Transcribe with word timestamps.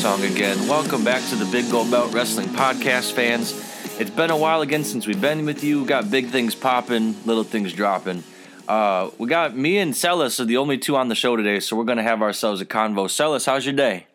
song 0.00 0.24
again. 0.24 0.56
Welcome 0.66 1.04
back 1.04 1.22
to 1.28 1.36
the 1.36 1.44
Big 1.52 1.70
Gold 1.70 1.90
Belt 1.90 2.14
Wrestling 2.14 2.48
Podcast, 2.48 3.12
fans. 3.12 3.52
It's 4.00 4.08
been 4.08 4.30
a 4.30 4.36
while 4.36 4.62
again 4.62 4.82
since 4.82 5.06
we've 5.06 5.20
been 5.20 5.44
with 5.44 5.62
you. 5.62 5.84
Got 5.84 6.10
big 6.10 6.28
things 6.28 6.54
popping, 6.54 7.14
little 7.26 7.44
things 7.44 7.74
dropping. 7.74 8.24
Uh, 8.66 9.10
we 9.18 9.28
got 9.28 9.54
me 9.54 9.76
and 9.76 9.94
Celis 9.94 10.40
are 10.40 10.46
the 10.46 10.56
only 10.56 10.78
two 10.78 10.96
on 10.96 11.08
the 11.08 11.14
show 11.14 11.36
today, 11.36 11.60
so 11.60 11.76
we're 11.76 11.84
gonna 11.84 12.02
have 12.02 12.22
ourselves 12.22 12.62
a 12.62 12.64
convo. 12.64 13.10
Celis, 13.10 13.44
how's 13.44 13.66
your 13.66 13.74
day? 13.74 14.06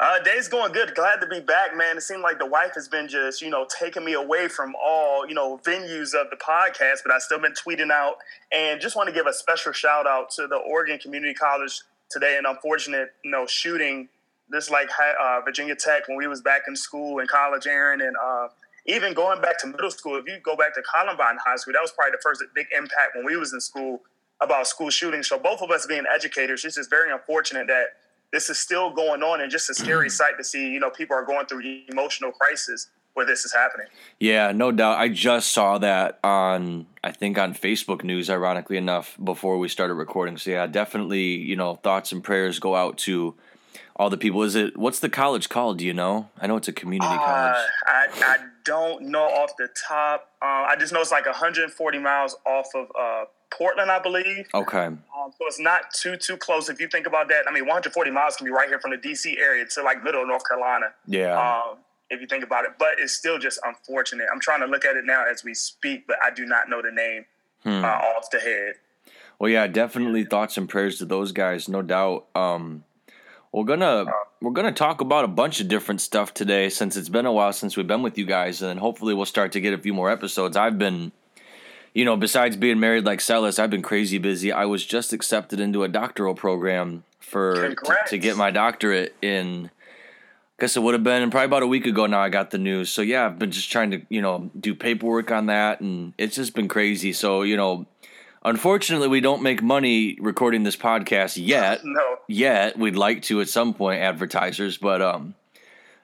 Uh, 0.00 0.20
day's 0.24 0.48
going 0.48 0.72
good. 0.72 0.96
Glad 0.96 1.20
to 1.20 1.28
be 1.28 1.38
back, 1.38 1.76
man. 1.76 1.96
It 1.96 2.00
seemed 2.00 2.22
like 2.22 2.40
the 2.40 2.46
wife 2.46 2.72
has 2.74 2.88
been 2.88 3.06
just, 3.06 3.40
you 3.40 3.50
know, 3.50 3.68
taking 3.78 4.04
me 4.04 4.14
away 4.14 4.48
from 4.48 4.74
all, 4.74 5.28
you 5.28 5.34
know, 5.34 5.58
venues 5.58 6.12
of 6.12 6.28
the 6.30 6.36
podcast, 6.42 7.04
but 7.04 7.12
I've 7.12 7.22
still 7.22 7.38
been 7.38 7.54
tweeting 7.54 7.92
out. 7.92 8.16
And 8.50 8.80
just 8.80 8.96
want 8.96 9.08
to 9.10 9.14
give 9.14 9.28
a 9.28 9.32
special 9.32 9.70
shout 9.70 10.08
out 10.08 10.30
to 10.30 10.48
the 10.48 10.56
Oregon 10.56 10.98
Community 10.98 11.34
College 11.34 11.82
today 12.10 12.36
an 12.36 12.46
unfortunate, 12.46 13.12
you 13.22 13.30
know, 13.30 13.46
shooting 13.46 14.08
this 14.48 14.70
like 14.70 14.88
uh, 15.20 15.40
Virginia 15.44 15.74
Tech 15.74 16.08
when 16.08 16.16
we 16.16 16.26
was 16.26 16.40
back 16.40 16.62
in 16.68 16.76
school 16.76 17.18
and 17.18 17.28
college, 17.28 17.66
Aaron, 17.66 18.00
and 18.00 18.14
uh, 18.22 18.48
even 18.86 19.14
going 19.14 19.40
back 19.40 19.58
to 19.60 19.66
middle 19.66 19.90
school. 19.90 20.16
If 20.16 20.26
you 20.26 20.38
go 20.42 20.56
back 20.56 20.74
to 20.74 20.82
Columbine 20.82 21.38
High 21.44 21.56
School, 21.56 21.72
that 21.72 21.82
was 21.82 21.92
probably 21.92 22.12
the 22.12 22.22
first 22.22 22.42
big 22.54 22.66
impact 22.76 23.16
when 23.16 23.24
we 23.24 23.36
was 23.36 23.52
in 23.52 23.60
school 23.60 24.02
about 24.40 24.66
school 24.66 24.90
shootings. 24.90 25.28
So 25.28 25.38
both 25.38 25.62
of 25.62 25.70
us 25.70 25.86
being 25.86 26.04
educators, 26.12 26.64
it's 26.64 26.76
just 26.76 26.90
very 26.90 27.10
unfortunate 27.12 27.66
that 27.68 27.86
this 28.32 28.50
is 28.50 28.58
still 28.58 28.90
going 28.90 29.22
on 29.22 29.40
and 29.40 29.50
just 29.50 29.70
a 29.70 29.74
scary 29.74 30.10
sight 30.10 30.36
to 30.38 30.44
see. 30.44 30.70
You 30.70 30.80
know, 30.80 30.90
people 30.90 31.16
are 31.16 31.24
going 31.24 31.46
through 31.46 31.62
emotional 31.88 32.32
crisis 32.32 32.88
where 33.14 33.24
this 33.24 33.44
is 33.44 33.54
happening. 33.54 33.86
Yeah, 34.18 34.50
no 34.50 34.72
doubt. 34.72 34.98
I 34.98 35.08
just 35.08 35.52
saw 35.52 35.78
that 35.78 36.18
on 36.24 36.86
I 37.02 37.12
think 37.12 37.38
on 37.38 37.54
Facebook 37.54 38.02
news, 38.02 38.28
ironically 38.28 38.76
enough, 38.76 39.16
before 39.22 39.58
we 39.58 39.68
started 39.68 39.94
recording. 39.94 40.36
So 40.36 40.50
yeah, 40.50 40.66
definitely, 40.66 41.36
you 41.36 41.54
know, 41.54 41.76
thoughts 41.76 42.12
and 42.12 42.22
prayers 42.22 42.58
go 42.58 42.74
out 42.74 42.98
to 42.98 43.34
all 43.96 44.10
the 44.10 44.16
people. 44.16 44.42
Is 44.42 44.54
it 44.54 44.76
what's 44.76 44.98
the 44.98 45.08
college 45.08 45.48
called? 45.48 45.78
Do 45.78 45.86
you 45.86 45.94
know? 45.94 46.28
I 46.40 46.46
know 46.46 46.56
it's 46.56 46.68
a 46.68 46.72
community 46.72 47.12
uh, 47.12 47.18
college. 47.18 47.70
I, 47.86 48.06
I 48.20 48.36
don't 48.64 49.02
know 49.02 49.24
off 49.24 49.52
the 49.56 49.68
top. 49.88 50.30
Uh, 50.42 50.66
I 50.68 50.76
just 50.78 50.92
know 50.92 51.00
it's 51.00 51.12
like 51.12 51.26
140 51.26 51.98
miles 51.98 52.36
off 52.46 52.66
of 52.74 52.88
uh, 52.98 53.24
Portland, 53.50 53.90
I 53.90 54.00
believe. 54.00 54.46
Okay. 54.54 54.86
Um, 54.86 54.98
so 55.38 55.46
it's 55.46 55.60
not 55.60 55.92
too 55.92 56.16
too 56.16 56.36
close. 56.36 56.68
If 56.68 56.80
you 56.80 56.88
think 56.88 57.06
about 57.06 57.28
that, 57.28 57.44
I 57.48 57.52
mean, 57.52 57.64
140 57.64 58.10
miles 58.10 58.36
can 58.36 58.46
be 58.46 58.52
right 58.52 58.68
here 58.68 58.80
from 58.80 58.90
the 58.90 58.98
DC 58.98 59.38
area 59.38 59.64
to 59.66 59.82
like 59.82 60.02
middle 60.02 60.26
North 60.26 60.46
Carolina. 60.48 60.86
Yeah. 61.06 61.38
Um, 61.38 61.78
if 62.10 62.20
you 62.20 62.26
think 62.26 62.44
about 62.44 62.64
it. 62.64 62.72
But 62.78 62.98
it's 62.98 63.12
still 63.12 63.38
just 63.38 63.58
unfortunate. 63.64 64.26
I'm 64.32 64.40
trying 64.40 64.60
to 64.60 64.66
look 64.66 64.84
at 64.84 64.96
it 64.96 65.04
now 65.04 65.24
as 65.30 65.44
we 65.44 65.54
speak, 65.54 66.06
but 66.06 66.16
I 66.22 66.30
do 66.30 66.44
not 66.46 66.68
know 66.68 66.82
the 66.82 66.92
name 66.92 67.24
hmm. 67.62 67.84
uh, 67.84 67.88
off 67.88 68.30
the 68.30 68.40
head. 68.40 68.74
Well, 69.38 69.50
yeah, 69.50 69.66
definitely 69.66 70.24
thoughts 70.24 70.56
and 70.56 70.68
prayers 70.68 70.98
to 70.98 71.04
those 71.04 71.32
guys, 71.32 71.68
no 71.68 71.82
doubt. 71.82 72.26
Um, 72.34 72.84
we're 73.54 73.64
gonna 73.64 74.06
we're 74.40 74.50
gonna 74.50 74.72
talk 74.72 75.00
about 75.00 75.24
a 75.24 75.28
bunch 75.28 75.60
of 75.60 75.68
different 75.68 76.00
stuff 76.00 76.34
today, 76.34 76.68
since 76.68 76.96
it's 76.96 77.08
been 77.08 77.24
a 77.24 77.32
while 77.32 77.52
since 77.52 77.76
we've 77.76 77.86
been 77.86 78.02
with 78.02 78.18
you 78.18 78.26
guys, 78.26 78.60
and 78.62 78.80
hopefully 78.80 79.14
we'll 79.14 79.26
start 79.26 79.52
to 79.52 79.60
get 79.60 79.72
a 79.72 79.78
few 79.78 79.94
more 79.94 80.10
episodes. 80.10 80.56
I've 80.56 80.76
been, 80.76 81.12
you 81.94 82.04
know, 82.04 82.16
besides 82.16 82.56
being 82.56 82.80
married 82.80 83.04
like 83.04 83.20
Celis, 83.20 83.60
I've 83.60 83.70
been 83.70 83.80
crazy 83.80 84.18
busy. 84.18 84.50
I 84.50 84.64
was 84.64 84.84
just 84.84 85.12
accepted 85.12 85.60
into 85.60 85.84
a 85.84 85.88
doctoral 85.88 86.34
program 86.34 87.04
for 87.20 87.76
t- 87.76 87.92
to 88.08 88.18
get 88.18 88.36
my 88.36 88.50
doctorate 88.50 89.14
in 89.22 89.70
I 90.58 90.62
guess 90.62 90.76
it 90.76 90.80
would 90.80 90.94
have 90.94 91.02
been 91.02 91.30
probably 91.30 91.46
about 91.46 91.62
a 91.62 91.66
week 91.66 91.86
ago 91.86 92.06
now 92.06 92.20
I 92.20 92.28
got 92.28 92.50
the 92.50 92.58
news. 92.58 92.90
So 92.90 93.02
yeah, 93.02 93.26
I've 93.26 93.38
been 93.40 93.50
just 93.50 93.72
trying 93.72 93.90
to, 93.90 94.02
you 94.08 94.22
know, 94.22 94.50
do 94.58 94.74
paperwork 94.74 95.32
on 95.32 95.46
that 95.46 95.80
and 95.80 96.12
it's 96.16 96.36
just 96.36 96.54
been 96.54 96.68
crazy. 96.68 97.12
So, 97.12 97.42
you 97.42 97.56
know, 97.56 97.86
unfortunately 98.44 99.08
we 99.08 99.20
don't 99.20 99.42
make 99.42 99.62
money 99.62 100.16
recording 100.20 100.62
this 100.62 100.76
podcast 100.76 101.36
yet. 101.36 101.80
No. 101.84 102.18
Yet. 102.26 102.78
We'd 102.78 102.96
like 102.96 103.22
to 103.24 103.40
at 103.40 103.48
some 103.48 103.74
point 103.74 104.02
advertisers, 104.02 104.78
but 104.78 105.02
um 105.02 105.34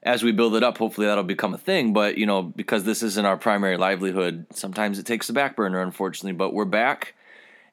as 0.02 0.22
we 0.22 0.32
build 0.32 0.54
it 0.56 0.62
up, 0.62 0.78
hopefully 0.78 1.06
that'll 1.06 1.24
become 1.24 1.52
a 1.52 1.58
thing. 1.58 1.92
But, 1.92 2.16
you 2.16 2.24
know, 2.24 2.42
because 2.42 2.84
this 2.84 3.02
isn't 3.02 3.26
our 3.26 3.36
primary 3.36 3.76
livelihood, 3.76 4.46
sometimes 4.50 4.98
it 4.98 5.04
takes 5.04 5.26
the 5.26 5.34
back 5.34 5.56
burner, 5.56 5.82
unfortunately. 5.82 6.32
But 6.32 6.54
we're 6.54 6.64
back 6.64 7.14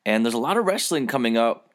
and 0.06 0.26
there's 0.26 0.34
a 0.34 0.40
lot 0.40 0.58
of 0.58 0.66
wrestling 0.66 1.08
coming 1.08 1.38
up 1.38 1.68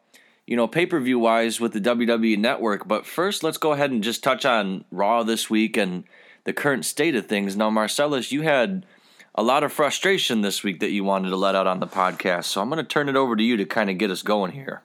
you 0.47 0.57
know, 0.57 0.67
pay 0.67 0.87
per 0.87 0.99
view 1.01 1.19
wise 1.19 1.61
with 1.61 1.73
the 1.73 1.81
WWE 1.81 2.39
network. 2.39 2.89
But 2.89 3.07
first, 3.07 3.43
let's 3.43 3.59
go 3.59 3.73
ahead 3.73 3.91
and 3.91 4.03
just 4.03 4.25
touch 4.25 4.45
on 4.45 4.85
Raw 4.91 5.23
this 5.23 5.49
week 5.49 5.77
and 5.77 6.05
the 6.45 6.53
current 6.53 6.85
state 6.85 7.15
of 7.15 7.27
things. 7.27 7.57
Now, 7.57 7.71
Marcellus, 7.71 8.33
you 8.33 8.43
had 8.43 8.85
a 9.35 9.43
lot 9.43 9.65
of 9.65 9.73
frustration 9.73 10.43
this 10.43 10.63
week 10.63 10.81
that 10.81 10.91
you 10.91 11.05
wanted 11.05 11.31
to 11.31 11.37
let 11.37 11.55
out 11.55 11.67
on 11.67 11.81
the 11.81 11.87
podcast. 11.87 12.45
So 12.45 12.61
I'm 12.61 12.69
going 12.69 12.79
to 12.79 12.89
turn 12.89 13.09
it 13.09 13.17
over 13.17 13.37
to 13.37 13.43
you 13.43 13.57
to 13.57 13.65
kind 13.65 13.91
of 13.91 13.99
get 13.99 14.11
us 14.11 14.23
going 14.23 14.53
here. 14.53 14.83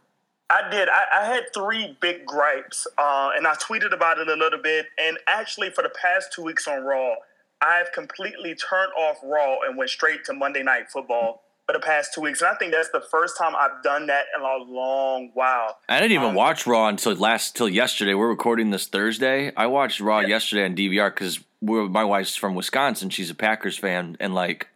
I 0.49 0.69
did. 0.69 0.87
I, 0.87 1.21
I 1.21 1.25
had 1.25 1.43
three 1.53 1.97
big 1.99 2.25
gripes, 2.25 2.87
uh, 2.97 3.31
and 3.35 3.45
I 3.45 3.55
tweeted 3.55 3.93
about 3.93 4.17
it 4.17 4.29
a 4.29 4.35
little 4.35 4.61
bit. 4.61 4.85
And 4.97 5.17
actually, 5.27 5.71
for 5.71 5.81
the 5.81 5.91
past 6.01 6.31
two 6.31 6.41
weeks 6.41 6.67
on 6.67 6.83
Raw, 6.83 7.15
I've 7.61 7.91
completely 7.91 8.55
turned 8.55 8.93
off 8.97 9.17
Raw 9.23 9.57
and 9.67 9.77
went 9.77 9.89
straight 9.89 10.23
to 10.25 10.33
Monday 10.33 10.63
Night 10.63 10.89
Football 10.89 11.43
for 11.65 11.73
the 11.73 11.79
past 11.79 12.13
two 12.13 12.21
weeks. 12.21 12.39
And 12.39 12.49
I 12.49 12.55
think 12.55 12.71
that's 12.71 12.89
the 12.91 13.03
first 13.11 13.37
time 13.37 13.53
I've 13.57 13.83
done 13.83 14.07
that 14.07 14.25
in 14.37 14.41
a 14.41 14.71
long 14.71 15.31
while. 15.33 15.79
I 15.89 15.99
didn't 15.99 16.13
even 16.13 16.29
um, 16.29 16.35
watch 16.35 16.65
Raw 16.65 16.87
until 16.87 17.13
last 17.15 17.57
till 17.57 17.67
yesterday. 17.67 18.13
We're 18.13 18.29
recording 18.29 18.69
this 18.69 18.87
Thursday. 18.87 19.51
I 19.57 19.67
watched 19.67 19.99
Raw 19.99 20.21
yeah. 20.21 20.27
yesterday 20.27 20.63
on 20.63 20.77
DVR 20.77 21.13
because 21.13 21.41
my 21.62 22.03
wife's 22.03 22.35
from 22.35 22.56
Wisconsin. 22.56 23.09
She's 23.09 23.29
a 23.29 23.35
Packers 23.35 23.78
fan, 23.78 24.18
and 24.19 24.34
like 24.34 24.68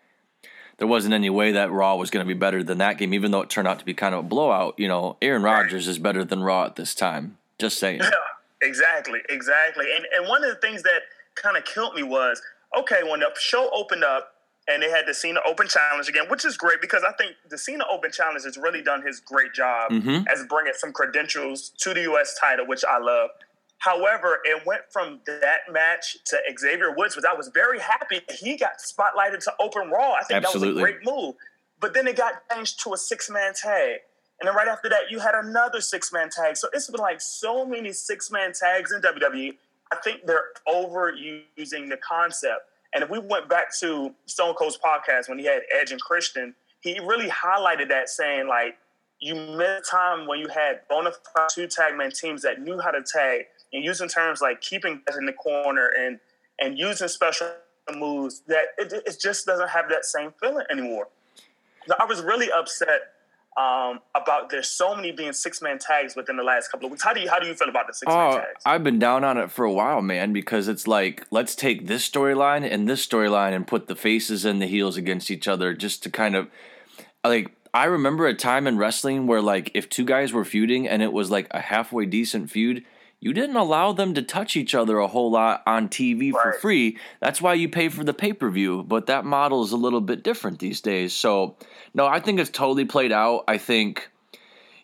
there 0.78 0.88
wasn't 0.88 1.14
any 1.14 1.30
way 1.30 1.52
that 1.52 1.72
Raw 1.72 1.96
was 1.96 2.10
going 2.10 2.26
to 2.26 2.28
be 2.28 2.38
better 2.38 2.64
than 2.64 2.80
that 2.80 2.98
game, 2.98 3.14
even 3.14 3.32
though 3.32 3.42
it 3.42 3.50
turned 3.50 3.68
out 3.68 3.80
to 3.80 3.86
be 3.86 3.94
kind 3.94 4.16
of 4.16 4.22
a 4.22 4.28
blowout. 4.28 4.76
You 4.78 4.88
know, 4.88 5.18
Aaron 5.22 5.44
Rodgers 5.44 5.88
is 5.88 6.00
better 6.00 6.26
than 6.26 6.42
Raw 6.42 6.66
at 6.66 6.76
this 6.76 6.96
time. 6.96 7.38
Just 7.60 7.78
saying. 7.78 8.00
Yeah, 8.00 8.10
exactly, 8.62 9.20
exactly. 9.30 9.86
And 9.96 10.06
and 10.16 10.28
one 10.28 10.44
of 10.44 10.50
the 10.50 10.60
things 10.60 10.84
that 10.84 11.02
kind 11.36 11.58
of 11.58 11.66
killed 11.66 11.96
me 11.96 12.04
was 12.04 12.42
okay 12.78 13.04
when 13.04 13.20
the 13.20 13.32
show 13.40 13.70
opened 13.74 14.04
up 14.04 14.34
and 14.68 14.82
they 14.82 14.90
had 14.90 15.06
the 15.08 15.14
Cena 15.14 15.40
Open 15.46 15.68
Challenge 15.68 16.08
again, 16.08 16.26
which 16.30 16.46
is 16.46 16.58
great 16.58 16.82
because 16.82 17.04
I 17.08 17.12
think 17.14 17.36
the 17.50 17.58
Cena 17.58 17.84
Open 17.92 18.12
Challenge 18.12 18.44
has 18.44 18.58
really 18.58 18.82
done 18.82 19.06
his 19.06 19.20
great 19.20 19.54
job 19.54 19.92
mm-hmm. 19.92 20.28
as 20.32 20.46
bringing 20.48 20.74
some 20.76 20.94
credentials 20.94 21.70
to 21.78 21.94
the 21.94 22.02
U.S. 22.02 22.38
title, 22.40 22.68
which 22.68 22.84
I 22.86 23.00
love. 23.00 23.32
However, 23.82 24.38
it 24.44 24.64
went 24.64 24.84
from 24.92 25.22
that 25.26 25.62
match 25.72 26.18
to 26.26 26.38
Xavier 26.60 26.94
Woods, 26.96 27.16
which 27.16 27.26
I 27.26 27.34
was 27.34 27.48
very 27.48 27.80
happy 27.80 28.22
he 28.30 28.56
got 28.56 28.74
spotlighted 28.78 29.44
to 29.46 29.54
Open 29.60 29.90
Raw. 29.90 30.14
I 30.14 30.24
think 30.24 30.46
Absolutely. 30.46 30.68
that 30.68 30.74
was 30.76 30.78
a 30.78 30.84
great 30.84 30.98
move. 31.04 31.36
But 31.80 31.96
then 31.96 32.06
it 32.06 32.16
got 32.16 32.48
changed 32.52 32.84
to 32.84 32.94
a 32.94 32.98
six 32.98 33.28
man 33.28 33.54
tag. 33.56 34.02
And 34.40 34.48
then 34.48 34.56
right 34.56 34.68
after 34.68 34.88
that, 34.90 35.10
you 35.10 35.18
had 35.18 35.34
another 35.34 35.82
six 35.82 36.14
man 36.14 36.30
tag. 36.30 36.58
So 36.58 36.68
it's 36.74 36.92
been 36.92 37.02
like 37.02 37.22
so 37.22 37.66
many 37.66 37.92
six 37.92 38.30
man 38.30 38.54
tags 38.54 38.92
in 38.92 39.02
WWE. 39.02 39.58
I 39.92 39.96
think 40.04 40.28
they're 40.28 40.50
overusing 40.68 41.90
the 41.90 41.98
concept. 42.08 42.62
And 42.94 43.04
if 43.04 43.10
we 43.10 43.18
went 43.18 43.50
back 43.50 43.76
to 43.80 44.14
Stone 44.28 44.54
Cold's 44.54 44.78
podcast 44.78 45.28
when 45.28 45.40
he 45.40 45.46
had 45.46 45.62
Edge 45.76 45.92
and 45.92 46.00
Christian, 46.00 46.54
he 46.82 47.00
really 47.00 47.30
highlighted 47.30 47.90
that, 47.90 48.10
saying 48.10 48.48
like, 48.48 48.78
you 49.20 49.34
missed 49.34 49.90
time 49.90 50.28
when 50.28 50.40
you 50.40 50.50
had 50.50 50.82
bona 50.88 51.12
fide 51.34 51.50
two 51.50 51.68
tag 51.68 51.96
man 51.96 52.12
teams 52.12 52.44
that 52.44 52.62
knew 52.62 52.80
how 52.80 52.92
to 52.92 53.02
tag 53.02 53.46
and 53.74 53.84
using 53.84 54.08
terms 54.08 54.42
like 54.42 54.62
keeping 54.62 55.02
guys 55.06 55.18
in 55.18 55.26
the 55.26 55.34
corner 55.34 55.90
and 55.98 56.20
and 56.60 56.78
using 56.78 57.08
special 57.08 57.48
moves 57.96 58.42
that 58.48 58.66
it, 58.78 58.94
it 58.94 59.18
just 59.20 59.46
doesn't 59.46 59.70
have 59.70 59.90
that 59.90 60.06
same 60.06 60.34
feeling 60.40 60.66
anymore. 60.70 61.08
I 62.00 62.06
was 62.06 62.22
really 62.22 62.52
upset 62.52 63.14
um, 63.58 64.00
about 64.16 64.50
there's 64.50 64.70
so 64.70 64.96
many 64.96 65.12
being 65.12 65.34
six 65.34 65.62
man 65.62 65.78
tags 65.78 66.16
within 66.16 66.38
the 66.38 66.44
last 66.44 66.72
couple 66.72 66.86
of 66.86 66.92
weeks. 66.92 67.04
How 67.04 67.14
do 67.14 67.20
you 67.20 67.30
how 67.30 67.40
do 67.40 67.48
you 67.48 67.54
feel 67.54 67.70
about 67.70 67.88
the 67.88 67.94
six 67.94 68.08
man 68.08 68.34
oh, 68.34 68.38
tags? 68.38 68.62
I've 68.66 68.84
been 68.84 69.00
down 69.00 69.24
on 69.24 69.38
it 69.38 69.52
for 69.52 69.66
a 69.66 69.74
while, 69.74 70.02
man, 70.02 70.32
because 70.32 70.68
it's 70.68 70.88
like 70.88 71.26
let's 71.32 71.56
take 71.56 71.88
this 71.88 72.08
storyline 72.08 72.70
and 72.70 72.88
this 72.88 73.06
storyline 73.06 73.54
and 73.54 73.68
put 73.68 73.88
the 73.88 73.96
faces 73.96 74.46
and 74.46 74.62
the 74.62 74.68
heels 74.68 74.96
against 74.96 75.30
each 75.30 75.48
other 75.48 75.74
just 75.74 76.02
to 76.04 76.10
kind 76.10 76.36
of 76.36 76.50
like 77.26 77.52
I 77.74 77.86
remember 77.86 78.28
a 78.28 78.34
time 78.34 78.68
in 78.68 78.78
wrestling 78.78 79.28
where 79.28 79.42
like 79.42 79.72
if 79.74 79.90
two 79.90 80.06
guys 80.06 80.32
were 80.32 80.46
feuding 80.46 80.88
and 80.88 81.02
it 81.02 81.12
was 81.12 81.30
like 81.30 81.48
a 81.52 81.60
halfway 81.60 82.06
decent 82.06 82.50
feud, 82.50 82.86
you 83.24 83.34
didn't 83.34 83.56
allow 83.56 83.94
them 83.94 84.16
to 84.16 84.24
touch 84.24 84.56
each 84.56 84.74
other 84.74 84.98
a 84.98 85.08
whole 85.08 85.30
lot 85.30 85.62
on 85.68 85.88
TV 85.88 86.34
right. 86.34 86.42
for 86.42 86.54
free. 86.54 86.98
That's 87.20 87.40
why 87.40 87.54
you 87.54 87.70
pay 87.70 87.88
for 87.88 88.04
the 88.04 88.16
pay 88.16 88.34
per 88.34 88.50
view. 88.50 88.84
But 88.84 89.06
that 89.06 89.24
model 89.26 89.64
is 89.64 89.72
a 89.72 89.78
little 89.78 90.02
bit 90.02 90.24
different 90.24 90.58
these 90.58 90.82
days. 90.82 91.14
So, 91.14 91.56
no, 91.94 92.08
I 92.08 92.20
think 92.20 92.40
it's 92.40 92.50
totally 92.50 92.84
played 92.84 93.12
out. 93.12 93.44
I 93.48 93.60
think, 93.60 94.10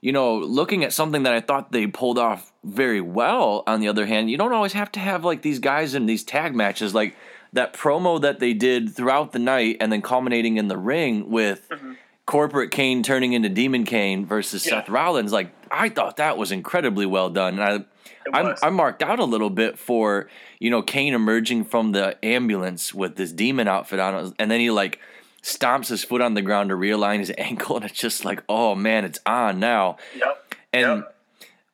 you 0.02 0.12
know, 0.12 0.38
looking 0.38 0.84
at 0.84 0.94
something 0.94 1.24
that 1.24 1.34
I 1.34 1.42
thought 1.42 1.72
they 1.72 1.88
pulled 1.88 2.20
off 2.20 2.54
very 2.64 3.02
well, 3.02 3.64
on 3.66 3.80
the 3.80 3.88
other 3.88 4.06
hand, 4.06 4.30
you 4.30 4.38
don't 4.38 4.54
always 4.54 4.74
have 4.74 4.92
to 4.94 5.00
have 5.00 5.26
like 5.26 5.42
these 5.42 5.58
guys 5.58 5.96
in 5.96 6.06
these 6.06 6.24
tag 6.24 6.56
matches. 6.56 6.94
Like 6.94 7.16
that 7.54 7.74
promo 7.74 8.22
that 8.22 8.40
they 8.40 8.54
did 8.54 8.96
throughout 8.96 9.32
the 9.32 9.40
night 9.40 9.78
and 9.80 9.92
then 9.92 10.04
culminating 10.04 10.58
in 10.58 10.68
the 10.68 10.78
ring 10.78 11.32
with. 11.32 11.68
Mm-hmm 11.70 11.94
corporate 12.28 12.70
Kane 12.70 13.02
turning 13.02 13.34
into 13.34 13.50
Demon 13.50 13.86
Kane 13.86 14.28
versus 14.28 14.64
yeah. 14.66 14.82
Seth 14.82 14.90
Rollins, 14.90 15.34
like 15.34 15.52
I 15.72 15.90
thought 15.90 16.18
that 16.18 16.38
was 16.38 16.52
incredibly 16.52 17.08
well 17.08 17.32
done. 17.32 17.58
And 17.58 17.86
I 18.34 18.40
I'm, 18.40 18.56
I'm 18.62 18.74
marked 18.76 19.02
out 19.02 19.20
a 19.20 19.26
little 19.26 19.50
bit 19.50 19.80
for 19.80 20.30
you 20.60 20.70
know 20.70 20.84
Kane 20.84 21.16
emerging 21.16 21.66
from 21.66 21.94
the 21.94 22.24
ambulance 22.24 22.94
with 22.94 23.16
this 23.16 23.32
demon 23.32 23.68
outfit 23.68 24.00
on, 24.00 24.36
and 24.38 24.52
then 24.52 24.60
he 24.60 24.70
like 24.70 25.00
stomps 25.42 25.88
his 25.88 26.04
foot 26.04 26.22
on 26.22 26.36
the 26.36 26.42
ground 26.42 26.70
to 26.70 26.76
realign 26.76 27.20
his 27.20 27.32
ankle, 27.38 27.78
and 27.78 27.86
it's 27.86 28.00
just 28.00 28.26
like, 28.26 28.44
oh 28.48 28.76
man, 28.76 29.06
it's 29.06 29.20
on 29.26 29.60
now. 29.60 29.98
Yep. 30.16 30.56
And 30.74 30.98
yep. 30.98 31.14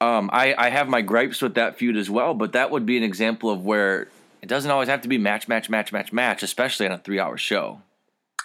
Um, 0.01 0.29
I, 0.33 0.53
I 0.57 0.69
have 0.69 0.89
my 0.89 1.01
gripes 1.01 1.41
with 1.41 1.53
that 1.53 1.77
feud 1.77 1.95
as 1.95 2.09
well, 2.09 2.33
but 2.33 2.51
that 2.51 2.71
would 2.71 2.85
be 2.85 2.97
an 2.97 3.03
example 3.03 3.49
of 3.49 3.63
where 3.63 4.09
it 4.41 4.49
doesn't 4.49 4.69
always 4.69 4.89
have 4.89 5.01
to 5.03 5.07
be 5.07 5.17
match, 5.17 5.47
match, 5.47 5.69
match, 5.69 5.93
match, 5.93 6.11
match, 6.11 6.43
especially 6.43 6.85
on 6.85 6.91
a 6.91 6.97
three 6.97 7.21
hour 7.21 7.37
show. 7.37 7.79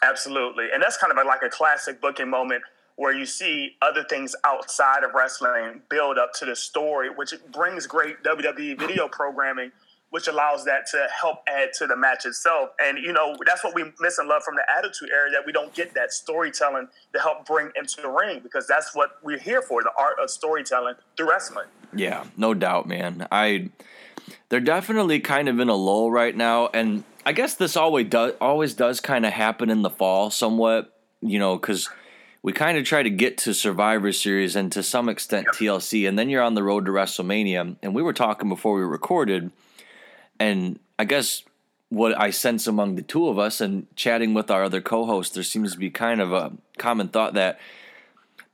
Absolutely. 0.02 0.68
And 0.72 0.82
that's 0.82 0.96
kind 0.96 1.12
of 1.16 1.26
like 1.26 1.42
a 1.42 1.48
classic 1.48 2.00
booking 2.00 2.28
moment 2.28 2.62
where 2.96 3.14
you 3.14 3.26
see 3.26 3.76
other 3.80 4.04
things 4.04 4.34
outside 4.44 5.04
of 5.04 5.14
wrestling 5.14 5.82
build 5.88 6.18
up 6.18 6.32
to 6.34 6.44
the 6.44 6.56
story, 6.56 7.08
which 7.10 7.32
brings 7.52 7.86
great 7.86 8.22
WWE 8.24 8.78
video 8.78 9.06
programming, 9.08 9.70
which 10.10 10.26
allows 10.26 10.64
that 10.64 10.86
to 10.90 11.06
help 11.20 11.38
add 11.48 11.68
to 11.78 11.86
the 11.86 11.96
match 11.96 12.26
itself. 12.26 12.70
And, 12.80 12.98
you 12.98 13.12
know, 13.12 13.36
that's 13.46 13.62
what 13.62 13.74
we 13.74 13.84
miss 14.00 14.18
and 14.18 14.28
love 14.28 14.42
from 14.42 14.56
the 14.56 14.64
Attitude 14.76 15.10
Era 15.10 15.30
that 15.30 15.46
we 15.46 15.52
don't 15.52 15.72
get 15.74 15.94
that 15.94 16.12
storytelling 16.12 16.88
to 17.12 17.20
help 17.20 17.46
bring 17.46 17.70
into 17.76 18.00
the 18.00 18.08
ring 18.08 18.40
because 18.42 18.66
that's 18.66 18.94
what 18.94 19.18
we're 19.22 19.38
here 19.38 19.62
for 19.62 19.82
the 19.82 19.92
art 19.96 20.16
of 20.20 20.30
storytelling 20.30 20.94
through 21.16 21.30
wrestling. 21.30 21.66
Yeah, 21.94 22.24
no 22.36 22.54
doubt, 22.54 22.86
man. 22.86 23.26
I. 23.30 23.70
They're 24.50 24.60
definitely 24.60 25.20
kind 25.20 25.48
of 25.48 25.60
in 25.60 25.68
a 25.68 25.74
lull 25.74 26.10
right 26.10 26.36
now, 26.36 26.68
and 26.68 27.04
I 27.28 27.32
guess 27.32 27.56
this 27.56 27.76
always 27.76 28.08
does 28.08 28.32
always 28.40 28.72
does 28.72 29.00
kind 29.00 29.26
of 29.26 29.34
happen 29.34 29.68
in 29.68 29.82
the 29.82 29.90
fall, 29.90 30.30
somewhat. 30.30 30.98
You 31.20 31.38
know, 31.38 31.58
because 31.58 31.90
we 32.40 32.54
kind 32.54 32.78
of 32.78 32.86
try 32.86 33.02
to 33.02 33.10
get 33.10 33.36
to 33.38 33.52
Survivor 33.52 34.14
Series 34.14 34.56
and 34.56 34.72
to 34.72 34.82
some 34.82 35.10
extent 35.10 35.46
TLC, 35.48 36.08
and 36.08 36.18
then 36.18 36.30
you're 36.30 36.42
on 36.42 36.54
the 36.54 36.62
road 36.62 36.86
to 36.86 36.90
WrestleMania. 36.90 37.76
And 37.82 37.94
we 37.94 38.00
were 38.00 38.14
talking 38.14 38.48
before 38.48 38.76
we 38.76 38.80
recorded, 38.80 39.50
and 40.40 40.78
I 40.98 41.04
guess 41.04 41.42
what 41.90 42.18
I 42.18 42.30
sense 42.30 42.66
among 42.66 42.96
the 42.96 43.02
two 43.02 43.28
of 43.28 43.38
us 43.38 43.60
and 43.60 43.94
chatting 43.94 44.32
with 44.32 44.50
our 44.50 44.64
other 44.64 44.80
co-hosts, 44.80 45.34
there 45.34 45.42
seems 45.42 45.72
to 45.72 45.78
be 45.78 45.90
kind 45.90 46.22
of 46.22 46.32
a 46.32 46.52
common 46.78 47.08
thought 47.08 47.34
that 47.34 47.60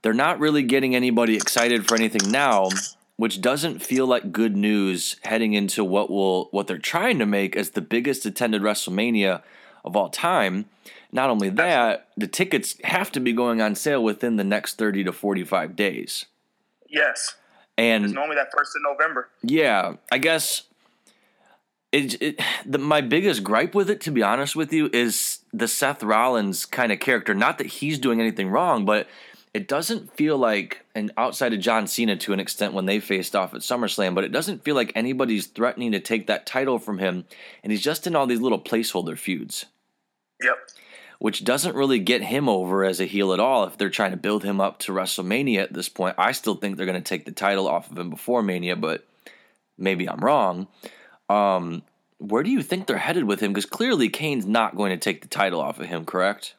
they're 0.01 0.13
not 0.13 0.37
really 0.37 0.63
getting 0.63 0.97
anybody 0.97 1.37
excited 1.37 1.87
for 1.87 1.95
anything 1.95 2.29
now 2.29 2.67
which 3.17 3.41
doesn't 3.41 3.81
feel 3.81 4.05
like 4.05 4.31
good 4.31 4.55
news 4.55 5.15
heading 5.23 5.53
into 5.53 5.83
what 5.83 6.09
will 6.09 6.45
what 6.51 6.67
they're 6.67 6.77
trying 6.77 7.19
to 7.19 7.25
make 7.25 7.55
as 7.55 7.71
the 7.71 7.81
biggest 7.81 8.25
attended 8.25 8.61
WrestleMania 8.61 9.41
of 9.83 9.95
all 9.95 10.09
time. 10.09 10.65
Not 11.11 11.29
only 11.29 11.49
that, 11.49 12.09
the 12.17 12.27
tickets 12.27 12.75
have 12.83 13.11
to 13.13 13.19
be 13.19 13.31
going 13.31 13.61
on 13.61 13.75
sale 13.75 14.03
within 14.03 14.35
the 14.35 14.43
next 14.43 14.77
30 14.77 15.05
to 15.05 15.13
45 15.13 15.75
days. 15.75 16.25
Yes. 16.89 17.35
And 17.77 18.05
it's 18.05 18.13
normally 18.13 18.35
that 18.35 18.49
first 18.55 18.75
of 18.75 18.81
November. 18.83 19.29
Yeah, 19.41 19.93
I 20.11 20.17
guess 20.17 20.63
it, 21.91 22.21
it 22.21 22.39
the, 22.65 22.77
my 22.77 22.99
biggest 22.99 23.43
gripe 23.43 23.73
with 23.75 23.89
it 23.89 24.01
to 24.01 24.11
be 24.11 24.23
honest 24.23 24.55
with 24.55 24.73
you 24.73 24.89
is 24.91 25.39
the 25.53 25.67
Seth 25.67 26.03
Rollins 26.03 26.65
kind 26.65 26.91
of 26.91 26.99
character. 26.99 27.33
Not 27.33 27.59
that 27.59 27.67
he's 27.67 27.97
doing 27.97 28.19
anything 28.19 28.49
wrong, 28.49 28.83
but 28.83 29.07
it 29.55 29.69
doesn't 29.69 30.11
feel 30.17 30.37
like, 30.37 30.83
and 30.95 31.13
outside 31.15 31.53
of 31.53 31.61
John 31.61 31.87
Cena 31.87 32.17
to 32.17 32.33
an 32.33 32.41
extent 32.41 32.73
when 32.73 32.87
they 32.87 32.99
faced 32.99 33.37
off 33.37 33.53
at 33.53 33.61
SummerSlam, 33.61 34.13
but 34.13 34.25
it 34.25 34.33
doesn't 34.33 34.65
feel 34.65 34.75
like 34.75 34.91
anybody's 34.95 35.47
threatening 35.47 35.93
to 35.93 36.01
take 36.01 36.27
that 36.27 36.45
title 36.45 36.77
from 36.77 36.97
him, 36.97 37.23
and 37.63 37.71
he's 37.71 37.81
just 37.81 38.05
in 38.05 38.17
all 38.17 38.27
these 38.27 38.41
little 38.41 38.59
placeholder 38.59 39.17
feuds. 39.17 39.67
Yep. 40.43 40.57
Which 41.19 41.45
doesn't 41.45 41.73
really 41.73 41.99
get 41.99 42.21
him 42.21 42.49
over 42.49 42.83
as 42.83 42.99
a 42.99 43.05
heel 43.05 43.31
at 43.31 43.39
all 43.39 43.63
if 43.63 43.77
they're 43.77 43.89
trying 43.89 44.11
to 44.11 44.17
build 44.17 44.43
him 44.43 44.59
up 44.59 44.77
to 44.79 44.91
WrestleMania 44.91 45.63
at 45.63 45.71
this 45.71 45.87
point. 45.87 46.15
I 46.17 46.33
still 46.33 46.55
think 46.55 46.75
they're 46.75 46.85
going 46.85 47.01
to 47.01 47.09
take 47.09 47.23
the 47.23 47.31
title 47.31 47.69
off 47.69 47.89
of 47.89 47.97
him 47.97 48.09
before 48.09 48.43
Mania, 48.43 48.75
but 48.75 49.07
maybe 49.77 50.09
I'm 50.09 50.19
wrong. 50.19 50.67
Um, 51.29 51.83
where 52.17 52.43
do 52.43 52.51
you 52.51 52.61
think 52.61 52.87
they're 52.87 52.97
headed 52.97 53.23
with 53.23 53.39
him? 53.39 53.53
Because 53.53 53.65
clearly 53.65 54.09
Kane's 54.09 54.45
not 54.45 54.75
going 54.75 54.91
to 54.91 54.97
take 54.97 55.21
the 55.21 55.29
title 55.29 55.61
off 55.61 55.79
of 55.79 55.85
him, 55.85 56.03
correct? 56.03 56.55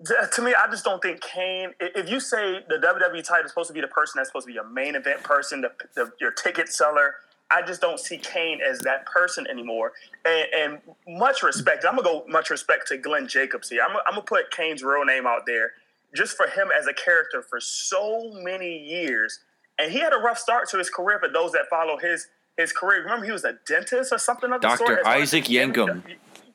Uh, 0.00 0.26
to 0.26 0.42
me, 0.42 0.54
I 0.54 0.70
just 0.70 0.84
don't 0.84 1.02
think 1.02 1.20
Kane. 1.20 1.72
If 1.80 2.08
you 2.08 2.20
say 2.20 2.60
the 2.68 2.76
WWE 2.76 3.24
title 3.24 3.44
is 3.44 3.50
supposed 3.50 3.68
to 3.68 3.74
be 3.74 3.80
the 3.80 3.88
person 3.88 4.14
that's 4.16 4.28
supposed 4.28 4.44
to 4.44 4.48
be 4.48 4.54
your 4.54 4.68
main 4.68 4.94
event 4.94 5.22
person, 5.22 5.60
the, 5.60 5.72
the, 5.94 6.12
your 6.20 6.30
ticket 6.30 6.68
seller, 6.68 7.16
I 7.50 7.62
just 7.62 7.80
don't 7.80 7.98
see 7.98 8.18
Kane 8.18 8.60
as 8.60 8.78
that 8.80 9.06
person 9.06 9.46
anymore. 9.48 9.92
And, 10.24 10.46
and 10.54 11.18
much 11.18 11.42
respect. 11.42 11.84
I'm 11.84 11.96
gonna 11.96 12.02
go 12.02 12.24
much 12.28 12.50
respect 12.50 12.86
to 12.88 12.96
Glenn 12.96 13.26
Jacobs 13.26 13.70
here. 13.70 13.80
I'm, 13.82 13.96
I'm 14.06 14.14
gonna 14.14 14.22
put 14.22 14.50
Kane's 14.52 14.84
real 14.84 15.04
name 15.04 15.26
out 15.26 15.46
there 15.46 15.72
just 16.14 16.36
for 16.36 16.46
him 16.46 16.68
as 16.78 16.86
a 16.86 16.92
character 16.92 17.42
for 17.42 17.60
so 17.60 18.30
many 18.34 18.78
years. 18.78 19.40
And 19.78 19.90
he 19.90 19.98
had 19.98 20.12
a 20.12 20.18
rough 20.18 20.38
start 20.38 20.68
to 20.70 20.78
his 20.78 20.90
career. 20.90 21.18
For 21.18 21.28
those 21.28 21.52
that 21.52 21.68
follow 21.68 21.98
his 21.98 22.28
his 22.56 22.72
career, 22.72 23.02
remember 23.02 23.26
he 23.26 23.32
was 23.32 23.44
a 23.44 23.54
dentist 23.66 24.12
or 24.12 24.18
something 24.18 24.52
of 24.52 24.60
the 24.60 24.68
Dr. 24.68 24.86
sort. 24.86 25.04
Dr. 25.04 25.08
Isaac 25.08 25.44
Yankem. 25.44 26.02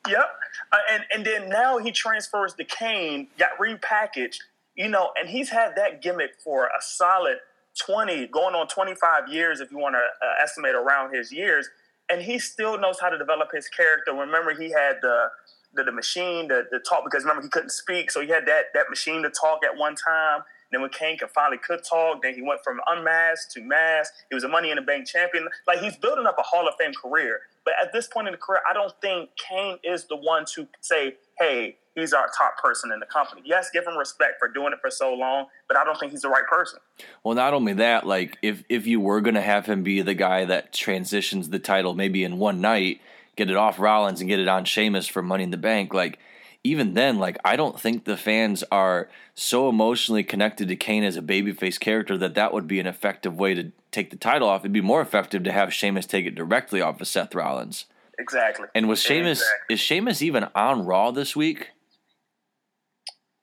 Yep. 0.08 0.36
Uh, 0.74 0.78
and 0.92 1.04
and 1.14 1.26
then 1.26 1.48
now 1.48 1.78
he 1.78 1.92
transfers 1.92 2.54
to 2.54 2.64
Kane, 2.64 3.28
got 3.38 3.50
repackaged, 3.60 4.38
you 4.76 4.88
know, 4.88 5.12
and 5.20 5.30
he's 5.30 5.50
had 5.50 5.74
that 5.76 6.02
gimmick 6.02 6.32
for 6.42 6.66
a 6.66 6.82
solid 6.82 7.38
20, 7.80 8.28
going 8.28 8.56
on 8.56 8.68
25 8.68 9.28
years, 9.28 9.60
if 9.60 9.70
you 9.70 9.78
want 9.78 9.94
to 9.94 10.00
uh, 10.00 10.32
estimate 10.42 10.74
around 10.74 11.14
his 11.14 11.32
years. 11.32 11.68
And 12.10 12.22
he 12.22 12.40
still 12.40 12.78
knows 12.80 13.00
how 13.00 13.10
to 13.10 13.18
develop 13.18 13.50
his 13.54 13.68
character. 13.68 14.12
Remember, 14.12 14.54
he 14.54 14.72
had 14.72 14.96
the 15.02 15.28
the, 15.74 15.84
the 15.84 15.92
machine 15.92 16.48
to, 16.50 16.64
to 16.72 16.80
talk 16.80 17.04
because 17.04 17.24
remember 17.24 17.42
he 17.42 17.50
couldn't 17.50 17.72
speak, 17.72 18.10
so 18.10 18.20
he 18.20 18.28
had 18.28 18.46
that 18.46 18.66
that 18.74 18.90
machine 18.90 19.22
to 19.22 19.30
talk 19.30 19.60
at 19.64 19.78
one 19.78 19.94
time. 19.94 20.42
Then 20.74 20.80
when 20.82 20.90
Kane 20.90 21.16
could 21.16 21.30
finally 21.30 21.58
could 21.58 21.84
talk, 21.84 22.20
then 22.22 22.34
he 22.34 22.42
went 22.42 22.64
from 22.64 22.80
unmasked 22.88 23.52
to 23.52 23.60
masked. 23.62 24.24
He 24.28 24.34
was 24.34 24.42
a 24.42 24.48
Money 24.48 24.70
in 24.70 24.76
the 24.76 24.82
Bank 24.82 25.06
champion. 25.06 25.46
Like 25.68 25.78
he's 25.78 25.96
building 25.96 26.26
up 26.26 26.36
a 26.36 26.42
Hall 26.42 26.66
of 26.66 26.74
Fame 26.80 26.92
career. 26.92 27.42
But 27.64 27.74
at 27.80 27.92
this 27.92 28.08
point 28.08 28.26
in 28.26 28.32
the 28.32 28.38
career, 28.38 28.60
I 28.68 28.74
don't 28.74 28.92
think 29.00 29.30
Kane 29.36 29.78
is 29.84 30.06
the 30.06 30.16
one 30.16 30.44
to 30.54 30.66
say, 30.80 31.14
"Hey, 31.38 31.76
he's 31.94 32.12
our 32.12 32.28
top 32.36 32.58
person 32.58 32.90
in 32.90 32.98
the 32.98 33.06
company." 33.06 33.42
Yes, 33.44 33.70
give 33.72 33.86
him 33.86 33.96
respect 33.96 34.40
for 34.40 34.48
doing 34.48 34.72
it 34.72 34.80
for 34.80 34.90
so 34.90 35.14
long, 35.14 35.46
but 35.68 35.76
I 35.76 35.84
don't 35.84 35.98
think 35.98 36.10
he's 36.10 36.22
the 36.22 36.28
right 36.28 36.46
person. 36.48 36.80
Well, 37.22 37.36
not 37.36 37.54
only 37.54 37.74
that, 37.74 38.04
like 38.04 38.36
if 38.42 38.64
if 38.68 38.84
you 38.88 38.98
were 38.98 39.20
going 39.20 39.34
to 39.34 39.42
have 39.42 39.66
him 39.66 39.84
be 39.84 40.02
the 40.02 40.14
guy 40.14 40.44
that 40.44 40.72
transitions 40.72 41.50
the 41.50 41.60
title 41.60 41.94
maybe 41.94 42.24
in 42.24 42.38
one 42.38 42.60
night, 42.60 43.00
get 43.36 43.48
it 43.48 43.56
off 43.56 43.78
Rollins 43.78 44.20
and 44.20 44.28
get 44.28 44.40
it 44.40 44.48
on 44.48 44.64
Sheamus 44.64 45.06
for 45.06 45.22
Money 45.22 45.44
in 45.44 45.50
the 45.50 45.56
Bank, 45.56 45.94
like 45.94 46.18
even 46.64 46.94
then, 46.94 47.18
like 47.18 47.36
I 47.44 47.56
don't 47.56 47.78
think 47.78 48.04
the 48.04 48.16
fans 48.16 48.64
are 48.72 49.08
so 49.34 49.68
emotionally 49.68 50.24
connected 50.24 50.66
to 50.68 50.76
Kane 50.76 51.04
as 51.04 51.16
a 51.16 51.22
babyface 51.22 51.78
character 51.78 52.16
that 52.18 52.34
that 52.34 52.54
would 52.54 52.66
be 52.66 52.80
an 52.80 52.86
effective 52.86 53.38
way 53.38 53.54
to 53.54 53.70
take 53.92 54.10
the 54.10 54.16
title 54.16 54.48
off. 54.48 54.62
It'd 54.62 54.72
be 54.72 54.80
more 54.80 55.02
effective 55.02 55.44
to 55.44 55.52
have 55.52 55.72
Sheamus 55.72 56.06
take 56.06 56.24
it 56.24 56.34
directly 56.34 56.80
off 56.80 57.00
of 57.00 57.06
Seth 57.06 57.34
Rollins. 57.34 57.84
Exactly. 58.18 58.66
And 58.74 58.88
was 58.88 59.02
Sheamus 59.02 59.40
exactly. 59.40 59.74
is 59.74 59.80
Sheamus 59.80 60.22
even 60.22 60.48
on 60.54 60.86
Raw 60.86 61.10
this 61.10 61.36
week? 61.36 61.70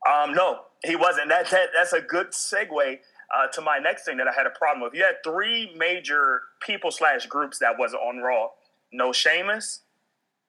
Um, 0.08 0.34
no, 0.34 0.62
he 0.84 0.96
wasn't. 0.96 1.30
That, 1.30 1.50
that 1.51 1.70
that's 1.78 1.94
a 1.94 2.01
good 2.01 2.32
segue 2.32 2.72
uh, 2.74 3.48
to 3.54 3.62
my 3.62 3.78
next 3.78 4.04
thing 4.04 4.18
that 4.18 4.28
I 4.28 4.34
had 4.34 4.48
a 4.48 4.51
problem 4.51 4.82
with. 4.82 4.96
You 4.96 5.04
had 5.04 5.18
three 5.24 5.72
major 5.78 6.42
people 6.62 6.90
slash 6.90 7.28
groups 7.28 7.60
that 7.60 7.78
was 7.78 7.94
on 7.94 8.18
Raw. 8.18 8.48
No 8.92 9.13
Sheamus, 9.13 9.82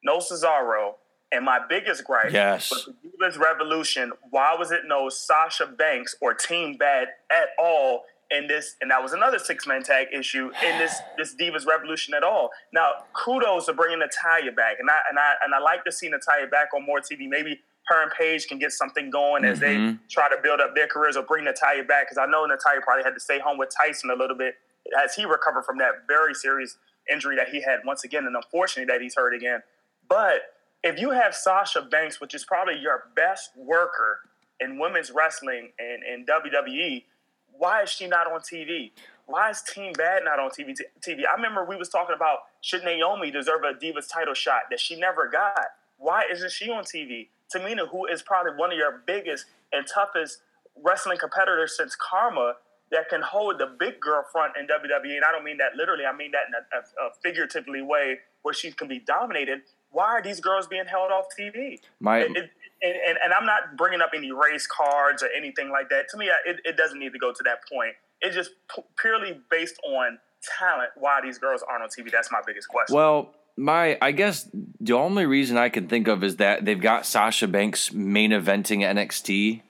no 0.03 0.19
Cesaro, 0.19 0.95
and 1.33 1.45
my 1.45 1.59
biggest 1.69 2.05
gripe 2.05 2.33
yes. 2.33 2.71
was 2.71 2.87
the 2.87 3.09
Divas 3.09 3.39
Revolution. 3.39 4.13
Why 4.31 4.55
was 4.57 4.71
it 4.71 4.83
no 4.87 5.09
Sasha 5.09 5.67
Banks 5.67 6.15
or 6.21 6.35
Team 6.35 6.77
Bad 6.77 7.09
at 7.31 7.49
all 7.59 8.05
in 8.31 8.47
this? 8.47 8.77
And 8.81 8.91
that 8.91 9.03
was 9.03 9.13
another 9.13 9.39
six 9.39 9.67
man 9.67 9.83
tag 9.83 10.09
issue 10.13 10.51
in 10.65 10.79
this 10.79 11.01
this 11.17 11.35
Divas 11.35 11.67
Revolution 11.67 12.15
at 12.15 12.23
all. 12.23 12.51
Now, 12.73 12.91
kudos 13.15 13.67
to 13.67 13.73
bringing 13.73 13.99
Natalya 13.99 14.53
back, 14.53 14.77
and 14.79 14.91
I 14.91 14.99
and 15.09 15.19
I 15.19 15.35
and 15.45 15.55
I 15.55 15.59
like 15.59 15.85
to 15.85 15.93
see 15.93 16.09
Natalya 16.09 16.47
back 16.47 16.69
on 16.75 16.85
more 16.85 17.01
TV. 17.01 17.29
Maybe 17.29 17.61
her 17.87 18.03
and 18.03 18.13
Paige 18.13 18.47
can 18.47 18.59
get 18.59 18.71
something 18.71 19.11
going 19.11 19.45
as 19.45 19.59
mm-hmm. 19.59 19.87
they 19.87 19.97
try 20.09 20.29
to 20.29 20.37
build 20.43 20.61
up 20.61 20.75
their 20.75 20.87
careers 20.87 21.17
or 21.17 21.25
bring 21.25 21.45
Natalya 21.45 21.83
back. 21.83 22.07
Because 22.07 22.19
I 22.19 22.27
know 22.31 22.45
Natalya 22.45 22.81
probably 22.83 23.05
had 23.05 23.15
to 23.15 23.21
stay 23.21 23.41
home 23.41 23.59
with 23.59 23.71
Tyson 23.77 24.11
a 24.11 24.15
little 24.15 24.37
bit 24.37 24.55
as 25.03 25.15
he 25.15 25.25
recovered 25.25 25.65
from 25.65 25.79
that 25.79 26.07
very 26.07 26.35
serious 26.35 26.77
injury 27.11 27.37
that 27.37 27.49
he 27.49 27.63
had 27.63 27.81
once 27.85 28.05
again, 28.05 28.27
and 28.27 28.37
unfortunately 28.37 28.93
that 28.93 29.01
he's 29.01 29.15
hurt 29.15 29.35
again. 29.35 29.63
But 30.09 30.43
if 30.83 30.99
you 30.99 31.11
have 31.11 31.35
Sasha 31.35 31.83
Banks, 31.83 32.21
which 32.21 32.35
is 32.35 32.45
probably 32.45 32.79
your 32.79 33.05
best 33.15 33.51
worker 33.57 34.21
in 34.61 34.79
women's 34.79 35.11
wrestling 35.11 35.73
and 35.79 36.03
in 36.03 36.27
WWE, 36.27 37.05
why 37.53 37.83
is 37.83 37.91
she 37.91 38.07
not 38.07 38.31
on 38.31 38.41
TV? 38.41 38.91
Why 39.27 39.51
is 39.51 39.63
Team 39.63 39.93
Bad 39.93 40.23
not 40.25 40.41
on 40.41 40.51
TV? 40.51 40.77
TV? 41.01 41.21
I 41.31 41.35
remember 41.37 41.65
we 41.65 41.77
was 41.77 41.89
talking 41.89 42.15
about 42.15 42.39
should 42.61 42.83
Naomi 42.83 43.31
deserve 43.31 43.63
a 43.63 43.75
Divas 43.75 44.09
title 44.13 44.35
shot 44.35 44.63
that 44.71 44.81
she 44.81 44.99
never 44.99 45.29
got. 45.29 45.67
Why 45.99 46.25
isn't 46.31 46.51
she 46.51 46.71
on 46.71 46.85
TV? 46.85 47.29
Tamina, 47.55 47.89
who 47.89 48.07
is 48.07 48.23
probably 48.23 48.53
one 48.57 48.73
of 48.73 48.79
your 48.79 49.03
biggest 49.07 49.47
and 49.73 49.87
toughest 49.87 50.39
wrestling 50.83 51.19
competitors 51.19 51.77
since 51.77 51.97
Kharma, 51.97 52.55
that 52.91 53.09
can 53.09 53.23
hold 53.23 53.59
the 53.59 53.75
big 53.79 54.01
girl 54.01 54.25
front 54.31 54.53
in 54.59 54.67
WWE, 54.67 55.17
and 55.17 55.25
I 55.25 55.33
don't 55.33 55.45
mean 55.45 55.57
that 55.57 55.77
literally, 55.77 56.05
I 56.05 56.15
mean 56.15 56.31
that 56.33 56.43
in 56.49 56.55
a, 56.55 56.77
a, 56.77 57.09
a 57.09 57.11
figuratively 57.23 57.81
way 57.81 58.19
where 58.43 58.53
she 58.53 58.71
can 58.71 58.87
be 58.87 58.99
dominated 58.99 59.63
why 59.93 60.07
are 60.07 60.23
these 60.23 60.41
girls 60.41 60.67
being 60.67 60.87
held 60.87 61.11
off 61.11 61.27
TV? 61.39 61.79
My 62.01 62.19
it, 62.19 62.31
it, 62.31 62.51
and, 62.83 62.95
and, 63.07 63.19
and, 63.23 63.33
I'm 63.33 63.47
not 63.47 63.77
bringing 63.77 64.01
up 64.01 64.11
any 64.15 64.33
race 64.33 64.67
cards 64.67 65.23
or 65.23 65.29
anything 65.37 65.71
like 65.71 65.89
that. 65.91 66.09
To 66.11 66.17
me, 66.17 66.31
it, 66.47 66.61
it 66.65 66.77
doesn't 66.77 66.99
need 66.99 67.13
to 67.13 67.19
go 67.19 67.33
to 67.33 67.43
that 67.45 67.59
point. 67.71 67.95
It's 68.21 68.35
just 68.35 68.51
p- 68.75 68.83
purely 69.01 69.41
based 69.51 69.79
on 69.85 70.19
talent. 70.59 70.91
Why 70.97 71.21
these 71.23 71.39
girls 71.39 71.63
aren't 71.63 71.83
on 71.83 71.89
TV? 71.89 72.11
That's 72.11 72.33
my 72.33 72.41
biggest 72.45 72.69
question. 72.69 72.97
Well, 72.97 73.35
my 73.57 73.99
I 74.01 74.13
guess 74.13 74.49
the 74.81 74.95
only 74.95 75.27
reason 75.27 75.57
I 75.59 75.69
can 75.69 75.87
think 75.87 76.09
of 76.09 76.25
is 76.25 76.37
that 76.37 76.65
they've 76.65 76.81
got 76.81 77.07
Sasha 77.07 77.47
Banks 77.47 77.93
main 77.93 78.31
eventing 78.31 78.81
NXT 78.81 79.63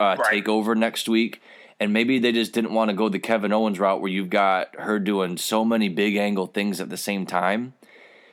uh, 0.00 0.16
right. 0.18 0.44
takeover 0.44 0.76
next 0.76 1.08
week. 1.08 1.42
And 1.80 1.92
maybe 1.92 2.18
they 2.18 2.32
just 2.32 2.52
didn't 2.52 2.74
want 2.74 2.90
to 2.90 2.96
go 2.96 3.08
the 3.08 3.20
Kevin 3.20 3.52
Owens 3.52 3.78
route 3.78 4.00
where 4.00 4.10
you've 4.10 4.30
got 4.30 4.74
her 4.80 4.98
doing 4.98 5.36
so 5.36 5.64
many 5.64 5.88
big 5.88 6.16
angle 6.16 6.46
things 6.46 6.80
at 6.80 6.90
the 6.90 6.96
same 6.96 7.24
time. 7.24 7.74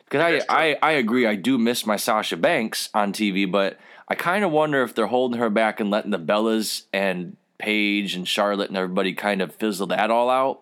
Because 0.05 0.43
I, 0.47 0.71
I, 0.71 0.77
I 0.81 0.91
agree, 0.91 1.25
I 1.25 1.35
do 1.35 1.57
miss 1.57 1.85
my 1.85 1.95
Sasha 1.95 2.37
Banks 2.37 2.89
on 2.93 3.11
TV, 3.11 3.51
but 3.51 3.79
I 4.07 4.15
kind 4.15 4.45
of 4.45 4.51
wonder 4.51 4.83
if 4.83 4.93
they're 4.93 5.07
holding 5.07 5.39
her 5.39 5.49
back 5.49 5.79
and 5.79 5.89
letting 5.89 6.11
the 6.11 6.19
Bellas 6.19 6.83
and 6.93 7.37
Paige 7.57 8.15
and 8.15 8.27
Charlotte 8.27 8.69
and 8.69 8.77
everybody 8.77 9.13
kind 9.13 9.41
of 9.41 9.55
fizzle 9.55 9.87
that 9.87 10.11
all 10.11 10.29
out. 10.29 10.61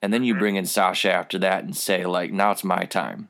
And 0.00 0.12
then 0.12 0.24
you 0.24 0.34
mm-hmm. 0.34 0.40
bring 0.40 0.56
in 0.56 0.66
Sasha 0.66 1.12
after 1.12 1.38
that 1.38 1.62
and 1.62 1.76
say, 1.76 2.04
like, 2.04 2.32
now 2.32 2.50
it's 2.50 2.64
my 2.64 2.84
time. 2.84 3.28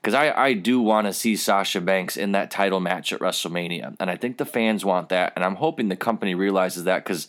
Because 0.00 0.14
I, 0.14 0.30
I 0.30 0.52
do 0.54 0.80
want 0.80 1.06
to 1.06 1.12
see 1.12 1.36
Sasha 1.36 1.82
Banks 1.82 2.16
in 2.16 2.32
that 2.32 2.50
title 2.50 2.80
match 2.80 3.12
at 3.12 3.20
WrestleMania. 3.20 3.96
And 4.00 4.10
I 4.10 4.16
think 4.16 4.38
the 4.38 4.46
fans 4.46 4.84
want 4.84 5.10
that. 5.10 5.34
And 5.36 5.44
I'm 5.44 5.56
hoping 5.56 5.88
the 5.88 5.96
company 5.96 6.34
realizes 6.34 6.84
that 6.84 7.04
because 7.04 7.28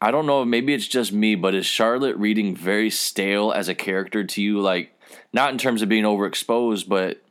I 0.00 0.10
don't 0.10 0.26
know, 0.26 0.44
maybe 0.44 0.72
it's 0.72 0.86
just 0.86 1.12
me, 1.12 1.34
but 1.34 1.54
is 1.54 1.66
Charlotte 1.66 2.16
reading 2.16 2.54
very 2.56 2.90
stale 2.90 3.52
as 3.52 3.68
a 3.68 3.74
character 3.74 4.24
to 4.24 4.42
you? 4.42 4.60
Like, 4.60 4.93
not 5.32 5.52
in 5.52 5.58
terms 5.58 5.82
of 5.82 5.88
being 5.88 6.04
overexposed, 6.04 6.88
but 6.88 7.22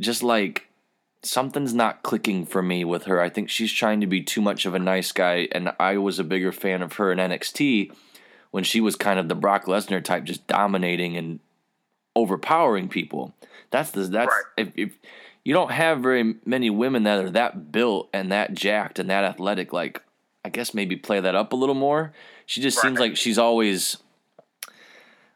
just 0.00 0.22
like 0.22 0.68
something's 1.22 1.74
not 1.74 2.02
clicking 2.02 2.46
for 2.46 2.62
me 2.62 2.84
with 2.84 3.04
her. 3.04 3.20
I 3.20 3.28
think 3.28 3.48
she's 3.48 3.72
trying 3.72 4.00
to 4.00 4.06
be 4.06 4.22
too 4.22 4.40
much 4.40 4.66
of 4.66 4.74
a 4.74 4.78
nice 4.78 5.12
guy, 5.12 5.48
and 5.52 5.72
I 5.80 5.98
was 5.98 6.18
a 6.18 6.24
bigger 6.24 6.52
fan 6.52 6.82
of 6.82 6.94
her 6.94 7.12
in 7.12 7.18
NXT 7.18 7.92
when 8.50 8.64
she 8.64 8.80
was 8.80 8.96
kind 8.96 9.18
of 9.18 9.28
the 9.28 9.34
Brock 9.34 9.64
Lesnar 9.64 10.02
type, 10.02 10.24
just 10.24 10.46
dominating 10.46 11.16
and 11.16 11.40
overpowering 12.14 12.88
people. 12.88 13.34
That's 13.70 13.90
the 13.90 14.02
that's 14.02 14.28
right. 14.28 14.68
if, 14.68 14.72
if 14.76 14.98
you 15.44 15.52
don't 15.52 15.72
have 15.72 16.00
very 16.00 16.36
many 16.44 16.70
women 16.70 17.02
that 17.04 17.24
are 17.24 17.30
that 17.30 17.72
built 17.72 18.08
and 18.12 18.30
that 18.30 18.54
jacked 18.54 18.98
and 18.98 19.10
that 19.10 19.24
athletic, 19.24 19.72
like 19.72 20.00
I 20.44 20.50
guess 20.50 20.74
maybe 20.74 20.96
play 20.96 21.20
that 21.20 21.34
up 21.34 21.52
a 21.52 21.56
little 21.56 21.74
more. 21.74 22.12
She 22.46 22.60
just 22.60 22.76
right. 22.78 22.82
seems 22.82 23.00
like 23.00 23.16
she's 23.16 23.38
always 23.38 23.96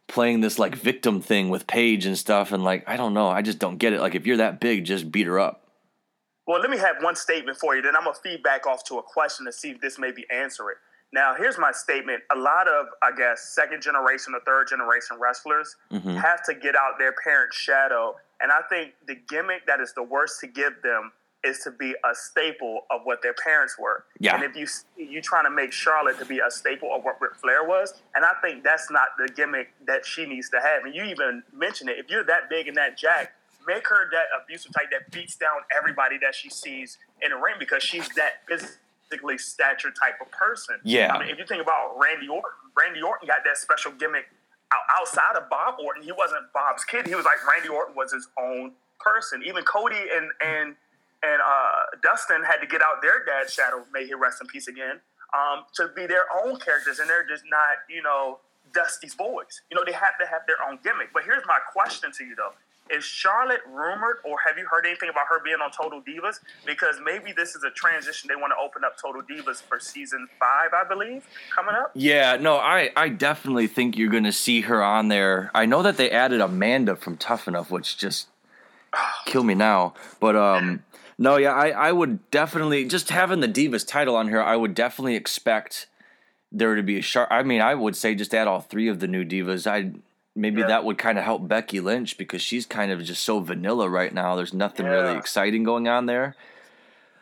playing 0.08 0.40
this 0.40 0.58
like 0.58 0.74
victim 0.74 1.20
thing 1.20 1.48
with 1.50 1.66
Paige 1.66 2.06
and 2.06 2.18
stuff, 2.18 2.52
and 2.52 2.64
like 2.64 2.84
I 2.86 2.96
don't 2.96 3.14
know, 3.14 3.28
I 3.28 3.42
just 3.42 3.58
don't 3.58 3.78
get 3.78 3.92
it. 3.92 4.00
Like 4.00 4.14
if 4.14 4.26
you're 4.26 4.38
that 4.38 4.60
big, 4.60 4.84
just 4.84 5.12
beat 5.12 5.26
her 5.26 5.38
up. 5.38 5.64
Well, 6.46 6.60
let 6.60 6.70
me 6.70 6.78
have 6.78 6.96
one 7.02 7.14
statement 7.14 7.58
for 7.58 7.76
you. 7.76 7.82
Then 7.82 7.94
I'm 7.94 8.04
gonna 8.04 8.16
feedback 8.22 8.66
off 8.66 8.82
to 8.84 8.98
a 8.98 9.02
question 9.02 9.46
to 9.46 9.52
see 9.52 9.70
if 9.70 9.80
this 9.80 9.98
maybe 9.98 10.24
answer 10.30 10.70
it. 10.70 10.78
Now, 11.12 11.34
here's 11.34 11.58
my 11.58 11.72
statement. 11.72 12.22
A 12.34 12.38
lot 12.38 12.68
of, 12.68 12.86
I 13.02 13.16
guess, 13.16 13.54
second 13.54 13.82
generation 13.82 14.34
or 14.34 14.40
third 14.40 14.68
generation 14.68 15.16
wrestlers 15.18 15.74
mm-hmm. 15.90 16.16
have 16.16 16.44
to 16.44 16.54
get 16.54 16.74
out 16.76 16.98
their 16.98 17.14
parents' 17.24 17.56
shadow. 17.56 18.16
And 18.40 18.52
I 18.52 18.60
think 18.68 18.92
the 19.06 19.14
gimmick 19.14 19.66
that 19.66 19.80
is 19.80 19.94
the 19.94 20.02
worst 20.02 20.40
to 20.40 20.46
give 20.46 20.82
them 20.82 21.12
is 21.44 21.60
to 21.60 21.70
be 21.70 21.94
a 22.04 22.14
staple 22.14 22.82
of 22.90 23.02
what 23.04 23.22
their 23.22 23.34
parents 23.34 23.76
were. 23.78 24.04
Yeah. 24.18 24.34
And 24.34 24.44
if 24.44 24.56
you 24.56 24.66
you 24.96 25.22
trying 25.22 25.44
to 25.44 25.50
make 25.50 25.72
Charlotte 25.72 26.18
to 26.18 26.24
be 26.24 26.40
a 26.40 26.50
staple 26.50 26.94
of 26.94 27.04
what 27.04 27.20
Ric 27.20 27.34
Flair 27.36 27.64
was, 27.64 27.94
and 28.14 28.24
I 28.24 28.32
think 28.42 28.64
that's 28.64 28.90
not 28.90 29.08
the 29.18 29.28
gimmick 29.28 29.70
that 29.86 30.04
she 30.04 30.26
needs 30.26 30.48
to 30.50 30.60
have. 30.60 30.84
And 30.84 30.94
you 30.94 31.04
even 31.04 31.42
mentioned 31.54 31.90
it. 31.90 31.98
If 31.98 32.10
you're 32.10 32.24
that 32.24 32.50
big 32.50 32.68
and 32.68 32.76
that 32.76 32.98
jack, 32.98 33.32
make 33.66 33.86
her 33.88 34.10
that 34.10 34.26
abusive 34.42 34.72
type 34.72 34.90
that 34.90 35.10
beats 35.12 35.36
down 35.36 35.58
everybody 35.76 36.18
that 36.22 36.34
she 36.34 36.50
sees 36.50 36.98
in 37.22 37.30
the 37.30 37.36
ring 37.36 37.54
because 37.58 37.82
she's 37.82 38.08
that 38.10 38.42
physically 38.48 39.38
stature 39.38 39.90
type 39.90 40.20
of 40.20 40.30
person. 40.32 40.76
Yeah. 40.84 41.14
I 41.14 41.20
mean, 41.20 41.28
if 41.28 41.38
you 41.38 41.46
think 41.46 41.62
about 41.62 41.96
Randy 41.98 42.28
Orton, 42.28 42.50
Randy 42.76 43.02
Orton 43.02 43.28
got 43.28 43.44
that 43.44 43.58
special 43.58 43.92
gimmick 43.92 44.26
outside 44.98 45.36
of 45.36 45.48
Bob 45.48 45.76
Orton. 45.82 46.02
He 46.02 46.12
wasn't 46.12 46.52
Bob's 46.52 46.84
kid. 46.84 47.06
He 47.06 47.14
was 47.14 47.24
like 47.24 47.46
Randy 47.46 47.68
Orton 47.68 47.94
was 47.94 48.12
his 48.12 48.28
own 48.38 48.72
person. 49.00 49.42
Even 49.46 49.64
Cody 49.64 49.96
and 49.96 50.30
and 50.40 50.76
and 51.22 51.40
uh, 51.42 51.98
Dustin 52.02 52.42
had 52.44 52.58
to 52.58 52.66
get 52.66 52.82
out 52.82 53.02
their 53.02 53.24
dad's 53.24 53.52
shadow. 53.52 53.84
May 53.92 54.06
he 54.06 54.14
rest 54.14 54.40
in 54.40 54.46
peace 54.46 54.68
again. 54.68 55.00
Um, 55.36 55.64
to 55.74 55.88
be 55.94 56.06
their 56.06 56.24
own 56.44 56.58
characters, 56.58 57.00
and 57.00 57.08
they're 57.08 57.26
just 57.26 57.44
not, 57.50 57.84
you 57.90 58.02
know, 58.02 58.38
Dusty's 58.72 59.14
boys. 59.14 59.60
You 59.70 59.76
know, 59.76 59.82
they 59.84 59.92
have 59.92 60.16
to 60.20 60.26
have 60.26 60.42
their 60.46 60.56
own 60.66 60.78
gimmick. 60.82 61.12
But 61.12 61.24
here's 61.24 61.44
my 61.46 61.58
question 61.72 62.10
to 62.16 62.24
you, 62.24 62.34
though: 62.34 62.52
is 62.90 63.04
Charlotte 63.04 63.60
rumored, 63.66 64.18
or 64.24 64.36
have 64.46 64.58
you 64.58 64.66
heard 64.66 64.86
anything 64.86 65.08
about 65.08 65.26
her 65.28 65.42
being 65.42 65.58
on 65.62 65.70
Total 65.70 66.00
Divas? 66.00 66.40
Because 66.64 66.96
maybe 67.04 67.32
this 67.32 67.54
is 67.54 67.64
a 67.64 67.70
transition. 67.70 68.28
They 68.28 68.36
want 68.36 68.52
to 68.56 68.62
open 68.62 68.84
up 68.84 68.96
Total 69.00 69.22
Divas 69.22 69.62
for 69.62 69.78
season 69.78 70.28
five, 70.38 70.70
I 70.72 70.88
believe, 70.88 71.26
coming 71.54 71.74
up. 71.74 71.90
Yeah, 71.94 72.36
no, 72.36 72.56
I, 72.56 72.90
I 72.96 73.08
definitely 73.10 73.66
think 73.66 73.96
you're 73.96 74.10
going 74.10 74.24
to 74.24 74.32
see 74.32 74.62
her 74.62 74.82
on 74.82 75.08
there. 75.08 75.50
I 75.54 75.66
know 75.66 75.82
that 75.82 75.96
they 75.96 76.10
added 76.10 76.40
Amanda 76.40 76.96
from 76.96 77.16
Tough 77.16 77.48
Enough, 77.48 77.70
which 77.70 77.98
just 77.98 78.28
kill 79.26 79.44
me 79.44 79.54
now. 79.54 79.94
But 80.20 80.36
um, 80.36 80.82
no, 81.18 81.36
yeah, 81.36 81.52
I, 81.52 81.70
I 81.70 81.92
would 81.92 82.30
definitely 82.30 82.84
just 82.86 83.10
having 83.10 83.40
the 83.40 83.48
Divas 83.48 83.86
title 83.86 84.14
on 84.14 84.28
here. 84.28 84.40
I 84.40 84.56
would 84.56 84.74
definitely 84.74 85.16
expect 85.16 85.86
there 86.52 86.74
to 86.74 86.82
be 86.82 86.98
a 86.98 87.02
sharp. 87.02 87.28
I 87.30 87.42
mean, 87.42 87.60
I 87.60 87.74
would 87.74 87.96
say 87.96 88.14
just 88.14 88.34
add 88.34 88.46
all 88.46 88.60
three 88.60 88.88
of 88.88 89.00
the 89.00 89.08
new 89.08 89.24
divas. 89.24 89.66
I 89.66 89.92
maybe 90.34 90.60
yeah. 90.60 90.68
that 90.68 90.84
would 90.84 90.98
kind 90.98 91.18
of 91.18 91.24
help 91.24 91.46
Becky 91.46 91.80
Lynch 91.80 92.16
because 92.16 92.40
she's 92.40 92.64
kind 92.64 92.92
of 92.92 93.02
just 93.02 93.24
so 93.24 93.40
vanilla 93.40 93.88
right 93.88 94.14
now. 94.14 94.36
There's 94.36 94.54
nothing 94.54 94.86
yeah. 94.86 94.92
really 94.92 95.18
exciting 95.18 95.64
going 95.64 95.88
on 95.88 96.06
there. 96.06 96.36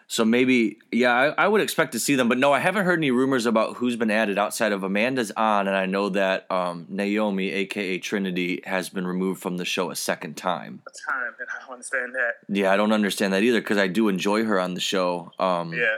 So 0.08 0.24
maybe, 0.24 0.78
yeah, 0.92 1.12
I, 1.12 1.44
I, 1.44 1.48
would 1.48 1.60
expect 1.60 1.90
to 1.92 1.98
see 1.98 2.14
them. 2.14 2.28
But 2.28 2.38
no, 2.38 2.52
I 2.52 2.60
haven't 2.60 2.84
heard 2.84 3.00
any 3.00 3.10
rumors 3.10 3.44
about 3.44 3.76
who's 3.76 3.96
been 3.96 4.10
added 4.10 4.38
outside 4.38 4.70
of 4.70 4.84
Amanda's 4.84 5.32
on, 5.32 5.66
and 5.66 5.76
I 5.76 5.86
know 5.86 6.10
that 6.10 6.48
um, 6.50 6.86
Naomi, 6.88 7.50
aka 7.50 7.98
Trinity, 7.98 8.62
has 8.64 8.88
been 8.88 9.04
removed 9.04 9.42
from 9.42 9.56
the 9.56 9.64
show 9.64 9.90
a 9.90 9.96
second 9.96 10.36
time. 10.36 10.82
A 10.86 11.10
time, 11.10 11.32
and 11.40 11.48
I 11.50 11.64
don't 11.64 11.72
understand 11.72 12.14
that. 12.14 12.34
Yeah, 12.48 12.72
I 12.72 12.76
don't 12.76 12.92
understand 12.92 13.32
that 13.32 13.42
either 13.42 13.60
because 13.60 13.78
I 13.78 13.88
do 13.88 14.06
enjoy 14.06 14.44
her 14.44 14.60
on 14.60 14.74
the 14.74 14.80
show. 14.80 15.32
Um, 15.40 15.72
yeah, 15.72 15.96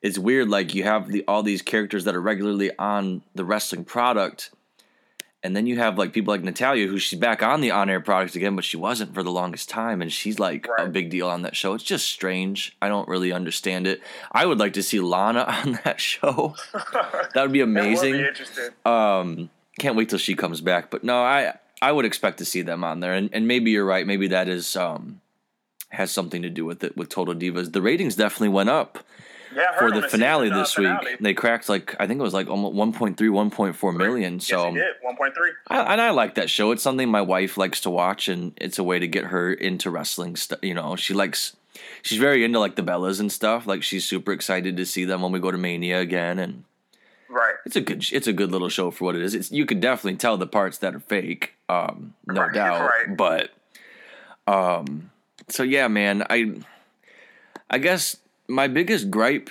it's 0.00 0.18
weird. 0.18 0.48
Like 0.48 0.74
you 0.74 0.84
have 0.84 1.08
the 1.08 1.22
all 1.28 1.42
these 1.42 1.60
characters 1.60 2.04
that 2.04 2.14
are 2.14 2.22
regularly 2.22 2.70
on 2.78 3.22
the 3.34 3.44
wrestling 3.44 3.84
product 3.84 4.50
and 5.42 5.54
then 5.54 5.66
you 5.66 5.78
have 5.78 5.98
like 5.98 6.12
people 6.12 6.32
like 6.32 6.42
Natalya, 6.42 6.86
who 6.86 6.98
she's 6.98 7.18
back 7.18 7.42
on 7.42 7.60
the 7.60 7.70
on-air 7.70 8.00
products 8.00 8.36
again, 8.36 8.56
but 8.56 8.64
she 8.64 8.76
wasn't 8.76 9.14
for 9.14 9.22
the 9.22 9.30
longest 9.30 9.68
time, 9.68 10.02
and 10.02 10.12
she's 10.12 10.38
like 10.38 10.66
right. 10.66 10.88
a 10.88 10.90
big 10.90 11.10
deal 11.10 11.28
on 11.28 11.42
that 11.42 11.54
show. 11.54 11.74
It's 11.74 11.84
just 11.84 12.08
strange. 12.08 12.76
I 12.82 12.88
don't 12.88 13.08
really 13.08 13.32
understand 13.32 13.86
it. 13.86 14.00
I 14.32 14.46
would 14.46 14.58
like 14.58 14.72
to 14.74 14.82
see 14.82 15.00
Lana 15.00 15.40
on 15.64 15.78
that 15.84 16.00
show. 16.00 16.54
that 16.72 17.42
would 17.42 17.52
be 17.52 17.60
amazing. 17.60 18.12
Would 18.12 18.38
be 18.84 18.90
um, 18.90 19.50
can't 19.78 19.96
wait 19.96 20.08
till 20.08 20.18
she 20.18 20.34
comes 20.34 20.60
back. 20.60 20.90
But 20.90 21.04
no, 21.04 21.22
I 21.22 21.54
I 21.82 21.92
would 21.92 22.04
expect 22.04 22.38
to 22.38 22.44
see 22.44 22.62
them 22.62 22.82
on 22.82 23.00
there, 23.00 23.14
and 23.14 23.30
and 23.32 23.46
maybe 23.46 23.70
you're 23.70 23.84
right. 23.84 24.06
Maybe 24.06 24.28
that 24.28 24.48
is 24.48 24.74
um 24.76 25.20
has 25.90 26.10
something 26.10 26.42
to 26.42 26.50
do 26.50 26.64
with 26.64 26.82
it 26.82 26.96
with 26.96 27.08
Total 27.08 27.34
Divas. 27.34 27.72
The 27.72 27.82
ratings 27.82 28.16
definitely 28.16 28.48
went 28.48 28.70
up 28.70 29.04
yeah, 29.56 29.78
for 29.78 29.90
the 29.90 30.06
finale 30.06 30.50
this 30.50 30.74
finale. 30.74 31.12
week. 31.12 31.18
They 31.20 31.32
cracked 31.32 31.68
like 31.68 31.96
I 31.98 32.06
think 32.06 32.20
it 32.20 32.22
was 32.22 32.34
like 32.34 32.48
almost 32.48 32.76
1.3, 32.76 33.16
1.4 33.16 33.96
million. 33.96 34.38
So 34.38 34.74
yes, 34.74 34.94
one 35.00 35.16
point 35.16 35.34
three. 35.34 35.50
And 35.70 36.00
I 36.00 36.10
like 36.10 36.34
that 36.34 36.50
show. 36.50 36.72
It's 36.72 36.82
something 36.82 37.08
my 37.08 37.22
wife 37.22 37.56
likes 37.56 37.80
to 37.82 37.90
watch, 37.90 38.28
and 38.28 38.52
it's 38.58 38.78
a 38.78 38.84
way 38.84 38.98
to 38.98 39.08
get 39.08 39.24
her 39.24 39.52
into 39.52 39.90
wrestling. 39.90 40.36
Stuff. 40.36 40.58
You 40.62 40.74
know, 40.74 40.94
she 40.94 41.14
likes. 41.14 41.56
She's 42.02 42.18
very 42.18 42.44
into 42.44 42.58
like 42.58 42.76
the 42.76 42.82
Bellas 42.82 43.18
and 43.18 43.32
stuff. 43.32 43.66
Like 43.66 43.82
she's 43.82 44.04
super 44.04 44.32
excited 44.32 44.76
to 44.76 44.84
see 44.84 45.06
them 45.06 45.22
when 45.22 45.32
we 45.32 45.40
go 45.40 45.50
to 45.50 45.58
Mania 45.58 46.00
again, 46.00 46.38
and 46.38 46.64
right. 47.30 47.54
It's 47.64 47.76
a 47.76 47.80
good. 47.80 48.04
It's 48.12 48.26
a 48.26 48.34
good 48.34 48.52
little 48.52 48.68
show 48.68 48.90
for 48.90 49.06
what 49.06 49.16
it 49.16 49.22
is. 49.22 49.34
It's 49.34 49.50
you 49.50 49.64
can 49.64 49.80
definitely 49.80 50.18
tell 50.18 50.36
the 50.36 50.46
parts 50.46 50.78
that 50.78 50.94
are 50.94 51.00
fake, 51.00 51.54
um, 51.70 52.14
no 52.26 52.42
right. 52.42 52.52
doubt. 52.52 52.90
Right. 52.90 53.16
But, 53.16 53.50
um, 54.46 55.10
so 55.48 55.62
yeah, 55.62 55.88
man, 55.88 56.24
I, 56.28 56.56
I 57.70 57.78
guess 57.78 58.16
my 58.48 58.68
biggest 58.68 59.10
gripe, 59.10 59.50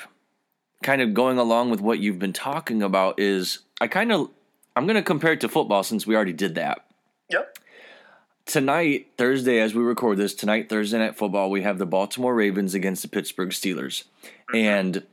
kind 0.84 1.02
of 1.02 1.14
going 1.14 1.38
along 1.38 1.70
with 1.70 1.82
what 1.82 2.00
you've 2.00 2.20
been 2.20 2.34
talking 2.34 2.82
about, 2.82 3.20
is 3.20 3.60
I 3.82 3.88
kind 3.88 4.12
of 4.12 4.30
I'm 4.75 4.86
going 4.86 4.96
to 4.96 5.04
compare 5.04 5.34
it 5.34 5.42
to 5.42 5.50
football 5.50 5.84
since 5.84 6.06
we 6.06 6.16
already 6.16 6.34
did 6.34 6.56
that. 6.56 6.86
Yep. 7.30 7.58
Tonight, 8.46 9.08
Thursday, 9.18 9.60
as 9.60 9.74
we 9.74 9.82
record 9.82 10.18
this, 10.18 10.36
tonight, 10.36 10.70
Thursday 10.70 11.00
night 11.00 11.18
football, 11.18 11.50
we 11.50 11.64
have 11.64 11.78
the 11.78 11.86
Baltimore 11.86 12.36
Ravens 12.36 12.74
against 12.74 13.02
the 13.02 13.08
Pittsburgh 13.08 13.50
Steelers. 13.50 14.04
Mm-hmm. 14.24 14.56
And 14.56 15.04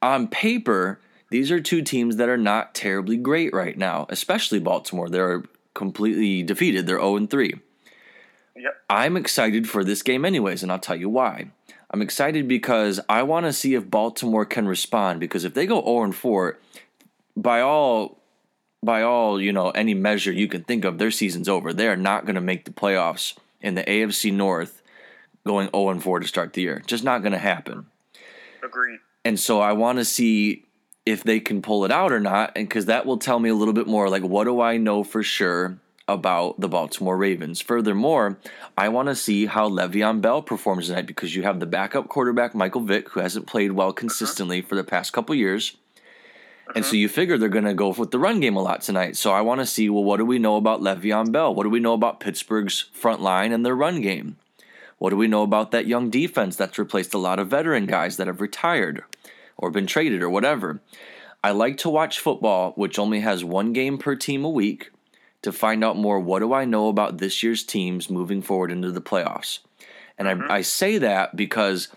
on 0.00 0.28
paper, 0.28 1.00
these 1.30 1.50
are 1.50 1.60
two 1.60 1.82
teams 1.82 2.16
that 2.16 2.28
are 2.28 2.38
not 2.38 2.74
terribly 2.74 3.16
great 3.16 3.52
right 3.52 3.76
now, 3.76 4.06
especially 4.08 4.60
Baltimore. 4.60 5.08
They're 5.08 5.42
completely 5.74 6.42
defeated. 6.42 6.86
They're 6.86 7.00
0 7.00 7.26
3. 7.26 7.54
Yep. 8.56 8.74
I'm 8.88 9.16
excited 9.16 9.68
for 9.68 9.84
this 9.84 10.02
game, 10.02 10.24
anyways, 10.24 10.62
and 10.62 10.72
I'll 10.72 10.78
tell 10.78 10.96
you 10.96 11.08
why. 11.08 11.50
I'm 11.90 12.02
excited 12.02 12.46
because 12.46 13.00
I 13.08 13.22
want 13.22 13.46
to 13.46 13.52
see 13.52 13.74
if 13.74 13.90
Baltimore 13.90 14.44
can 14.44 14.68
respond. 14.68 15.20
Because 15.20 15.44
if 15.44 15.54
they 15.54 15.66
go 15.66 15.82
0 15.82 16.04
and 16.04 16.14
4, 16.14 16.58
by 17.36 17.60
all 17.60 18.18
by 18.82 19.02
all 19.02 19.40
you 19.40 19.52
know 19.52 19.70
any 19.70 19.94
measure 19.94 20.30
you 20.30 20.48
can 20.48 20.64
think 20.64 20.84
of, 20.84 20.98
their 20.98 21.10
season's 21.10 21.48
over. 21.48 21.72
They 21.72 21.88
are 21.88 21.96
not 21.96 22.26
going 22.26 22.34
to 22.34 22.40
make 22.40 22.64
the 22.64 22.70
playoffs 22.70 23.36
in 23.60 23.74
the 23.74 23.84
AFC 23.84 24.32
North, 24.32 24.82
going 25.46 25.70
0 25.74 25.90
and 25.90 26.02
4 26.02 26.20
to 26.20 26.28
start 26.28 26.52
the 26.52 26.62
year. 26.62 26.82
Just 26.86 27.04
not 27.04 27.22
going 27.22 27.32
to 27.32 27.38
happen. 27.38 27.86
Agreed. 28.62 28.98
And 29.24 29.40
so 29.40 29.60
I 29.60 29.72
want 29.72 29.98
to 29.98 30.04
see 30.04 30.64
if 31.06 31.22
they 31.22 31.40
can 31.40 31.62
pull 31.62 31.84
it 31.86 31.90
out 31.90 32.12
or 32.12 32.20
not, 32.20 32.52
and 32.54 32.68
because 32.68 32.86
that 32.86 33.06
will 33.06 33.18
tell 33.18 33.38
me 33.38 33.48
a 33.48 33.54
little 33.54 33.74
bit 33.74 33.86
more. 33.86 34.10
Like, 34.10 34.22
what 34.22 34.44
do 34.44 34.60
I 34.60 34.76
know 34.76 35.02
for 35.02 35.22
sure 35.22 35.78
about 36.08 36.58
the 36.58 36.68
Baltimore 36.68 37.16
Ravens. 37.16 37.60
Furthermore, 37.60 38.38
I 38.76 38.88
want 38.88 39.08
to 39.08 39.14
see 39.14 39.46
how 39.46 39.68
Le'Veon 39.68 40.20
Bell 40.20 40.42
performs 40.42 40.86
tonight 40.86 41.06
because 41.06 41.36
you 41.36 41.42
have 41.42 41.60
the 41.60 41.66
backup 41.66 42.08
quarterback 42.08 42.54
Michael 42.54 42.80
Vick, 42.80 43.10
who 43.10 43.20
hasn't 43.20 43.46
played 43.46 43.72
well 43.72 43.88
uh-huh. 43.88 43.94
consistently 43.94 44.62
for 44.62 44.74
the 44.74 44.84
past 44.84 45.12
couple 45.12 45.34
years. 45.34 45.76
And 46.74 46.84
so 46.84 46.90
uh-huh. 46.90 46.96
you 46.96 47.08
figure 47.08 47.38
they're 47.38 47.48
going 47.48 47.64
to 47.64 47.74
go 47.74 47.90
with 47.90 48.10
the 48.10 48.18
run 48.18 48.40
game 48.40 48.56
a 48.56 48.62
lot 48.62 48.80
tonight. 48.80 49.16
So 49.16 49.32
I 49.32 49.42
want 49.42 49.60
to 49.60 49.66
see, 49.66 49.88
well, 49.88 50.04
what 50.04 50.16
do 50.16 50.24
we 50.24 50.38
know 50.38 50.56
about 50.56 50.80
Le'Veon 50.80 51.30
Bell? 51.30 51.54
What 51.54 51.64
do 51.64 51.70
we 51.70 51.80
know 51.80 51.94
about 51.94 52.20
Pittsburgh's 52.20 52.86
front 52.92 53.20
line 53.20 53.52
and 53.52 53.64
their 53.64 53.76
run 53.76 54.00
game? 54.00 54.36
What 54.98 55.10
do 55.10 55.16
we 55.16 55.28
know 55.28 55.42
about 55.42 55.70
that 55.70 55.86
young 55.86 56.10
defense 56.10 56.56
that's 56.56 56.78
replaced 56.78 57.14
a 57.14 57.18
lot 57.18 57.38
of 57.38 57.48
veteran 57.48 57.86
guys 57.86 58.16
that 58.16 58.26
have 58.26 58.40
retired 58.40 59.04
or 59.56 59.70
been 59.70 59.86
traded 59.86 60.22
or 60.22 60.30
whatever? 60.30 60.80
I 61.42 61.52
like 61.52 61.76
to 61.78 61.90
watch 61.90 62.18
football, 62.18 62.72
which 62.72 62.98
only 62.98 63.20
has 63.20 63.44
one 63.44 63.72
game 63.72 63.96
per 63.96 64.16
team 64.16 64.44
a 64.44 64.50
week, 64.50 64.90
to 65.42 65.52
find 65.52 65.84
out 65.84 65.96
more 65.96 66.18
what 66.18 66.40
do 66.40 66.52
I 66.52 66.64
know 66.64 66.88
about 66.88 67.18
this 67.18 67.42
year's 67.42 67.62
teams 67.62 68.10
moving 68.10 68.42
forward 68.42 68.70
into 68.70 68.90
the 68.90 69.00
playoffs. 69.00 69.60
And 70.16 70.28
I, 70.28 70.34
mm-hmm. 70.34 70.50
I 70.50 70.62
say 70.62 70.98
that 70.98 71.36
because 71.36 71.88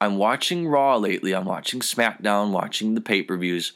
I'm 0.00 0.16
watching 0.16 0.66
Raw 0.66 0.96
lately, 0.96 1.34
I'm 1.34 1.44
watching 1.44 1.80
SmackDown, 1.80 2.50
watching 2.50 2.94
the 2.94 3.00
pay 3.00 3.22
per 3.22 3.36
views, 3.36 3.72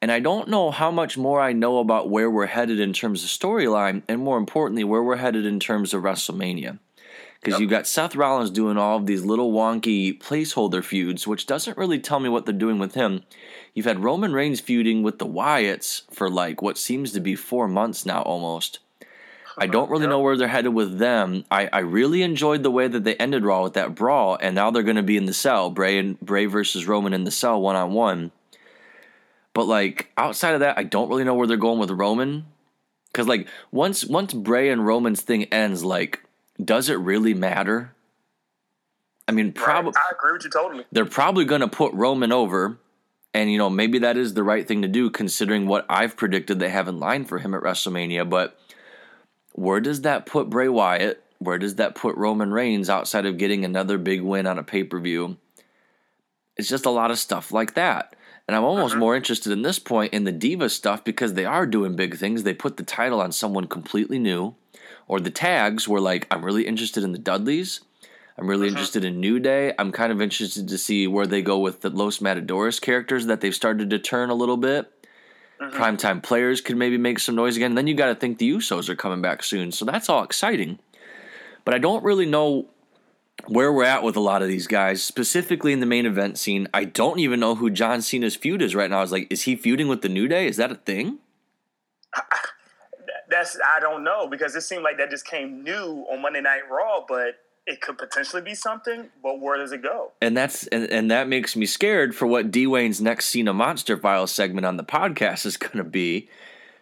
and 0.00 0.12
I 0.12 0.20
don't 0.20 0.48
know 0.48 0.70
how 0.70 0.90
much 0.90 1.18
more 1.18 1.40
I 1.40 1.52
know 1.52 1.78
about 1.78 2.08
where 2.08 2.30
we're 2.30 2.46
headed 2.46 2.78
in 2.78 2.92
terms 2.92 3.24
of 3.24 3.30
storyline, 3.30 4.02
and 4.08 4.20
more 4.20 4.38
importantly, 4.38 4.84
where 4.84 5.02
we're 5.02 5.16
headed 5.16 5.44
in 5.44 5.58
terms 5.58 5.92
of 5.92 6.02
WrestleMania. 6.02 6.78
Because 7.40 7.52
Yep. 7.54 7.60
you've 7.60 7.70
got 7.70 7.86
Seth 7.86 8.16
Rollins 8.16 8.50
doing 8.50 8.76
all 8.76 8.96
of 8.96 9.06
these 9.06 9.24
little 9.24 9.52
wonky 9.52 10.18
placeholder 10.18 10.82
feuds, 10.82 11.26
which 11.26 11.46
doesn't 11.46 11.78
really 11.78 12.00
tell 12.00 12.18
me 12.18 12.28
what 12.28 12.46
they're 12.46 12.54
doing 12.54 12.78
with 12.78 12.94
him. 12.94 13.22
You've 13.74 13.86
had 13.86 14.02
Roman 14.02 14.32
Reigns 14.32 14.60
feuding 14.60 15.02
with 15.04 15.18
the 15.18 15.26
Wyatts 15.26 16.02
for 16.12 16.28
like 16.28 16.60
what 16.62 16.76
seems 16.76 17.12
to 17.12 17.20
be 17.20 17.36
four 17.36 17.68
months 17.68 18.04
now 18.04 18.22
almost. 18.22 18.80
I 19.56 19.64
uh-huh. 19.64 19.72
don't 19.72 19.90
really 19.90 20.02
Yep. 20.02 20.10
know 20.10 20.18
where 20.20 20.36
they're 20.36 20.48
headed 20.48 20.74
with 20.74 20.98
them. 20.98 21.44
I, 21.50 21.68
I 21.72 21.78
really 21.80 22.22
enjoyed 22.22 22.62
the 22.62 22.70
way 22.72 22.88
that 22.88 23.04
they 23.04 23.14
ended 23.16 23.44
Raw 23.44 23.62
with 23.62 23.74
that 23.74 23.94
brawl, 23.94 24.36
and 24.40 24.54
now 24.54 24.70
they're 24.70 24.82
going 24.82 24.96
to 24.96 25.02
be 25.02 25.16
in 25.16 25.26
the 25.26 25.32
cell. 25.32 25.70
Bray 25.70 25.98
and 25.98 26.18
Bray 26.20 26.46
versus 26.46 26.86
Roman 26.86 27.12
in 27.12 27.24
the 27.24 27.30
cell 27.30 27.60
one 27.60 27.76
on 27.76 27.92
one. 27.92 28.32
But 29.54 29.66
like 29.66 30.10
outside 30.16 30.54
of 30.54 30.60
that, 30.60 30.78
I 30.78 30.82
don't 30.84 31.08
really 31.08 31.24
know 31.24 31.34
where 31.34 31.46
they're 31.46 31.56
going 31.56 31.78
with 31.78 31.90
Roman. 31.90 32.46
Because 33.12 33.26
like 33.26 33.48
once 33.72 34.04
once 34.04 34.32
Bray 34.32 34.70
and 34.70 34.86
Roman's 34.86 35.22
thing 35.22 35.44
ends, 35.44 35.84
like 35.84 36.20
does 36.62 36.88
it 36.88 36.94
really 36.94 37.34
matter? 37.34 37.94
I 39.26 39.32
mean, 39.32 39.52
probably 39.52 39.92
Right. 39.94 40.04
I 40.10 40.14
agree 40.14 40.32
with 40.32 40.44
you 40.44 40.50
totally. 40.50 40.84
they're 40.90 41.04
probably 41.04 41.44
going 41.44 41.60
to 41.60 41.68
put 41.68 41.92
Roman 41.92 42.32
over. 42.32 42.78
And, 43.34 43.52
you 43.52 43.58
know, 43.58 43.68
maybe 43.68 43.98
that 43.98 44.16
is 44.16 44.32
the 44.32 44.42
right 44.42 44.66
thing 44.66 44.82
to 44.82 44.88
do 44.88 45.10
considering 45.10 45.66
what 45.66 45.84
I've 45.88 46.16
predicted 46.16 46.58
they 46.58 46.70
have 46.70 46.88
in 46.88 46.98
line 46.98 47.26
for 47.26 47.38
him 47.38 47.54
at 47.54 47.62
WrestleMania. 47.62 48.28
But 48.28 48.58
where 49.52 49.80
does 49.80 50.00
that 50.00 50.24
put 50.24 50.48
Bray 50.48 50.68
Wyatt? 50.68 51.22
Where 51.38 51.58
does 51.58 51.76
that 51.76 51.94
put 51.94 52.16
Roman 52.16 52.52
Reigns 52.52 52.88
outside 52.88 53.26
of 53.26 53.36
getting 53.36 53.64
another 53.64 53.98
big 53.98 54.22
win 54.22 54.46
on 54.46 54.58
a 54.58 54.64
pay 54.64 54.82
per 54.82 54.98
view? 54.98 55.36
It's 56.56 56.68
just 56.68 56.86
a 56.86 56.90
lot 56.90 57.10
of 57.10 57.18
stuff 57.18 57.52
like 57.52 57.74
that. 57.74 58.16
And 58.48 58.56
I'm 58.56 58.64
almost 58.64 58.92
mm-hmm. 58.92 59.00
more 59.00 59.14
interested 59.14 59.52
in 59.52 59.60
this 59.60 59.78
point 59.78 60.14
in 60.14 60.24
the 60.24 60.32
Diva 60.32 60.70
stuff 60.70 61.04
because 61.04 61.34
they 61.34 61.44
are 61.44 61.66
doing 61.66 61.94
big 61.94 62.16
things. 62.16 62.42
They 62.42 62.54
put 62.54 62.78
the 62.78 62.82
title 62.82 63.20
on 63.20 63.30
someone 63.30 63.66
completely 63.66 64.18
new. 64.18 64.54
Or 65.08 65.18
the 65.18 65.30
tags 65.30 65.88
were 65.88 66.00
like, 66.00 66.26
I'm 66.30 66.44
really 66.44 66.66
interested 66.66 67.02
in 67.02 67.12
the 67.12 67.18
Dudleys. 67.18 67.80
I'm 68.38 68.48
really 68.48 68.68
uh-huh. 68.68 68.76
interested 68.76 69.04
in 69.04 69.18
New 69.18 69.40
Day. 69.40 69.74
I'm 69.78 69.90
kind 69.90 70.12
of 70.12 70.22
interested 70.22 70.68
to 70.68 70.78
see 70.78 71.06
where 71.06 71.26
they 71.26 71.42
go 71.42 71.58
with 71.58 71.80
the 71.80 71.90
Los 71.90 72.20
Matadores 72.20 72.78
characters 72.78 73.26
that 73.26 73.40
they've 73.40 73.54
started 73.54 73.90
to 73.90 73.98
turn 73.98 74.30
a 74.30 74.34
little 74.34 74.56
bit. 74.56 74.92
Uh-huh. 75.60 75.70
Primetime 75.76 76.22
players 76.22 76.60
could 76.60 76.76
maybe 76.76 76.98
make 76.98 77.18
some 77.18 77.34
noise 77.34 77.56
again. 77.56 77.74
then 77.74 77.88
you 77.88 77.94
got 77.94 78.06
to 78.06 78.14
think 78.14 78.38
the 78.38 78.50
Usos 78.50 78.88
are 78.88 78.94
coming 78.94 79.20
back 79.20 79.42
soon. 79.42 79.72
So 79.72 79.84
that's 79.84 80.08
all 80.08 80.22
exciting. 80.22 80.78
But 81.64 81.74
I 81.74 81.78
don't 81.78 82.04
really 82.04 82.26
know 82.26 82.68
where 83.46 83.72
we're 83.72 83.84
at 83.84 84.02
with 84.02 84.16
a 84.16 84.20
lot 84.20 84.42
of 84.42 84.48
these 84.48 84.66
guys, 84.66 85.02
specifically 85.02 85.72
in 85.72 85.80
the 85.80 85.86
main 85.86 86.06
event 86.06 86.38
scene. 86.38 86.68
I 86.72 86.84
don't 86.84 87.18
even 87.18 87.40
know 87.40 87.54
who 87.54 87.70
John 87.70 88.02
Cena's 88.02 88.36
feud 88.36 88.62
is 88.62 88.74
right 88.74 88.90
now. 88.90 88.98
I 88.98 89.02
was 89.02 89.12
like, 89.12 89.26
is 89.30 89.42
he 89.42 89.56
feuding 89.56 89.88
with 89.88 90.02
the 90.02 90.08
New 90.08 90.28
Day? 90.28 90.46
Is 90.46 90.56
that 90.58 90.70
a 90.70 90.76
thing? 90.76 91.18
That's 93.28 93.58
I 93.64 93.80
don't 93.80 94.04
know 94.04 94.26
because 94.26 94.54
it 94.56 94.62
seemed 94.62 94.82
like 94.82 94.98
that 94.98 95.10
just 95.10 95.26
came 95.26 95.62
new 95.62 96.06
on 96.10 96.22
Monday 96.22 96.40
Night 96.40 96.62
Raw, 96.70 97.04
but 97.06 97.34
it 97.66 97.80
could 97.82 97.98
potentially 97.98 98.42
be 98.42 98.54
something. 98.54 99.10
But 99.22 99.40
where 99.40 99.58
does 99.58 99.72
it 99.72 99.82
go? 99.82 100.12
and 100.22 100.36
that's 100.36 100.66
and, 100.68 100.90
and 100.90 101.10
that 101.10 101.28
makes 101.28 101.54
me 101.54 101.66
scared 101.66 102.14
for 102.14 102.26
what 102.26 102.50
Dwayne's 102.50 103.00
next 103.00 103.28
Cena 103.28 103.52
Monster 103.52 103.96
File 103.96 104.26
segment 104.26 104.66
on 104.66 104.76
the 104.76 104.84
podcast 104.84 105.44
is 105.46 105.56
to 105.56 105.84
be. 105.84 106.28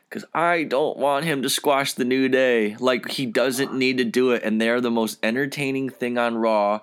Because 0.09 0.25
I 0.33 0.63
don't 0.63 0.97
want 0.99 1.25
him 1.25 1.43
to 1.43 1.51
squash 1.51 1.93
the 1.93 2.05
New 2.05 2.29
Day. 2.29 2.77
Like, 2.79 3.11
he 3.11 3.27
doesn't 3.27 3.75
need 3.75 3.99
to 3.99 4.05
do 4.05 4.31
it. 4.31 4.45
And 4.45 4.61
they're 4.61 4.81
the 4.81 4.91
most 4.91 5.19
entertaining 5.21 5.91
thing 5.91 6.17
on 6.17 6.37
Raw. 6.37 6.83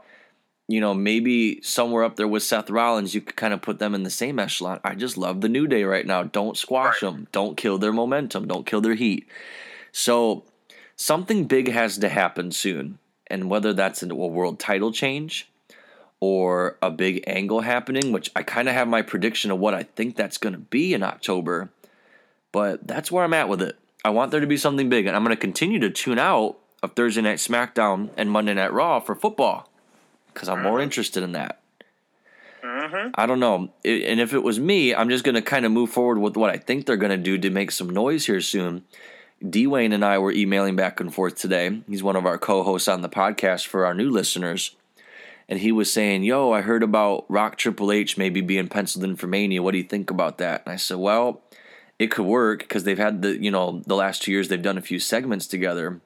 You 0.67 0.80
know, 0.80 0.93
maybe 0.93 1.62
somewhere 1.62 2.04
up 2.04 2.15
there 2.15 2.28
with 2.28 2.43
Seth 2.43 2.69
Rollins, 2.69 3.13
you 3.13 3.21
could 3.21 3.36
kind 3.36 3.54
of 3.54 3.62
put 3.62 3.80
them 3.80 3.93
in 3.93 4.04
the 4.04 4.10
same 4.10 4.39
echelon. 4.39 4.80
I 4.84 4.95
just 4.95 5.17
love 5.17 5.41
the 5.41 5.49
New 5.49 5.67
Day 5.67 5.84
right 5.84 6.06
now. 6.06 6.23
Don't 6.23 6.58
squash 6.58 7.02
Right. 7.02 7.12
them. 7.12 7.28
Don't 7.32 7.58
kill 7.58 7.78
their 7.78 7.91
momentum. 7.91 8.47
Don't 8.47 8.65
kill 8.65 8.80
their 8.80 8.95
heat. 8.95 9.28
So, 9.91 10.43
something 10.95 11.45
big 11.45 11.69
has 11.69 11.97
to 11.97 12.10
happen 12.10 12.52
soon. 12.52 12.97
And 13.28 13.49
whether 13.49 13.73
that's 13.73 14.04
a 14.04 14.15
world 14.15 14.60
title 14.60 14.91
change, 14.91 15.49
or 16.26 16.78
a 16.82 16.89
big 16.89 17.21
angle 17.28 17.60
happening, 17.60 18.13
which 18.13 18.32
I 18.34 18.43
kind 18.43 18.69
of 18.69 18.73
have 18.76 18.88
my 18.88 19.02
prediction 19.02 19.52
of 19.52 19.60
what 19.60 19.73
I 19.73 19.84
think 19.84 20.15
that's 20.15 20.38
going 20.38 20.54
to 20.54 20.60
be 20.60 20.93
in 20.93 21.04
October. 21.04 21.69
But 22.54 22.88
that's 22.88 23.12
where 23.12 23.26
I'm 23.26 23.34
at 23.34 23.49
with 23.49 23.62
it. 23.62 23.78
I 24.06 24.12
want 24.12 24.32
there 24.32 24.39
to 24.39 24.47
be 24.47 24.56
something 24.56 24.88
big, 24.88 25.06
and 25.06 25.17
I'm 25.17 25.26
going 25.26 25.36
to 25.36 25.41
continue 25.41 25.80
to 25.80 25.89
tune 25.89 26.19
out 26.19 26.58
of 26.82 26.93
Thursday 26.93 27.21
Night 27.21 27.39
SmackDown 27.39 28.10
and 28.15 28.32
Monday 28.32 28.54
Night 28.54 28.71
Raw 28.71 29.02
for 29.02 29.15
football 29.15 29.67
because 30.34 30.50
I'm 30.50 30.63
more 30.63 30.82
interested 30.82 31.24
in 31.24 31.34
that. 31.34 31.62
I 33.15 33.26
don't 33.26 33.39
know. 33.39 33.74
It, 33.84 34.04
and 34.04 34.19
if 34.19 34.34
it 34.34 34.43
was 34.43 34.60
me, 34.60 34.96
I'm 34.96 35.10
just 35.10 35.24
going 35.24 35.36
to 35.36 35.41
kind 35.41 35.65
of 35.65 35.72
move 35.72 35.89
forward 35.89 36.19
with 36.19 36.38
what 36.38 36.50
I 36.50 36.58
think 36.58 36.86
they're 36.86 36.98
going 36.98 37.12
to 37.12 37.17
do 37.17 37.38
to 37.38 37.50
make 37.50 37.72
some 37.72 37.89
noise 37.89 38.26
here 38.26 38.41
soon. 38.41 38.84
Dwayne 39.43 39.93
and 39.93 40.06
I 40.06 40.17
were 40.17 40.32
emailing 40.32 40.76
back 40.76 41.00
and 41.00 41.13
forth 41.13 41.36
today. 41.36 41.82
He's 41.88 42.04
one 42.04 42.15
of 42.15 42.26
our 42.26 42.38
co 42.38 42.63
hosts 42.63 42.88
on 42.88 43.02
the 43.02 43.10
podcast 43.10 43.67
for 43.67 43.86
our 43.86 43.93
new 43.93 44.10
listeners. 44.10 44.76
And 45.50 45.60
he 45.60 45.74
was 45.74 45.91
saying, 45.91 46.24
Yo, 46.24 46.52
I 46.52 46.62
heard 46.62 46.84
about 46.84 47.26
Rock 47.30 47.58
Triple 47.58 47.91
H 47.91 48.17
maybe 48.17 48.39
being 48.39 48.69
penciled 48.69 49.04
in 49.04 49.17
for 49.17 49.28
Mania. 49.28 49.62
What 49.62 49.72
do 49.72 49.78
you 49.78 49.84
think 49.84 50.10
about 50.10 50.38
that? 50.38 50.63
And 50.65 50.74
I 50.74 50.78
said, 50.78 50.98
Well, 50.98 51.41
it 52.00 52.12
could 52.12 52.26
work 52.26 52.60
because 52.60 52.86
they've 52.86 52.98
had 52.98 53.22
the, 53.22 53.41
you 53.41 53.52
know, 53.52 53.82
the 53.86 53.96
last 53.96 54.24
two 54.24 54.32
years 54.32 54.48
they've 54.48 54.62
done 54.62 54.78
a 54.78 54.82
few 54.82 55.00
segments 55.00 55.46
together. 55.46 56.00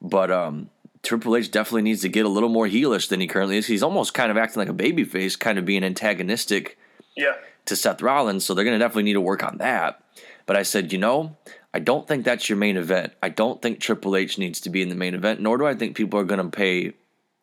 But 0.00 0.30
um, 0.30 0.70
Triple 1.02 1.36
H 1.36 1.50
definitely 1.50 1.82
needs 1.82 2.02
to 2.02 2.08
get 2.08 2.24
a 2.26 2.28
little 2.28 2.48
more 2.48 2.66
heelish 2.68 3.08
than 3.08 3.20
he 3.20 3.26
currently 3.26 3.56
is. 3.56 3.66
He's 3.66 3.82
almost 3.82 4.14
kind 4.14 4.30
of 4.30 4.36
acting 4.36 4.60
like 4.60 4.68
a 4.68 4.72
babyface, 4.72 5.38
kind 5.38 5.58
of 5.58 5.64
being 5.64 5.82
antagonistic 5.84 6.78
Yeah, 7.16 7.34
to 7.66 7.76
Seth 7.76 8.00
Rollins, 8.02 8.44
so 8.44 8.54
they're 8.54 8.64
going 8.64 8.78
to 8.78 8.84
definitely 8.84 9.02
need 9.04 9.14
to 9.14 9.20
work 9.20 9.42
on 9.42 9.58
that. 9.58 10.02
But 10.46 10.56
I 10.56 10.62
said, 10.62 10.92
you 10.92 10.98
know, 10.98 11.36
I 11.74 11.78
don't 11.78 12.06
think 12.06 12.24
that's 12.24 12.48
your 12.48 12.58
main 12.58 12.76
event. 12.76 13.12
I 13.22 13.28
don't 13.30 13.60
think 13.62 13.80
Triple 13.80 14.16
H 14.16 14.38
needs 14.38 14.60
to 14.60 14.70
be 14.70 14.82
in 14.82 14.88
the 14.88 14.94
main 14.94 15.14
event, 15.14 15.40
nor 15.40 15.58
do 15.58 15.66
I 15.66 15.74
think 15.74 15.96
people 15.96 16.20
are 16.20 16.24
going 16.24 16.42
to 16.42 16.56
pay, 16.56 16.92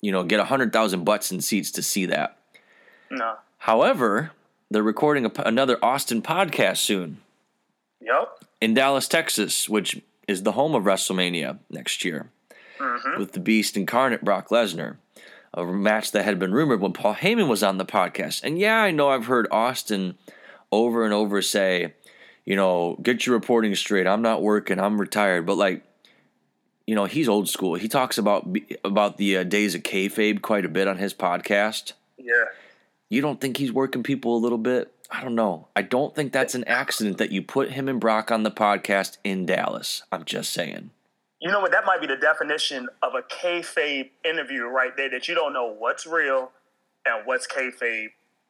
you 0.02 0.12
know, 0.12 0.24
get 0.24 0.38
100,000 0.38 1.04
butts 1.04 1.32
and 1.32 1.44
seats 1.44 1.72
to 1.72 1.82
see 1.84 2.06
that. 2.08 2.38
no, 3.10 3.36
However, 3.60 4.32
they're 4.70 4.84
recording 4.84 5.26
a, 5.26 5.32
another 5.46 5.78
Austin 5.84 6.22
podcast 6.22 6.78
soon 6.78 7.18
yep, 8.00 8.44
in 8.62 8.74
Dallas, 8.74 9.08
Texas, 9.08 9.68
which 9.68 10.02
is 10.28 10.44
the 10.44 10.52
home 10.54 10.76
of 10.76 10.84
WrestleMania 10.84 11.58
next 11.70 12.06
year, 12.06 12.30
with 13.18 13.34
the 13.34 13.40
Beast 13.40 13.78
incarnate 13.78 14.24
Brock 14.24 14.50
Lesnar. 14.50 14.98
A 15.54 15.66
match 15.66 16.12
that 16.12 16.26
had 16.26 16.38
been 16.38 16.54
rumored 16.54 16.80
when 16.80 16.94
Paul 16.94 17.16
Heyman 17.16 17.48
was 17.48 17.64
on 17.64 17.78
the 17.78 17.86
podcast. 17.86 18.44
And 18.44 18.60
yeah, 18.60 18.82
I 18.82 18.92
know 18.92 19.10
I've 19.10 19.26
heard 19.26 19.48
Austin 19.52 20.16
over 20.72 21.04
and 21.04 21.14
over 21.14 21.42
say, 21.42 21.94
you 22.46 22.56
know, 22.56 22.98
get 23.02 23.26
your 23.26 23.36
reporting 23.36 23.74
straight. 23.76 24.06
I'm 24.06 24.22
not 24.22 24.44
working. 24.44 24.80
I'm 24.80 25.02
retired. 25.02 25.48
But 25.48 25.58
like, 25.58 25.84
you 26.86 26.94
know, 26.94 27.06
he's 27.06 27.28
old 27.28 27.50
school. 27.50 27.76
He 27.76 27.88
talks 27.88 28.18
about 28.20 28.48
about 28.84 29.18
the 29.18 29.38
uh, 29.38 29.44
days 29.44 29.74
of 29.74 29.82
kayfabe 29.84 30.42
quite 30.42 30.66
a 30.66 30.70
bit 30.70 30.88
on 30.88 30.98
his 30.98 31.14
podcast. 31.14 31.94
yeah. 32.18 32.46
You 33.12 33.22
don't 33.22 33.42
think 33.42 33.58
he's 33.58 33.72
working 33.72 34.04
people 34.04 34.38
a 34.38 34.38
little 34.38 34.60
bit? 34.60 34.94
I 35.10 35.24
don't 35.24 35.34
know. 35.34 35.68
I 35.76 35.82
don't 35.82 36.14
think 36.16 36.32
that's 36.32 36.54
an 36.54 36.64
accident 36.66 37.18
that 37.18 37.32
you 37.32 37.42
put 37.42 37.72
him 37.72 37.90
and 37.90 38.00
Brock 38.00 38.30
on 38.30 38.44
the 38.44 38.52
podcast 38.52 39.18
in 39.24 39.48
Dallas. 39.48 40.04
I'm 40.12 40.26
just 40.26 40.54
saying. 40.54 40.92
You 41.42 41.50
know 41.50 41.62
what? 41.62 41.72
That 41.72 41.86
might 41.86 42.02
be 42.02 42.08
the 42.08 42.18
definition 42.18 42.90
of 43.02 43.14
a 43.16 43.22
kayfabe 43.22 44.10
interview 44.26 44.64
right 44.66 44.96
there. 44.96 45.10
That 45.10 45.28
you 45.28 45.36
don't 45.36 45.54
know 45.54 45.74
what's 45.78 46.06
real 46.06 46.52
and 47.06 47.26
what's 47.26 47.48
kayfabe. 47.48 48.08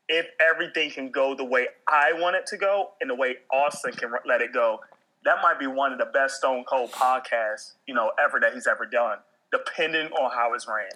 If 0.07 0.25
everything 0.39 0.89
can 0.89 1.11
go 1.11 1.35
the 1.35 1.45
way 1.45 1.67
I 1.87 2.13
want 2.13 2.35
it 2.35 2.47
to 2.47 2.57
go 2.57 2.91
and 2.99 3.09
the 3.09 3.15
way 3.15 3.35
Austin 3.51 3.93
can 3.93 4.11
let 4.25 4.41
it 4.41 4.51
go, 4.51 4.79
that 5.23 5.37
might 5.43 5.59
be 5.59 5.67
one 5.67 5.93
of 5.93 5.99
the 5.99 6.05
best 6.05 6.37
Stone 6.37 6.63
Cold 6.63 6.91
podcasts 6.91 7.73
you 7.85 7.93
know 7.93 8.11
ever 8.19 8.39
that 8.39 8.53
he's 8.53 8.65
ever 8.65 8.85
done. 8.85 9.19
Depending 9.51 10.11
on 10.13 10.31
how 10.31 10.53
it's 10.53 10.67
ran. 10.67 10.89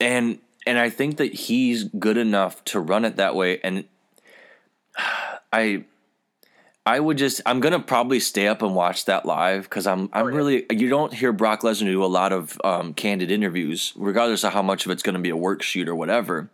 And 0.00 0.38
and 0.66 0.78
I 0.78 0.90
think 0.90 1.16
that 1.16 1.32
he's 1.34 1.84
good 1.84 2.16
enough 2.16 2.64
to 2.66 2.80
run 2.80 3.04
it 3.04 3.16
that 3.16 3.34
way. 3.34 3.60
And 3.64 3.84
I 5.52 5.84
I 6.84 6.98
would 6.98 7.18
just 7.18 7.40
I'm 7.46 7.60
gonna 7.60 7.80
probably 7.80 8.20
stay 8.20 8.48
up 8.48 8.62
and 8.62 8.74
watch 8.74 9.04
that 9.04 9.24
live 9.24 9.64
because 9.64 9.86
I'm 9.86 10.08
I'm 10.12 10.26
Oh, 10.26 10.28
yeah. 10.28 10.36
really 10.36 10.66
you 10.70 10.88
don't 10.88 11.12
hear 11.12 11.32
Brock 11.32 11.62
Lesnar 11.62 11.86
do 11.86 12.04
a 12.04 12.06
lot 12.06 12.32
of 12.32 12.60
um, 12.64 12.94
candid 12.94 13.30
interviews, 13.30 13.92
regardless 13.96 14.44
of 14.44 14.52
how 14.52 14.62
much 14.62 14.84
of 14.84 14.92
it's 14.92 15.02
gonna 15.02 15.20
be 15.20 15.30
a 15.30 15.36
work 15.36 15.62
shoot 15.62 15.88
or 15.88 15.94
whatever. 15.94 16.50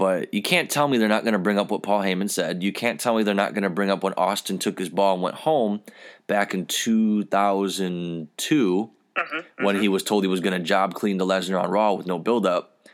But 0.00 0.32
you 0.32 0.40
can't 0.40 0.70
tell 0.70 0.88
me 0.88 0.96
they're 0.96 1.08
not 1.08 1.24
going 1.24 1.34
to 1.34 1.38
bring 1.38 1.58
up 1.58 1.70
what 1.70 1.82
Paul 1.82 2.00
Heyman 2.00 2.30
said. 2.30 2.62
You 2.62 2.72
can't 2.72 2.98
tell 2.98 3.14
me 3.14 3.22
they're 3.22 3.34
not 3.34 3.52
going 3.52 3.64
to 3.64 3.68
bring 3.68 3.90
up 3.90 4.02
when 4.02 4.14
Austin 4.14 4.58
took 4.58 4.78
his 4.78 4.88
ball 4.88 5.12
and 5.12 5.22
went 5.22 5.36
home 5.36 5.82
back 6.26 6.54
in 6.54 6.64
2002 6.64 8.90
mm-hmm, 9.14 9.62
when 9.62 9.74
mm-hmm. 9.74 9.82
he 9.82 9.88
was 9.88 10.02
told 10.02 10.24
he 10.24 10.28
was 10.28 10.40
going 10.40 10.58
to 10.58 10.66
job 10.66 10.94
clean 10.94 11.18
the 11.18 11.26
Lesnar 11.26 11.62
on 11.62 11.70
Raw 11.70 11.92
with 11.92 12.06
no 12.06 12.18
buildup. 12.18 12.88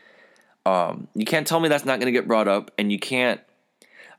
Um, 0.65 1.07
you 1.15 1.23
can't 1.23 1.47
tell 1.47 1.61
me 1.61 1.69
that's 1.69 1.85
not 1.85 2.01
going 2.01 2.13
to 2.13 2.19
get 2.19 2.27
brought 2.27 2.49
up, 2.49 2.71
and 2.77 2.91
you 2.91 2.99
can't. 2.99 3.39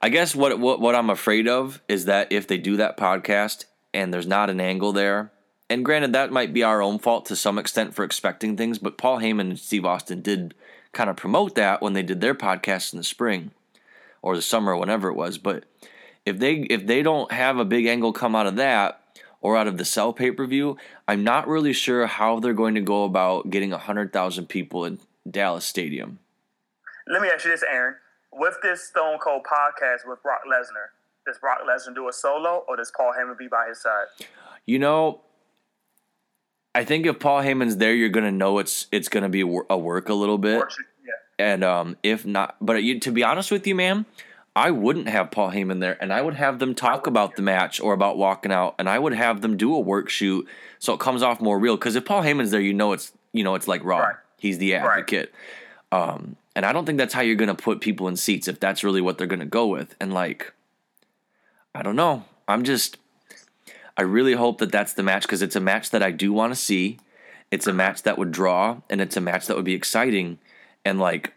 I 0.00 0.10
guess 0.10 0.34
what, 0.34 0.58
what 0.58 0.80
what 0.80 0.94
I'm 0.94 1.10
afraid 1.10 1.48
of 1.48 1.82
is 1.88 2.04
that 2.04 2.30
if 2.32 2.46
they 2.46 2.58
do 2.58 2.76
that 2.76 2.96
podcast 2.96 3.64
and 3.92 4.12
there's 4.12 4.26
not 4.26 4.50
an 4.50 4.60
angle 4.60 4.92
there, 4.92 5.32
and 5.68 5.84
granted 5.84 6.12
that 6.12 6.32
might 6.32 6.52
be 6.52 6.62
our 6.62 6.80
own 6.80 6.98
fault 6.98 7.26
to 7.26 7.36
some 7.36 7.58
extent 7.58 7.94
for 7.94 8.04
expecting 8.04 8.56
things, 8.56 8.78
but 8.78 8.96
Paul 8.96 9.18
Heyman 9.18 9.40
and 9.40 9.58
Steve 9.58 9.84
Austin 9.84 10.22
did 10.22 10.54
kind 10.92 11.10
of 11.10 11.16
promote 11.16 11.54
that 11.56 11.82
when 11.82 11.92
they 11.92 12.02
did 12.02 12.20
their 12.20 12.34
podcast 12.34 12.92
in 12.92 12.98
the 12.98 13.04
spring 13.04 13.50
or 14.22 14.36
the 14.36 14.42
summer, 14.42 14.76
whenever 14.76 15.08
it 15.08 15.14
was. 15.14 15.36
But 15.36 15.64
if 16.24 16.38
they 16.38 16.54
if 16.54 16.86
they 16.86 17.02
don't 17.02 17.32
have 17.32 17.58
a 17.58 17.64
big 17.64 17.86
angle 17.86 18.12
come 18.12 18.36
out 18.36 18.46
of 18.46 18.56
that 18.56 19.00
or 19.40 19.56
out 19.56 19.66
of 19.66 19.78
the 19.78 19.84
Cell 19.84 20.12
pay 20.12 20.30
per 20.30 20.46
view, 20.46 20.76
I'm 21.08 21.24
not 21.24 21.48
really 21.48 21.72
sure 21.72 22.06
how 22.06 22.38
they're 22.38 22.52
going 22.52 22.76
to 22.76 22.80
go 22.80 23.02
about 23.04 23.50
getting 23.50 23.72
hundred 23.72 24.12
thousand 24.12 24.48
people 24.48 24.84
in 24.84 25.00
Dallas 25.28 25.64
Stadium. 25.64 26.20
Let 27.08 27.20
me 27.20 27.28
ask 27.28 27.44
you 27.44 27.50
this, 27.50 27.64
Aaron. 27.68 27.96
With 28.32 28.56
this 28.62 28.84
Stone 28.84 29.18
Cold 29.18 29.42
podcast 29.44 30.08
with 30.08 30.22
Brock 30.22 30.40
Lesnar, 30.46 30.90
does 31.26 31.38
Brock 31.38 31.60
Lesnar 31.68 31.94
do 31.94 32.08
a 32.08 32.12
solo 32.12 32.64
or 32.68 32.76
does 32.76 32.92
Paul 32.94 33.12
Heyman 33.18 33.38
be 33.38 33.48
by 33.48 33.66
his 33.68 33.80
side? 33.80 34.06
You 34.66 34.78
know, 34.78 35.20
I 36.74 36.84
think 36.84 37.06
if 37.06 37.18
Paul 37.18 37.42
Heyman's 37.42 37.78
there, 37.78 37.94
you're 37.94 38.08
gonna 38.08 38.32
know 38.32 38.58
it's 38.58 38.86
it's 38.92 39.08
gonna 39.08 39.28
be 39.28 39.40
a 39.40 39.46
work 39.76 40.08
a 40.08 40.14
little 40.14 40.38
bit. 40.38 40.62
Yeah. 41.04 41.12
And 41.38 41.64
um, 41.64 41.96
if 42.02 42.26
not, 42.26 42.56
but 42.60 42.82
you, 42.82 43.00
to 43.00 43.10
be 43.10 43.24
honest 43.24 43.50
with 43.50 43.66
you, 43.66 43.74
man, 43.74 44.06
I 44.54 44.70
wouldn't 44.70 45.08
have 45.08 45.30
Paul 45.30 45.50
Heyman 45.50 45.80
there, 45.80 45.96
and 46.02 46.12
I 46.12 46.20
would 46.20 46.34
have 46.34 46.58
them 46.58 46.74
talk 46.74 47.06
about 47.06 47.36
the 47.36 47.42
match 47.42 47.80
or 47.80 47.92
about 47.92 48.18
walking 48.18 48.52
out, 48.52 48.74
and 48.78 48.88
I 48.88 48.98
would 48.98 49.14
have 49.14 49.40
them 49.40 49.56
do 49.56 49.74
a 49.74 49.80
work 49.80 50.08
shoot 50.08 50.46
so 50.78 50.94
it 50.94 51.00
comes 51.00 51.22
off 51.22 51.40
more 51.40 51.58
real. 51.58 51.76
Because 51.76 51.96
if 51.96 52.04
Paul 52.04 52.22
Heyman's 52.22 52.50
there, 52.50 52.60
you 52.60 52.74
know 52.74 52.92
it's 52.92 53.12
you 53.32 53.44
know 53.44 53.54
it's 53.54 53.68
like 53.68 53.84
Raw. 53.84 53.98
Right. 53.98 54.16
He's 54.36 54.58
the 54.58 54.74
advocate. 54.74 55.32
Right. 55.92 56.10
Um, 56.10 56.36
and 56.58 56.66
I 56.66 56.72
don't 56.72 56.86
think 56.86 56.98
that's 56.98 57.14
how 57.14 57.20
you're 57.20 57.36
going 57.36 57.54
to 57.54 57.54
put 57.54 57.80
people 57.80 58.08
in 58.08 58.16
seats 58.16 58.48
if 58.48 58.58
that's 58.58 58.82
really 58.82 59.00
what 59.00 59.16
they're 59.16 59.28
going 59.28 59.38
to 59.38 59.46
go 59.46 59.68
with. 59.68 59.94
And 60.00 60.12
like, 60.12 60.52
I 61.72 61.84
don't 61.84 61.94
know. 61.94 62.24
I'm 62.48 62.64
just, 62.64 62.98
I 63.96 64.02
really 64.02 64.32
hope 64.32 64.58
that 64.58 64.72
that's 64.72 64.92
the 64.94 65.04
match 65.04 65.22
because 65.22 65.40
it's 65.40 65.54
a 65.54 65.60
match 65.60 65.90
that 65.90 66.02
I 66.02 66.10
do 66.10 66.32
want 66.32 66.52
to 66.52 66.58
see. 66.58 66.98
It's 67.52 67.68
a 67.68 67.72
match 67.72 68.02
that 68.02 68.18
would 68.18 68.32
draw 68.32 68.78
and 68.90 69.00
it's 69.00 69.16
a 69.16 69.20
match 69.20 69.46
that 69.46 69.54
would 69.54 69.66
be 69.66 69.74
exciting. 69.74 70.40
And 70.84 70.98
like, 70.98 71.32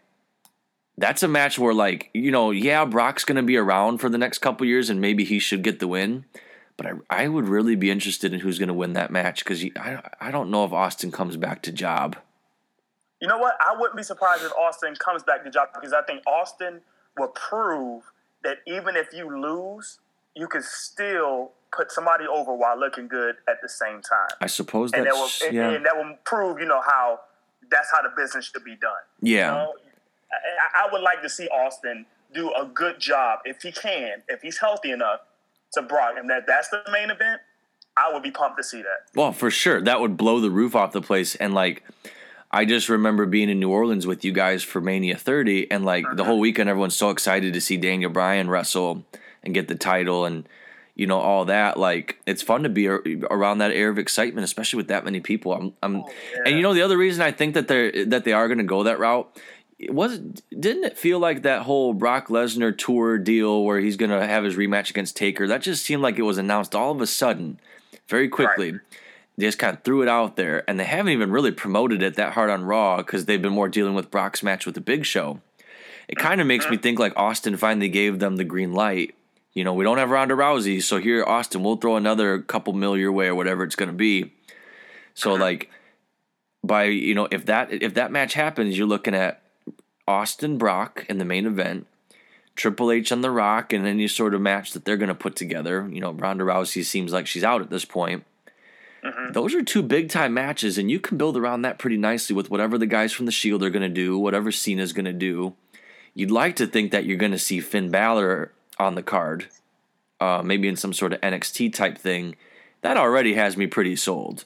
that's 0.98 1.22
a 1.22 1.28
match 1.28 1.56
where 1.56 1.72
like, 1.72 2.10
you 2.12 2.32
know, 2.32 2.50
yeah, 2.50 2.84
Brock's 2.84 3.24
going 3.24 3.36
to 3.36 3.44
be 3.44 3.56
around 3.56 3.98
for 3.98 4.08
the 4.08 4.18
next 4.18 4.38
couple 4.38 4.66
years 4.66 4.90
and 4.90 5.00
maybe 5.00 5.22
he 5.22 5.38
should 5.38 5.62
get 5.62 5.78
the 5.78 5.86
win. 5.86 6.24
But 6.76 6.86
I, 6.86 6.92
I 7.08 7.28
would 7.28 7.46
really 7.46 7.76
be 7.76 7.92
interested 7.92 8.34
in 8.34 8.40
who's 8.40 8.58
going 8.58 8.66
to 8.66 8.74
win 8.74 8.94
that 8.94 9.12
match 9.12 9.44
because 9.44 9.64
I, 9.76 10.02
I 10.20 10.32
don't 10.32 10.50
know 10.50 10.64
if 10.64 10.72
Austin 10.72 11.12
comes 11.12 11.36
back 11.36 11.62
to 11.62 11.70
job. 11.70 12.16
You 13.22 13.28
know 13.28 13.38
what? 13.38 13.54
I 13.60 13.76
wouldn't 13.78 13.96
be 13.96 14.02
surprised 14.02 14.42
if 14.42 14.50
Austin 14.54 14.96
comes 14.96 15.22
back 15.22 15.44
to 15.44 15.50
job 15.50 15.68
because 15.72 15.92
I 15.92 16.02
think 16.02 16.26
Austin 16.26 16.80
will 17.16 17.28
prove 17.28 18.02
that 18.42 18.58
even 18.66 18.96
if 18.96 19.14
you 19.14 19.40
lose, 19.40 20.00
you 20.34 20.48
can 20.48 20.60
still 20.60 21.52
put 21.70 21.92
somebody 21.92 22.26
over 22.26 22.52
while 22.52 22.76
looking 22.76 23.06
good 23.06 23.36
at 23.48 23.62
the 23.62 23.68
same 23.68 24.02
time. 24.02 24.36
I 24.40 24.48
suppose 24.48 24.90
that's, 24.90 24.98
and 24.98 25.06
that 25.06 25.14
will, 25.14 25.30
and, 25.46 25.54
yeah. 25.54 25.70
and 25.70 25.86
that 25.86 25.96
will 25.96 26.16
prove, 26.24 26.58
you 26.58 26.66
know, 26.66 26.80
how 26.84 27.20
that's 27.70 27.92
how 27.92 28.02
the 28.02 28.10
business 28.16 28.46
should 28.46 28.64
be 28.64 28.74
done. 28.74 28.90
Yeah. 29.20 29.52
You 29.52 29.56
know? 29.56 29.74
I, 30.74 30.86
I 30.86 30.92
would 30.92 31.02
like 31.02 31.22
to 31.22 31.28
see 31.28 31.46
Austin 31.46 32.04
do 32.34 32.52
a 32.54 32.66
good 32.66 32.98
job 32.98 33.38
if 33.44 33.62
he 33.62 33.70
can, 33.70 34.24
if 34.28 34.42
he's 34.42 34.58
healthy 34.58 34.90
enough 34.90 35.20
to 35.74 35.82
Brock, 35.82 36.14
and 36.18 36.28
that 36.28 36.48
that's 36.48 36.70
the 36.70 36.82
main 36.90 37.10
event. 37.10 37.40
I 37.96 38.12
would 38.12 38.24
be 38.24 38.32
pumped 38.32 38.56
to 38.56 38.64
see 38.64 38.82
that. 38.82 39.14
Well, 39.14 39.32
for 39.32 39.50
sure, 39.50 39.80
that 39.82 40.00
would 40.00 40.16
blow 40.16 40.40
the 40.40 40.50
roof 40.50 40.74
off 40.74 40.90
the 40.90 41.02
place, 41.02 41.36
and 41.36 41.54
like 41.54 41.84
I 42.52 42.64
just 42.64 42.88
remember 42.88 43.26
being 43.26 43.48
in 43.48 43.60
New 43.60 43.70
Orleans 43.70 44.06
with 44.06 44.24
you 44.24 44.32
guys 44.32 44.62
for 44.62 44.80
Mania 44.80 45.16
30, 45.16 45.70
and 45.70 45.84
like 45.84 46.04
the 46.14 46.24
whole 46.24 46.34
mm-hmm. 46.34 46.42
weekend, 46.42 46.68
everyone's 46.68 46.96
so 46.96 47.10
excited 47.10 47.54
to 47.54 47.60
see 47.60 47.76
Daniel 47.76 48.10
Bryan 48.10 48.50
wrestle 48.50 49.04
and 49.42 49.54
get 49.54 49.68
the 49.68 49.74
title, 49.74 50.24
and 50.24 50.48
you 50.94 51.06
know 51.06 51.18
all 51.18 51.46
that. 51.46 51.78
Like 51.78 52.20
it's 52.26 52.42
fun 52.42 52.62
to 52.64 52.68
be 52.68 52.88
around 52.88 53.58
that 53.58 53.72
air 53.72 53.88
of 53.88 53.98
excitement, 53.98 54.44
especially 54.44 54.76
with 54.78 54.88
that 54.88 55.04
many 55.04 55.20
people. 55.20 55.52
I'm, 55.54 55.72
I'm 55.82 55.96
oh, 55.96 56.10
yeah. 56.34 56.42
and 56.46 56.56
you 56.56 56.62
know 56.62 56.74
the 56.74 56.82
other 56.82 56.98
reason 56.98 57.22
I 57.22 57.32
think 57.32 57.54
that 57.54 57.68
they're 57.68 58.04
that 58.06 58.24
they 58.24 58.32
are 58.32 58.48
going 58.48 58.58
to 58.58 58.64
go 58.64 58.82
that 58.82 58.98
route 58.98 59.34
it 59.82 59.92
was 59.92 60.18
didn't 60.18 60.84
it 60.84 60.96
feel 60.96 61.18
like 61.18 61.42
that 61.42 61.62
whole 61.62 61.92
Brock 61.92 62.28
Lesnar 62.28 62.76
tour 62.76 63.18
deal 63.18 63.64
where 63.64 63.80
he's 63.80 63.96
going 63.96 64.10
to 64.10 64.24
have 64.24 64.44
his 64.44 64.56
rematch 64.56 64.90
against 64.90 65.16
Taker? 65.16 65.48
That 65.48 65.60
just 65.60 65.84
seemed 65.84 66.02
like 66.02 66.18
it 66.18 66.22
was 66.22 66.38
announced 66.38 66.74
all 66.74 66.92
of 66.92 67.00
a 67.00 67.06
sudden, 67.06 67.58
very 68.06 68.28
quickly. 68.28 68.72
Right. 68.72 68.80
They 69.42 69.48
just 69.48 69.58
kind 69.58 69.76
of 69.76 69.82
threw 69.82 70.02
it 70.02 70.08
out 70.08 70.36
there, 70.36 70.62
and 70.70 70.78
they 70.78 70.84
haven't 70.84 71.14
even 71.14 71.32
really 71.32 71.50
promoted 71.50 72.00
it 72.00 72.14
that 72.14 72.34
hard 72.34 72.48
on 72.48 72.62
Raw 72.62 72.98
because 72.98 73.24
they've 73.24 73.42
been 73.42 73.52
more 73.52 73.68
dealing 73.68 73.94
with 73.94 74.08
Brock's 74.08 74.40
match 74.40 74.66
with 74.66 74.76
the 74.76 74.80
Big 74.80 75.04
Show. 75.04 75.40
It 76.06 76.16
kind 76.16 76.40
of 76.40 76.46
makes 76.46 76.70
me 76.70 76.76
think 76.76 77.00
like 77.00 77.12
Austin 77.16 77.56
finally 77.56 77.88
gave 77.88 78.20
them 78.20 78.36
the 78.36 78.44
green 78.44 78.72
light. 78.72 79.16
You 79.52 79.64
know, 79.64 79.74
we 79.74 79.82
don't 79.82 79.98
have 79.98 80.10
Ronda 80.10 80.36
Rousey, 80.36 80.80
so 80.80 80.98
here, 80.98 81.24
Austin, 81.24 81.64
we'll 81.64 81.74
throw 81.74 81.96
another 81.96 82.40
couple 82.40 82.72
mil 82.72 82.96
your 82.96 83.10
way 83.10 83.26
or 83.26 83.34
whatever 83.34 83.64
it's 83.64 83.74
going 83.74 83.88
to 83.88 83.96
be. 83.96 84.32
So 85.14 85.32
uh-huh. 85.32 85.42
like, 85.42 85.70
by 86.62 86.84
you 86.84 87.16
know, 87.16 87.26
if 87.32 87.44
that 87.46 87.72
if 87.72 87.94
that 87.94 88.12
match 88.12 88.34
happens, 88.34 88.78
you're 88.78 88.86
looking 88.86 89.16
at 89.16 89.42
Austin 90.06 90.56
Brock 90.56 91.04
in 91.08 91.18
the 91.18 91.24
main 91.24 91.46
event, 91.46 91.88
Triple 92.54 92.92
H 92.92 93.10
on 93.10 93.22
The 93.22 93.30
Rock, 93.32 93.72
and 93.72 93.88
any 93.88 94.06
sort 94.06 94.34
of 94.34 94.40
match 94.40 94.70
that 94.70 94.84
they're 94.84 94.96
going 94.96 95.08
to 95.08 95.16
put 95.16 95.34
together. 95.34 95.88
You 95.90 96.00
know, 96.00 96.12
Ronda 96.12 96.44
Rousey 96.44 96.84
seems 96.84 97.12
like 97.12 97.26
she's 97.26 97.42
out 97.42 97.60
at 97.60 97.70
this 97.70 97.84
point. 97.84 98.22
Mm-hmm. 99.04 99.32
Those 99.32 99.54
are 99.54 99.62
two 99.62 99.82
big 99.82 100.08
time 100.08 100.34
matches, 100.34 100.78
and 100.78 100.90
you 100.90 101.00
can 101.00 101.18
build 101.18 101.36
around 101.36 101.62
that 101.62 101.78
pretty 101.78 101.96
nicely 101.96 102.36
with 102.36 102.50
whatever 102.50 102.78
the 102.78 102.86
guys 102.86 103.12
from 103.12 103.26
the 103.26 103.32
Shield 103.32 103.62
are 103.62 103.70
going 103.70 103.82
to 103.82 103.88
do, 103.88 104.18
whatever 104.18 104.52
Cena's 104.52 104.92
going 104.92 105.06
to 105.06 105.12
do. 105.12 105.54
You'd 106.14 106.30
like 106.30 106.56
to 106.56 106.66
think 106.66 106.92
that 106.92 107.04
you're 107.04 107.16
going 107.16 107.32
to 107.32 107.38
see 107.38 107.60
Finn 107.60 107.90
Balor 107.90 108.52
on 108.78 108.94
the 108.94 109.02
card, 109.02 109.48
uh, 110.20 110.42
maybe 110.44 110.68
in 110.68 110.76
some 110.76 110.92
sort 110.92 111.12
of 111.12 111.20
NXT 111.20 111.74
type 111.74 111.98
thing. 111.98 112.36
That 112.82 112.96
already 112.96 113.34
has 113.34 113.56
me 113.56 113.66
pretty 113.66 113.96
sold. 113.96 114.44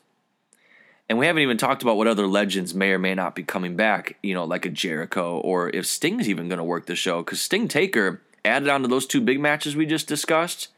And 1.09 1.19
we 1.19 1.27
haven't 1.27 1.43
even 1.43 1.57
talked 1.57 1.83
about 1.83 1.97
what 1.97 2.09
other 2.09 2.27
legends 2.27 2.75
may 2.75 2.91
or 2.91 2.99
may 2.99 3.15
not 3.15 3.35
be 3.35 3.43
coming 3.43 3.77
back, 3.77 4.17
you 4.23 4.35
know, 4.35 4.45
like 4.45 4.67
a 4.67 4.71
Jericho, 4.71 5.39
or 5.39 5.69
if 5.71 5.87
Sting's 5.87 6.29
even 6.29 6.49
going 6.49 6.59
to 6.59 6.65
work 6.65 6.87
the 6.87 6.97
show. 6.97 7.23
Because 7.23 7.41
Sting 7.41 7.69
Taker 7.69 8.23
added 8.45 8.69
on 8.69 8.83
to 8.83 8.89
those 8.89 9.07
two 9.07 9.21
big 9.21 9.39
matches 9.39 9.77
we 9.77 9.87
just 9.87 10.09
discussed. 10.09 10.69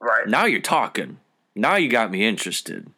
Right. 0.00 0.26
Now 0.26 0.46
you're 0.46 0.60
talking. 0.60 1.18
Now 1.54 1.76
you 1.76 1.88
got 1.88 2.10
me 2.10 2.26
interested. 2.26 2.90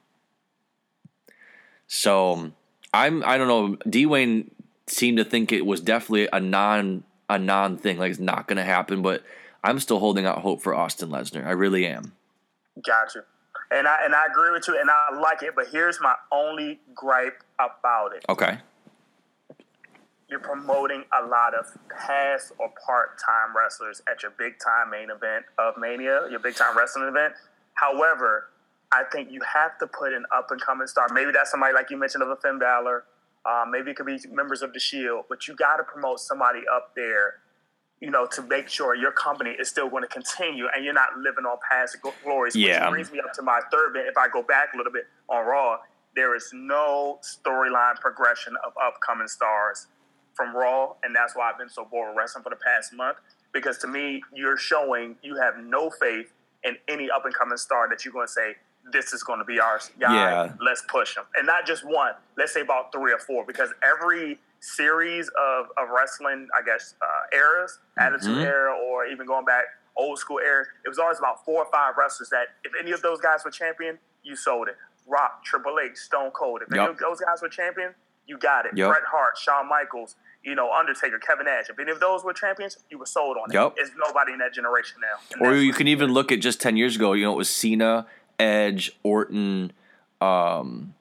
So 1.94 2.50
I'm 2.92 3.24
I 3.24 3.38
don't 3.38 3.46
know. 3.46 3.76
Dwayne 3.88 4.50
seemed 4.88 5.18
to 5.18 5.24
think 5.24 5.52
it 5.52 5.64
was 5.64 5.80
definitely 5.80 6.28
a 6.33 6.40
non 6.40 7.04
a 7.30 7.38
non 7.38 7.78
thing, 7.78 7.98
like 7.98 8.11
it's 8.11 8.18
not 8.18 8.48
going 8.48 8.57
to 8.57 8.64
happen. 8.64 9.00
But 9.00 9.22
I'm 9.62 9.78
still 9.78 10.00
holding 10.00 10.26
out 10.26 10.38
hope 10.38 10.61
for 10.61 10.74
Austin 10.74 11.11
Lesnar. 11.11 11.46
I 11.46 11.52
really 11.52 11.87
am. 11.87 12.12
Gotcha. 12.85 13.22
And 13.70 13.87
I 13.87 14.04
and 14.04 14.12
I 14.12 14.26
agree 14.26 14.50
with 14.50 14.66
you, 14.66 14.76
and 14.78 14.90
I 14.90 15.20
like 15.20 15.44
it. 15.44 15.54
But 15.54 15.68
here's 15.70 16.00
my 16.00 16.16
only 16.33 16.80
gripe 16.96 17.44
about 17.61 18.12
it. 18.16 18.24
Okay. 18.28 18.59
You're 20.28 20.40
promoting 20.40 21.04
a 21.16 21.24
lot 21.24 21.54
of 21.54 21.66
past 21.88 22.54
or 22.59 22.72
part 22.85 23.20
time 23.24 23.57
wrestlers 23.57 24.02
at 24.11 24.24
your 24.24 24.33
big 24.37 24.54
time 24.59 24.90
main 24.90 25.11
event 25.11 25.44
of 25.59 25.74
Mania, 25.78 26.22
your 26.28 26.40
big 26.40 26.57
time 26.57 26.76
wrestling 26.76 27.07
event. 27.07 27.35
However, 27.74 28.48
I 28.94 29.02
think 29.11 29.33
you 29.33 29.40
have 29.42 29.76
to 29.78 29.87
put 29.88 30.12
an 30.12 30.24
up 30.35 30.50
and 30.50 30.61
coming 30.61 30.87
star. 30.87 31.09
Maybe 31.12 31.33
that's 31.33 31.50
somebody 31.50 31.74
like 31.74 31.90
you 31.90 31.96
mentioned 31.96 32.22
of 32.22 32.30
a 32.30 32.37
Finn 32.37 32.59
Balor. 32.61 33.04
Uh, 33.44 33.64
maybe 33.68 33.90
it 33.90 33.96
could 33.96 34.07
be 34.07 34.18
members 34.30 34.62
of 34.62 34.72
the 34.72 34.78
Shield, 34.78 35.24
but 35.28 35.48
you 35.48 35.54
got 35.57 35.76
to 35.76 35.83
promote 35.83 36.20
somebody 36.20 36.61
up 36.72 36.94
there, 36.94 37.40
you 38.00 38.11
know, 38.11 38.26
to 38.26 38.42
make 38.42 38.68
sure 38.68 38.94
your 38.94 39.11
company 39.12 39.50
is 39.50 39.68
still 39.68 39.90
going 39.90 40.02
to 40.02 40.09
continue 40.09 40.66
and 40.74 40.85
you're 40.85 40.94
not 40.94 41.18
living 41.18 41.44
on 41.44 41.59
past 41.68 41.96
glories. 42.22 42.54
Yeah. 42.54 42.85
Which 42.85 42.90
brings 42.90 43.12
me 43.12 43.20
up 43.20 43.33
to 43.35 43.42
my 43.42 43.61
third 43.70 43.94
bit. 43.94 44.07
If 44.07 44.16
I 44.16 44.28
go 44.28 44.42
back 44.42 44.68
a 44.74 44.76
little 44.76 44.92
bit 44.92 45.07
on 45.28 45.44
Raw, 45.44 45.78
there 46.14 46.37
is 46.37 46.50
no 46.54 47.18
storyline 47.22 47.96
progression 48.00 48.54
of 48.64 48.72
upcoming 48.83 49.28
stars 49.28 49.88
from 50.35 50.54
Raw, 50.54 50.94
and 51.02 51.14
that's 51.14 51.35
why 51.35 51.50
I've 51.50 51.59
been 51.59 51.68
so 51.68 51.85
bored 51.85 52.11
with 52.11 52.16
wrestling 52.16 52.44
for 52.44 52.50
the 52.50 52.57
past 52.57 52.92
month. 52.92 53.18
Because 53.52 53.78
to 53.78 53.88
me, 53.88 54.22
you're 54.33 54.57
showing 54.57 55.16
you 55.22 55.37
have 55.37 55.59
no 55.59 55.90
faith 55.90 56.33
in 56.64 56.76
any 56.88 57.11
up 57.11 57.24
and 57.24 57.35
coming 57.35 57.59
star 57.59 57.88
that 57.88 58.04
you're 58.04 58.12
going 58.12 58.26
to 58.26 58.33
say 58.33 58.54
this 58.92 59.12
is 59.12 59.23
going 59.23 59.38
to 59.38 59.44
be 59.44 59.59
our 59.61 59.81
guy. 59.99 60.14
Yeah. 60.14 60.53
Let's 60.61 60.83
push 60.88 61.16
him. 61.16 61.25
And 61.37 61.47
not 61.47 61.66
just 61.66 61.85
one, 61.85 62.12
let's 62.37 62.53
say 62.53 62.61
about 62.61 62.92
three 62.92 63.12
or 63.12 63.18
four, 63.18 63.44
because 63.47 63.70
every 63.83 64.38
series 64.61 65.29
of, 65.29 65.66
of 65.77 65.88
wrestling, 65.94 66.49
I 66.59 66.64
guess, 66.64 66.94
uh, 67.03 67.37
eras, 67.37 67.79
mm-hmm. 67.99 68.14
Attitude 68.14 68.38
Era, 68.38 68.77
or 68.77 69.07
even 69.07 69.27
going 69.27 69.44
back 69.44 69.64
old 69.97 70.18
school 70.18 70.40
era, 70.40 70.64
it 70.85 70.88
was 70.88 70.99
always 70.99 71.18
about 71.18 71.44
four 71.44 71.64
or 71.64 71.70
five 71.70 71.94
wrestlers 71.97 72.29
that 72.31 72.49
if 72.64 72.73
any 72.81 72.92
of 72.92 73.01
those 73.03 73.20
guys 73.20 73.40
were 73.44 73.51
champion, 73.51 73.99
you 74.23 74.37
sold 74.37 74.68
it. 74.68 74.77
Rock, 75.07 75.44
Triple 75.44 75.77
H, 75.79 75.97
Stone 75.97 76.31
Cold. 76.31 76.62
If 76.62 76.75
yep. 76.75 76.81
any 76.81 76.90
of 76.92 76.99
those 76.99 77.20
guys 77.20 77.42
were 77.42 77.49
champion, 77.49 77.94
you 78.27 78.38
got 78.38 78.64
it. 78.64 78.73
Yep. 78.75 78.88
Bret 78.88 79.03
Hart, 79.07 79.37
Shawn 79.37 79.68
Michaels, 79.68 80.16
you 80.42 80.55
know, 80.55 80.73
Undertaker, 80.73 81.18
Kevin 81.18 81.44
Nash. 81.44 81.68
If 81.68 81.79
any 81.79 81.90
of 81.90 82.01
those 82.01 82.25
were 82.25 82.33
champions, 82.33 82.79
you 82.90 82.99
were 82.99 83.07
sold 83.07 83.37
on 83.37 83.51
it. 83.51 83.55
Yep. 83.55 83.75
It's 83.77 83.90
nobody 83.99 84.33
in 84.33 84.38
that 84.38 84.55
generation 84.55 84.97
now. 85.01 85.47
Or 85.47 85.55
you 85.55 85.75
can 85.75 85.88
even 85.88 86.12
look 86.12 86.33
at 86.33 86.40
just 86.40 86.61
ten 86.61 86.77
years 86.77 86.97
ago. 86.97 87.12
You 87.12 87.25
know, 87.25 87.33
it 87.33 87.37
was 87.37 87.51
Cena, 87.51 88.07
Edge, 88.38 88.92
Orton. 89.03 89.73
Um, 90.20 90.94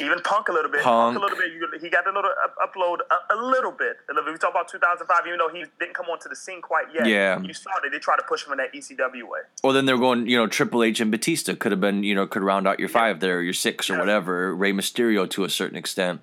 even 0.00 0.18
Punk 0.22 0.48
a 0.48 0.52
little 0.52 0.70
bit. 0.70 0.82
Punk. 0.82 1.16
Punk, 1.16 1.30
a 1.32 1.34
little 1.36 1.70
bit. 1.70 1.80
He 1.80 1.88
got 1.88 2.04
a 2.06 2.10
little 2.10 2.30
up, 2.44 2.56
upload 2.60 2.98
a, 3.10 3.34
a 3.34 3.38
little 3.40 3.70
bit. 3.70 3.96
A 4.10 4.12
little 4.12 4.24
bit. 4.24 4.32
We 4.32 4.38
talk 4.38 4.50
about 4.50 4.66
2005, 4.68 5.26
even 5.26 5.38
though 5.38 5.48
he 5.48 5.64
didn't 5.78 5.94
come 5.94 6.06
onto 6.06 6.28
the 6.28 6.34
scene 6.34 6.60
quite 6.60 6.86
yet. 6.92 7.06
Yeah. 7.06 7.40
You 7.40 7.54
saw 7.54 7.70
that 7.82 7.90
they 7.92 7.98
tried 8.00 8.16
to 8.16 8.24
push 8.24 8.44
him 8.44 8.52
in 8.52 8.58
that 8.58 8.72
ECW 8.74 9.22
way. 9.28 9.40
or 9.62 9.72
then 9.72 9.86
they're 9.86 9.96
going. 9.98 10.26
You 10.26 10.36
know, 10.38 10.46
Triple 10.48 10.82
H 10.82 11.00
and 11.00 11.10
Batista 11.12 11.54
could 11.54 11.70
have 11.70 11.80
been. 11.80 12.02
You 12.02 12.14
know, 12.16 12.26
could 12.26 12.42
round 12.42 12.66
out 12.66 12.80
your 12.80 12.88
five 12.88 13.20
there, 13.20 13.38
or 13.38 13.42
your 13.42 13.52
six, 13.52 13.88
or 13.88 13.94
Yeah. 13.94 14.00
whatever. 14.00 14.54
Rey 14.54 14.72
Mysterio 14.72 15.30
to 15.30 15.44
a 15.44 15.48
certain 15.50 15.76
extent, 15.76 16.20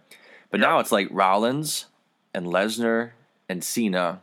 but 0.50 0.60
Yeah. 0.60 0.68
now 0.68 0.80
it's 0.80 0.92
like 0.92 1.08
Rollins 1.10 1.86
and 2.34 2.48
Lesnar 2.48 3.12
and 3.48 3.64
Cena, 3.64 4.22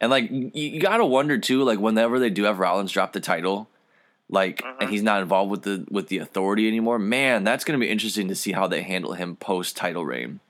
and 0.00 0.08
like 0.10 0.30
you, 0.30 0.50
you 0.54 0.80
got 0.80 0.98
to 0.98 1.04
wonder 1.04 1.36
too. 1.38 1.64
Like 1.64 1.80
whenever 1.80 2.20
they 2.20 2.30
do 2.30 2.44
have 2.44 2.60
Rollins 2.60 2.92
drop 2.92 3.12
the 3.12 3.20
title. 3.20 3.68
Like 4.30 4.62
and 4.80 4.90
he's 4.90 5.02
not 5.02 5.22
involved 5.22 5.50
with 5.50 5.62
the 5.62 5.86
with 5.90 6.08
the 6.08 6.18
authority 6.18 6.68
anymore. 6.68 6.98
Man, 6.98 7.44
that's 7.44 7.64
going 7.64 7.78
to 7.78 7.84
be 7.84 7.90
interesting 7.90 8.28
to 8.28 8.34
see 8.34 8.52
how 8.52 8.66
they 8.66 8.82
handle 8.82 9.14
him 9.14 9.36
post 9.36 9.76
title 9.76 10.04
reign. 10.04 10.40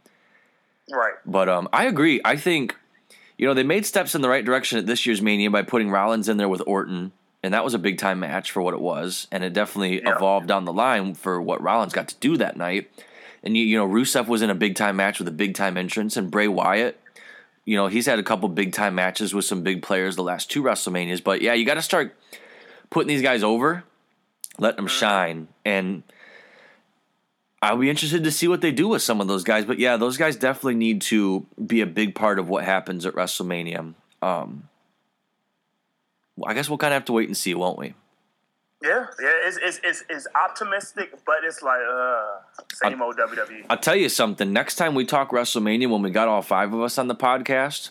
Right. 0.90 1.14
But 1.24 1.48
um, 1.48 1.68
I 1.72 1.84
agree. 1.84 2.20
I 2.24 2.36
think 2.36 2.74
you 3.36 3.46
know 3.46 3.54
they 3.54 3.62
made 3.62 3.86
steps 3.86 4.14
in 4.16 4.20
the 4.20 4.28
right 4.28 4.44
direction 4.44 4.78
at 4.78 4.86
this 4.86 5.06
year's 5.06 5.22
Mania 5.22 5.50
by 5.50 5.62
putting 5.62 5.90
Rollins 5.90 6.28
in 6.28 6.38
there 6.38 6.48
with 6.48 6.62
Orton, 6.66 7.12
and 7.42 7.54
that 7.54 7.62
was 7.62 7.74
a 7.74 7.78
big 7.78 7.98
time 7.98 8.18
match 8.18 8.50
for 8.50 8.62
what 8.62 8.74
it 8.74 8.80
was, 8.80 9.28
and 9.30 9.44
it 9.44 9.52
definitely 9.52 10.02
Yeah. 10.02 10.16
evolved 10.16 10.48
down 10.48 10.64
the 10.64 10.72
line 10.72 11.14
for 11.14 11.40
what 11.40 11.62
Rollins 11.62 11.92
got 11.92 12.08
to 12.08 12.16
do 12.16 12.36
that 12.38 12.56
night. 12.56 12.90
And 13.44 13.56
you, 13.56 13.62
you 13.64 13.76
know, 13.78 13.86
Rusev 13.86 14.26
was 14.26 14.42
in 14.42 14.50
a 14.50 14.54
big 14.56 14.74
time 14.74 14.96
match 14.96 15.20
with 15.20 15.28
a 15.28 15.32
big 15.32 15.54
time 15.54 15.76
entrance, 15.76 16.16
and 16.16 16.30
Bray 16.30 16.48
Wyatt. 16.48 16.98
You 17.64 17.76
know, 17.76 17.86
he's 17.86 18.06
had 18.06 18.18
a 18.18 18.22
couple 18.22 18.48
big 18.48 18.72
time 18.72 18.94
matches 18.94 19.34
with 19.34 19.44
some 19.44 19.62
big 19.62 19.82
players 19.82 20.16
the 20.16 20.22
last 20.22 20.50
two 20.50 20.62
WrestleManias. 20.62 21.22
But 21.22 21.42
yeah, 21.42 21.52
you 21.52 21.66
got 21.66 21.74
to 21.74 21.82
start 21.82 22.16
putting 22.90 23.08
these 23.08 23.22
guys 23.22 23.42
over, 23.42 23.84
letting 24.58 24.76
them 24.76 24.86
shine, 24.86 25.48
and 25.64 26.02
I'll 27.60 27.76
be 27.76 27.90
interested 27.90 28.24
to 28.24 28.30
see 28.30 28.46
what 28.46 28.60
they 28.60 28.70
do 28.70 28.88
with 28.88 29.02
some 29.02 29.20
of 29.20 29.26
those 29.26 29.44
guys. 29.44 29.64
But 29.64 29.78
yeah, 29.78 29.96
those 29.96 30.16
guys 30.16 30.36
definitely 30.36 30.76
need 30.76 31.02
to 31.02 31.46
be 31.64 31.80
a 31.80 31.86
big 31.86 32.14
part 32.14 32.38
of 32.38 32.48
what 32.48 32.64
happens 32.64 33.04
at 33.04 33.14
WrestleMania. 33.14 33.94
Um, 34.22 34.68
I 36.46 36.54
guess 36.54 36.68
we'll 36.68 36.78
kind 36.78 36.92
of 36.92 36.98
have 36.98 37.04
to 37.06 37.12
wait 37.12 37.28
and 37.28 37.36
see, 37.36 37.54
won't 37.54 37.78
we? 37.78 37.94
Yeah. 38.80 39.06
Yeah. 39.20 39.32
It's, 39.44 39.58
it's, 39.60 39.80
it's, 39.82 40.04
it's 40.08 40.26
optimistic, 40.36 41.12
but 41.26 41.38
it's 41.42 41.62
like, 41.62 41.80
uh, 41.80 42.26
same 42.74 43.02
old 43.02 43.16
WWE. 43.16 43.66
I'll 43.68 43.76
tell 43.76 43.96
you 43.96 44.08
something. 44.08 44.52
Next 44.52 44.76
time 44.76 44.94
we 44.94 45.04
talk 45.04 45.30
WrestleMania, 45.30 45.90
when 45.90 46.02
we 46.02 46.10
got 46.10 46.28
all 46.28 46.42
five 46.42 46.72
of 46.72 46.80
us 46.80 46.96
on 46.96 47.08
the 47.08 47.16
podcast, 47.16 47.90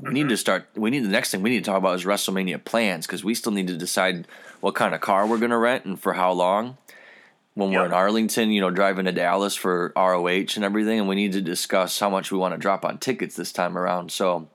we 0.00 0.12
need 0.12 0.28
to 0.28 0.36
start. 0.36 0.66
We 0.74 0.90
need 0.90 1.04
the 1.04 1.08
next 1.08 1.30
thing 1.30 1.42
we 1.42 1.50
need 1.50 1.64
to 1.64 1.70
talk 1.70 1.78
about 1.78 1.94
is 1.94 2.04
WrestleMania 2.04 2.64
plans 2.64 3.06
because 3.06 3.24
we 3.24 3.34
still 3.34 3.52
need 3.52 3.68
to 3.68 3.76
decide 3.76 4.26
what 4.60 4.74
kind 4.74 4.94
of 4.94 5.00
car 5.00 5.26
we're 5.26 5.38
going 5.38 5.50
to 5.50 5.58
rent 5.58 5.84
and 5.84 5.98
for 6.00 6.14
how 6.14 6.32
long. 6.32 6.76
When 7.54 7.70
we're 7.70 7.86
in 7.86 7.92
Arlington, 7.92 8.50
you 8.50 8.60
know, 8.60 8.70
driving 8.70 9.04
to 9.04 9.12
Dallas 9.12 9.54
for 9.54 9.92
ROH 9.94 10.26
and 10.56 10.64
everything, 10.64 10.98
and 10.98 11.08
we 11.08 11.14
need 11.14 11.30
to 11.34 11.40
discuss 11.40 12.00
how 12.00 12.10
much 12.10 12.32
we 12.32 12.38
want 12.38 12.52
to 12.52 12.58
drop 12.58 12.84
on 12.84 12.98
tickets 12.98 13.36
this 13.36 13.52
time 13.52 13.78
around. 13.78 14.10
So, 14.10 14.48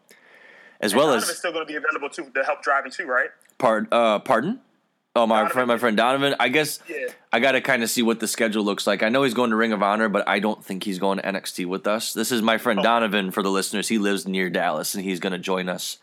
as 0.82 0.94
well 0.94 1.06
Donovan's 1.06 1.30
as 1.30 1.38
still 1.38 1.54
going 1.54 1.66
to 1.66 1.72
be 1.72 1.78
available 1.78 2.10
too 2.10 2.30
to 2.36 2.44
help 2.44 2.62
driving 2.62 2.92
too, 2.92 3.06
right? 3.06 3.30
Uh, 3.90 4.20
pardon? 4.20 4.60
Oh, 5.24 5.28
my 5.28 5.36
Donovan. 5.38 5.54
friend, 5.54 5.68
my 5.68 5.78
friend 5.78 5.98
Donovan. 5.98 6.36
I 6.40 6.50
guess 6.50 6.80
Yeah. 6.88 7.08
I 7.32 7.40
got 7.40 7.52
to 7.54 7.62
kind 7.62 7.84
of 7.84 7.90
see 7.90 8.02
what 8.02 8.20
the 8.20 8.28
schedule 8.28 8.64
looks 8.64 8.88
like. 8.88 9.04
I 9.04 9.10
know 9.10 9.24
he's 9.24 9.34
going 9.34 9.50
to 9.52 9.56
Ring 9.56 9.72
of 9.74 9.84
Honor, 9.84 10.10
but 10.10 10.28
I 10.28 10.40
don't 10.40 10.64
think 10.64 10.84
he's 10.84 11.00
going 11.00 11.18
to 11.20 11.24
NXT 11.24 11.66
with 11.66 11.86
us. 11.88 12.14
This 12.14 12.32
is 12.32 12.42
my 12.42 12.58
friend 12.58 12.80
Oh. 12.80 12.84
Donovan 12.84 13.32
for 13.32 13.44
the 13.44 13.52
listeners. 13.52 13.88
He 13.88 13.98
lives 13.98 14.28
near 14.28 14.50
Dallas, 14.50 14.96
and 14.96 15.04
he's 15.04 15.20
going 15.20 15.34
to 15.34 15.40
join 15.40 15.70
us 15.70 15.98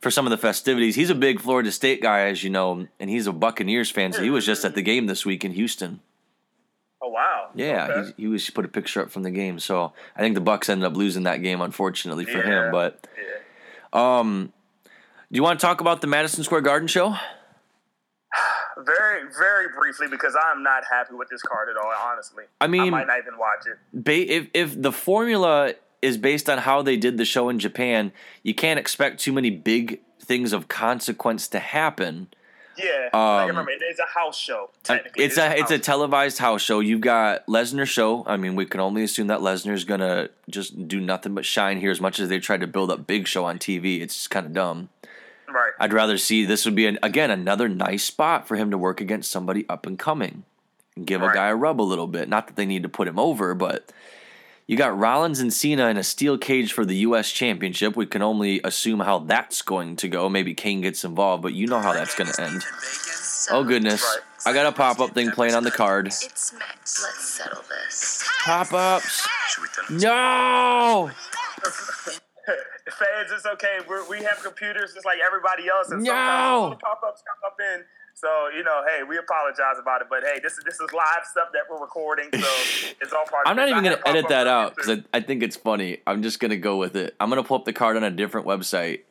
for 0.00 0.10
some 0.10 0.26
of 0.26 0.30
the 0.30 0.36
festivities. 0.38 0.94
He's 0.94 1.10
a 1.10 1.14
big 1.14 1.40
Florida 1.40 1.72
State 1.72 2.00
guy, 2.00 2.20
as 2.28 2.42
you 2.44 2.50
know, 2.50 2.86
and 3.00 3.10
he's 3.10 3.26
a 3.26 3.32
Buccaneers 3.32 3.90
fan. 3.90 4.12
So 4.12 4.22
he 4.22 4.30
was 4.30 4.46
just 4.46 4.64
at 4.64 4.74
the 4.74 4.82
game 4.82 5.06
this 5.06 5.26
week 5.26 5.44
in 5.44 5.52
Houston. 5.52 6.00
Oh 7.02 7.08
wow. 7.08 7.48
Yeah, 7.54 7.86
Okay. 7.90 8.12
he, 8.16 8.22
he 8.22 8.28
was 8.28 8.44
he 8.46 8.52
put 8.52 8.64
a 8.64 8.68
picture 8.68 9.00
up 9.02 9.10
from 9.10 9.22
the 9.22 9.30
game. 9.30 9.58
So 9.60 9.92
I 10.16 10.20
think 10.20 10.34
the 10.34 10.40
Bucs 10.40 10.68
ended 10.68 10.84
up 10.84 10.96
losing 10.96 11.22
that 11.24 11.42
game, 11.42 11.60
unfortunately 11.60 12.24
for 12.24 12.38
Yeah. 12.38 12.66
him. 12.66 12.72
But 12.72 13.06
Yeah. 13.94 14.18
um, 14.18 14.52
do 15.30 15.36
you 15.36 15.42
want 15.42 15.60
to 15.60 15.64
talk 15.66 15.80
about 15.80 16.00
the 16.00 16.06
Madison 16.08 16.42
Square 16.42 16.62
Garden 16.62 16.88
show? 16.88 17.14
Very, 18.78 19.22
very 19.36 19.66
briefly 19.76 20.06
because 20.08 20.36
I'm 20.50 20.62
not 20.62 20.84
happy 20.90 21.14
with 21.14 21.28
this 21.28 21.42
card 21.42 21.68
at 21.68 21.76
all. 21.76 21.92
Honestly, 22.06 22.44
I 22.60 22.66
mean- 22.68 22.82
I 22.82 22.90
might 22.90 23.06
not 23.06 23.18
even 23.18 23.36
watch 23.38 23.66
it. 23.66 23.76
ba- 23.92 24.32
if 24.32 24.46
if 24.54 24.80
the 24.80 24.92
formula 24.92 25.74
is 26.00 26.16
based 26.16 26.48
on 26.48 26.58
how 26.58 26.80
they 26.82 26.96
did 26.96 27.18
the 27.18 27.24
show 27.24 27.48
in 27.48 27.58
Japan, 27.58 28.12
you 28.44 28.54
can't 28.54 28.78
expect 28.78 29.18
too 29.20 29.32
many 29.32 29.50
big 29.50 30.00
things 30.22 30.52
of 30.52 30.68
consequence 30.68 31.48
to 31.48 31.58
happen. 31.58 32.28
Yeah, 32.76 33.08
Um, 33.12 33.20
like, 33.20 33.48
remember 33.48 33.72
it's 33.72 33.98
a 33.98 34.06
house 34.20 34.38
show. 34.38 34.70
Technically, 34.84 35.24
It's 35.24 35.36
a 35.36 35.58
it's 35.58 35.72
a 35.72 35.80
televised 35.80 36.38
house 36.38 36.62
show. 36.62 36.78
You've 36.78 37.00
got 37.00 37.44
Lesnar 37.48 37.84
show. 37.86 38.22
I 38.28 38.36
mean, 38.36 38.54
we 38.54 38.66
can 38.66 38.78
only 38.78 39.02
assume 39.02 39.26
that 39.26 39.40
Lesnar's 39.40 39.82
gonna 39.82 40.28
just 40.48 40.86
do 40.86 41.00
nothing 41.00 41.34
but 41.34 41.44
shine 41.44 41.80
here. 41.80 41.90
As 41.90 42.00
much 42.00 42.20
as 42.20 42.28
they 42.28 42.38
tried 42.38 42.60
to 42.60 42.68
build 42.68 42.92
up 42.92 43.04
Big 43.08 43.26
Show 43.26 43.44
on 43.46 43.58
TV, 43.58 44.00
it's 44.00 44.28
kind 44.28 44.46
of 44.46 44.52
dumb. 44.52 44.90
Right. 45.52 45.72
I'd 45.78 45.92
rather 45.92 46.18
see 46.18 46.44
this 46.44 46.64
would 46.64 46.74
be 46.74 46.86
an, 46.86 46.98
again 47.02 47.30
another 47.30 47.68
nice 47.68 48.04
spot 48.04 48.46
for 48.46 48.56
him 48.56 48.70
to 48.70 48.78
work 48.78 49.00
against 49.00 49.30
somebody 49.30 49.64
up 49.68 49.86
and 49.86 49.98
coming 49.98 50.44
and 50.96 51.06
give 51.06 51.22
a 51.22 51.32
guy 51.32 51.48
a 51.48 51.56
rub 51.56 51.80
a 51.80 51.82
little 51.82 52.06
bit. 52.06 52.28
Not 52.28 52.46
that 52.46 52.56
they 52.56 52.66
need 52.66 52.82
to 52.82 52.88
put 52.88 53.08
him 53.08 53.18
over, 53.18 53.54
but 53.54 53.90
you 54.66 54.76
got 54.76 54.98
Rollins 54.98 55.40
and 55.40 55.52
Cena 55.52 55.88
in 55.88 55.96
a 55.96 56.02
steel 56.04 56.36
cage 56.36 56.72
for 56.72 56.84
the 56.84 56.96
U.S. 56.96 57.32
Championship. 57.32 57.96
We 57.96 58.04
can 58.06 58.20
only 58.20 58.60
assume 58.62 59.00
how 59.00 59.20
that's 59.20 59.62
going 59.62 59.96
to 59.96 60.08
go. 60.08 60.28
Maybe 60.28 60.54
Kane 60.54 60.82
gets 60.82 61.04
involved, 61.04 61.42
but 61.42 61.54
you 61.54 61.66
know 61.66 61.78
how 61.78 61.94
that's 61.94 62.14
going 62.14 62.30
to 62.30 62.42
end. 62.42 62.64
Oh 63.50 63.64
goodness, 63.64 64.02
Right. 64.02 64.20
I 64.46 64.52
got 64.52 64.66
a 64.66 64.72
pop 64.72 65.00
up 65.00 65.10
thing 65.10 65.30
playing 65.30 65.54
on 65.54 65.64
the 65.64 65.70
card. 65.70 66.08
It's 66.08 66.52
Max. 66.52 67.02
Let's 67.02 67.28
settle 67.28 67.62
this. 67.68 68.28
Pop 68.44 68.72
ups. 68.72 69.26
No. 69.90 71.10
Fans, 72.92 73.30
it's 73.32 73.46
okay. 73.46 73.78
We're, 73.88 74.08
we 74.08 74.18
have 74.24 74.42
computers 74.42 74.94
just 74.94 75.06
like 75.06 75.18
everybody 75.24 75.68
else, 75.68 75.90
and 75.90 76.02
No. 76.02 76.62
little 76.62 76.78
pop-ups 76.78 77.22
come 77.26 77.50
up 77.50 77.58
in. 77.74 77.84
So 78.14 78.48
you 78.56 78.64
know, 78.64 78.82
hey, 78.86 79.04
we 79.04 79.16
apologize 79.16 79.76
about 79.80 80.00
it, 80.02 80.08
but 80.10 80.24
hey, 80.24 80.40
this 80.42 80.54
is 80.58 80.64
this 80.64 80.74
is 80.80 80.92
live 80.92 81.24
stuff 81.30 81.48
that 81.52 81.62
we're 81.70 81.80
recording, 81.80 82.28
so 82.32 82.38
it's 83.00 83.12
all 83.12 83.24
part. 83.30 83.46
I'm 83.46 83.54
not 83.56 83.68
even 83.68 83.84
gonna 83.84 84.00
edit 84.06 84.26
that 84.28 84.46
out 84.48 84.74
because 84.74 84.90
I, 85.12 85.18
I 85.18 85.20
think 85.20 85.42
it's 85.44 85.56
funny. 85.56 85.98
I'm 86.06 86.22
just 86.22 86.40
gonna 86.40 86.56
go 86.56 86.76
with 86.78 86.96
it. 86.96 87.14
I'm 87.20 87.28
gonna 87.28 87.44
pull 87.44 87.58
up 87.58 87.64
the 87.64 87.72
card 87.72 87.96
on 87.96 88.02
a 88.02 88.10
different 88.10 88.46
website. 88.46 89.02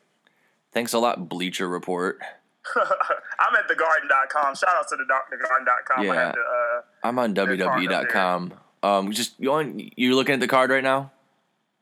Thanks 0.74 0.92
a 0.94 1.00
lot, 1.00 1.30
Bleacher 1.30 1.70
Report. 1.70 2.20
I'm 2.76 3.56
at 3.56 3.70
thegarden.com. 3.70 4.56
Shout 4.56 4.70
out 4.76 4.88
to 4.90 4.98
the 4.98 5.04
thegarden.com. 5.06 6.02
I 6.02 6.04
Yeah. 6.04 6.13
had 6.13 6.32
to, 6.34 6.40
uh, 6.42 6.82
I'm 7.08 7.18
on 7.18 7.34
card 7.34 7.62
up 7.62 7.80
there. 7.80 7.88
WWE.com. 7.88 8.54
Um, 8.84 9.12
just 9.13 9.40
you 9.40 9.54
on, 9.54 9.80
you're 9.96 10.16
looking 10.16 10.34
at 10.34 10.42
the 10.42 10.48
card 10.50 10.70
right 10.70 10.84
now. 10.84 11.12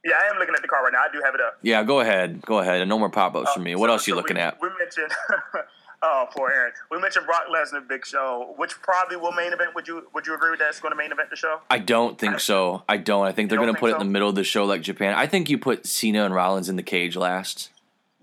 Yeah, 0.06 0.14
I 0.24 0.30
am 0.34 0.38
looking 0.40 0.56
at 0.56 0.62
the 0.62 0.68
card 0.68 0.84
right 0.84 0.94
now. 0.94 1.00
I 1.00 1.12
do 1.12 1.22
have 1.26 1.36
it 1.36 1.42
up. 1.42 1.58
Yeah, 1.62 1.84
go 1.84 2.00
ahead, 2.00 2.42
go 2.44 2.60
ahead. 2.60 2.80
And 2.82 2.88
no 2.90 2.98
more 3.00 3.10
pop 3.10 3.36
ups 3.36 3.52
from 3.54 3.64
uh, 3.64 3.66
me. 3.66 3.76
What 3.76 3.88
So- 3.88 3.94
else 3.94 4.08
you 4.08 4.14
so 4.14 4.18
looking 4.18 4.38
we, 4.38 4.42
at? 4.42 4.58
We 4.62 4.70
mentioned. 4.80 5.12
oh, 6.02 6.28
poor 6.36 6.52
Aaron. 6.52 6.72
We 6.92 7.00
mentioned 7.00 7.26
Brock 7.26 7.44
Lesnar, 7.54 7.86
Big 7.88 8.06
Show, 8.06 8.54
which 8.58 8.80
probably 8.82 9.18
will 9.18 9.32
main 9.32 9.52
event. 9.52 9.74
Would 9.76 9.88
you 9.88 10.08
Would 10.14 10.28
you 10.28 10.36
agree 10.36 10.52
with 10.52 10.60
that? 10.60 10.70
It's 10.70 10.80
going 10.80 10.92
to 10.92 10.98
main 10.98 11.12
event 11.12 11.30
the 11.32 11.36
show. 11.36 11.62
I 11.70 11.80
don't 11.80 12.18
think 12.20 12.40
so. 12.40 12.84
I 12.88 12.98
don't. 12.98 13.26
I 13.26 13.32
think 13.32 13.50
they're 13.50 13.58
gonna 13.60 13.74
don't 13.74 13.80
put 13.80 13.90
it 13.92 13.94
in 13.94 14.00
the 14.00 14.06
middle 14.06 14.30
of 14.30 14.36
the 14.36 14.44
show 14.44 14.66
like 14.66 14.82
Japan. 14.82 15.16
I 15.16 15.26
think 15.28 15.50
you 15.50 15.58
put 15.58 15.86
Cena 15.88 16.24
and 16.24 16.34
Rollins 16.34 16.70
in 16.70 16.76
the 16.76 16.84
cage 16.84 17.16
last. 17.16 17.72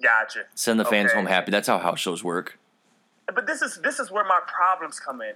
Gotcha. 0.03 0.45
Send 0.55 0.81
the 0.81 0.85
fans 0.85 1.11
Okay. 1.11 1.16
home 1.18 1.27
happy. 1.27 1.51
That's 1.51 1.68
how 1.68 1.79
house 1.79 2.01
shows 2.01 2.25
work. 2.25 2.59
But 3.33 3.47
this 3.47 3.62
is 3.62 3.79
this 3.83 3.99
is 3.99 4.11
where 4.11 4.25
my 4.25 4.40
problems 4.47 4.99
come 5.01 5.21
in. 5.23 5.35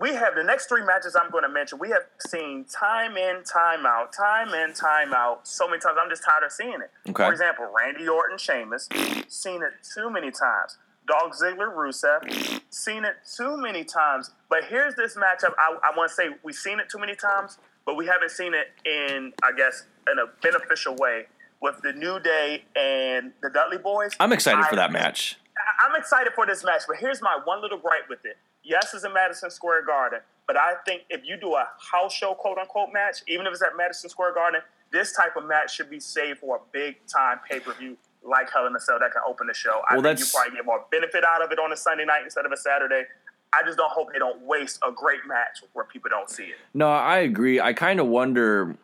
We 0.00 0.14
have 0.14 0.34
the 0.34 0.42
next 0.42 0.66
three 0.66 0.82
matches 0.82 1.14
I'm 1.14 1.30
going 1.30 1.42
to 1.44 1.48
mention. 1.50 1.78
We 1.78 1.90
have 1.90 2.04
seen 2.26 2.64
time 2.64 3.18
in, 3.18 3.44
time 3.44 3.84
out, 3.84 4.14
time 4.14 4.48
in, 4.54 4.72
time 4.72 5.12
out. 5.12 5.46
So 5.46 5.68
many 5.68 5.78
times, 5.78 5.98
I'm 6.02 6.08
just 6.08 6.24
tired 6.24 6.42
of 6.42 6.50
seeing 6.52 6.80
it. 6.80 6.90
Okay. 7.10 7.24
For 7.24 7.30
example, 7.30 7.66
Randy 7.76 8.08
Orton, 8.08 8.38
Sheamus, 8.38 8.88
seen 9.28 9.62
it 9.62 9.72
too 9.94 10.08
many 10.10 10.30
times. 10.30 10.78
Dolph 11.06 11.34
Ziggler, 11.34 11.74
Rusev, 11.74 12.60
seen 12.70 13.04
it 13.04 13.16
too 13.36 13.58
many 13.58 13.84
times. 13.84 14.30
But 14.48 14.64
here's 14.64 14.94
this 14.94 15.16
matchup. 15.16 15.52
I, 15.58 15.76
I 15.84 15.96
want 15.96 16.08
to 16.08 16.14
say 16.14 16.28
we've 16.42 16.54
seen 16.54 16.80
it 16.80 16.88
too 16.88 16.98
many 16.98 17.14
times, 17.14 17.58
but 17.84 17.96
we 17.96 18.06
haven't 18.06 18.30
seen 18.30 18.54
it 18.54 18.68
in, 18.88 19.34
I 19.42 19.52
guess, 19.54 19.84
in 20.10 20.18
a 20.18 20.26
beneficial 20.40 20.96
way 20.96 21.26
with 21.60 21.78
the 21.82 21.92
New 21.92 22.18
Day 22.20 22.64
and 22.74 23.32
the 23.42 23.50
Dudley 23.50 23.76
Boys. 23.76 24.12
I'm 24.18 24.32
excited 24.32 24.64
for 24.64 24.76
that 24.76 24.92
match. 24.92 25.36
I- 25.58 25.86
I'm 25.88 25.96
excited 26.00 26.32
for 26.34 26.46
this 26.46 26.64
match, 26.64 26.82
but 26.88 26.96
here's 26.96 27.20
my 27.20 27.38
one 27.44 27.60
little 27.60 27.78
gripe 27.78 28.08
with 28.08 28.24
it. 28.24 28.38
Yes, 28.62 28.92
it's 28.94 29.04
in 29.04 29.12
Madison 29.12 29.50
Square 29.50 29.86
Garden, 29.86 30.20
but 30.46 30.56
I 30.56 30.74
think 30.86 31.02
if 31.08 31.22
you 31.24 31.36
do 31.36 31.54
a 31.54 31.66
house 31.92 32.12
show, 32.12 32.34
quote 32.34 32.58
unquote, 32.58 32.92
match, 32.92 33.18
even 33.26 33.46
if 33.46 33.52
it's 33.52 33.62
at 33.62 33.76
Madison 33.76 34.10
Square 34.10 34.34
Garden, 34.34 34.60
this 34.92 35.12
type 35.12 35.36
of 35.36 35.46
match 35.46 35.74
should 35.74 35.88
be 35.90 36.00
saved 36.00 36.40
for 36.40 36.56
a 36.56 36.60
big 36.72 36.96
time 37.06 37.38
pay 37.48 37.60
per 37.60 37.72
view 37.74 37.96
like 38.22 38.50
Hell 38.52 38.66
in 38.66 38.74
a 38.76 38.80
Cell 38.80 38.98
that 39.00 39.12
can 39.12 39.22
open 39.26 39.46
the 39.46 39.54
show. 39.54 39.80
I 39.88 39.94
Well, 39.94 40.02
think 40.02 40.18
you 40.18 40.26
probably 40.32 40.56
get 40.56 40.66
more 40.66 40.84
benefit 40.90 41.24
out 41.24 41.42
of 41.42 41.52
it 41.52 41.58
on 41.58 41.72
a 41.72 41.76
Sunday 41.76 42.04
night 42.04 42.22
instead 42.24 42.44
of 42.44 42.52
a 42.52 42.56
Saturday. 42.56 43.04
I 43.52 43.62
just 43.64 43.78
don't 43.78 43.90
hope 43.90 44.12
they 44.12 44.18
don't 44.18 44.42
waste 44.42 44.78
a 44.86 44.92
great 44.92 45.20
match 45.26 45.62
where 45.72 45.84
people 45.84 46.10
don't 46.10 46.28
see 46.28 46.44
it. 46.44 46.56
No, 46.74 46.88
I 46.90 47.18
agree. 47.18 47.60
I 47.60 47.72
kind 47.72 47.98
of 47.98 48.06
wonder 48.06 48.76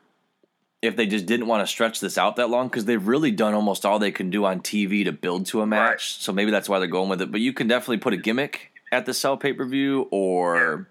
if 0.83 0.97
they 0.97 1.07
just 1.07 1.27
didn't 1.27 1.47
want 1.47 1.63
to 1.63 1.67
stretch 1.67 2.01
this 2.01 2.19
out 2.19 2.37
that 2.37 2.51
long 2.51 2.69
because 2.69 2.85
they've 2.85 3.07
really 3.07 3.31
done 3.31 3.55
almost 3.55 3.85
all 3.85 3.99
they 3.99 4.11
can 4.11 4.31
do 4.31 4.45
on 4.45 4.61
TV 4.61 5.05
to 5.05 5.13
build 5.13 5.47
to 5.47 5.61
a 5.61 5.67
match. 5.67 5.89
Right. 5.91 6.01
So 6.01 6.33
maybe 6.33 6.51
that's 6.51 6.69
why 6.69 6.79
they're 6.79 6.89
going 6.89 7.09
with 7.09 7.21
it. 7.23 7.31
But 7.31 7.41
you 7.41 7.53
can 7.53 7.69
definitely 7.69 7.99
put 7.99 8.13
a 8.13 8.17
gimmick 8.17 8.73
at 8.97 9.05
the 9.07 9.13
Cell 9.15 9.37
pay 9.37 9.53
per 9.53 9.65
view, 9.67 10.09
or 10.11 10.89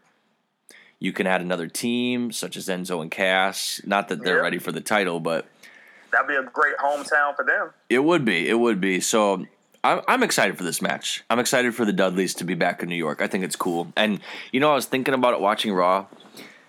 you 1.00 1.12
can 1.12 1.26
add 1.28 1.42
another 1.42 1.68
team 1.68 2.32
such 2.32 2.56
as 2.56 2.68
Enzo 2.68 3.02
and 3.02 3.10
Cass. 3.10 3.82
Not 3.86 4.08
that 4.10 4.24
they're 4.24 4.38
Yeah. 4.38 4.44
ready 4.44 4.60
for 4.60 4.72
the 4.72 4.82
title, 4.82 5.20
but 5.20 5.46
That'd 6.12 6.28
be 6.28 6.36
a 6.36 6.44
great 6.44 6.78
hometown 6.78 7.36
for 7.36 7.44
them. 7.44 7.72
it 7.90 8.00
would 8.00 8.24
be. 8.24 8.48
It 8.48 8.60
would 8.60 8.80
be. 8.80 9.00
So 9.02 9.46
I'm, 9.84 10.02
I'm 10.08 10.24
excited 10.24 10.56
for 10.58 10.64
this 10.64 10.82
match. 10.82 11.24
I'm 11.30 11.40
excited 11.40 11.76
for 11.76 11.84
the 11.84 11.92
Dudleys 11.94 12.34
to 12.36 12.44
be 12.46 12.54
back 12.54 12.82
in 12.84 12.90
New 12.90 12.96
York. 12.96 13.22
I 13.22 13.28
think 13.28 13.44
it's 13.44 13.56
cool. 13.56 13.92
And 13.98 14.20
you 14.52 14.60
know, 14.60 14.72
I 14.72 14.76
was 14.76 14.86
thinking 14.86 15.14
about 15.14 15.34
it 15.34 15.42
watching 15.42 15.74
Raw. 15.74 16.06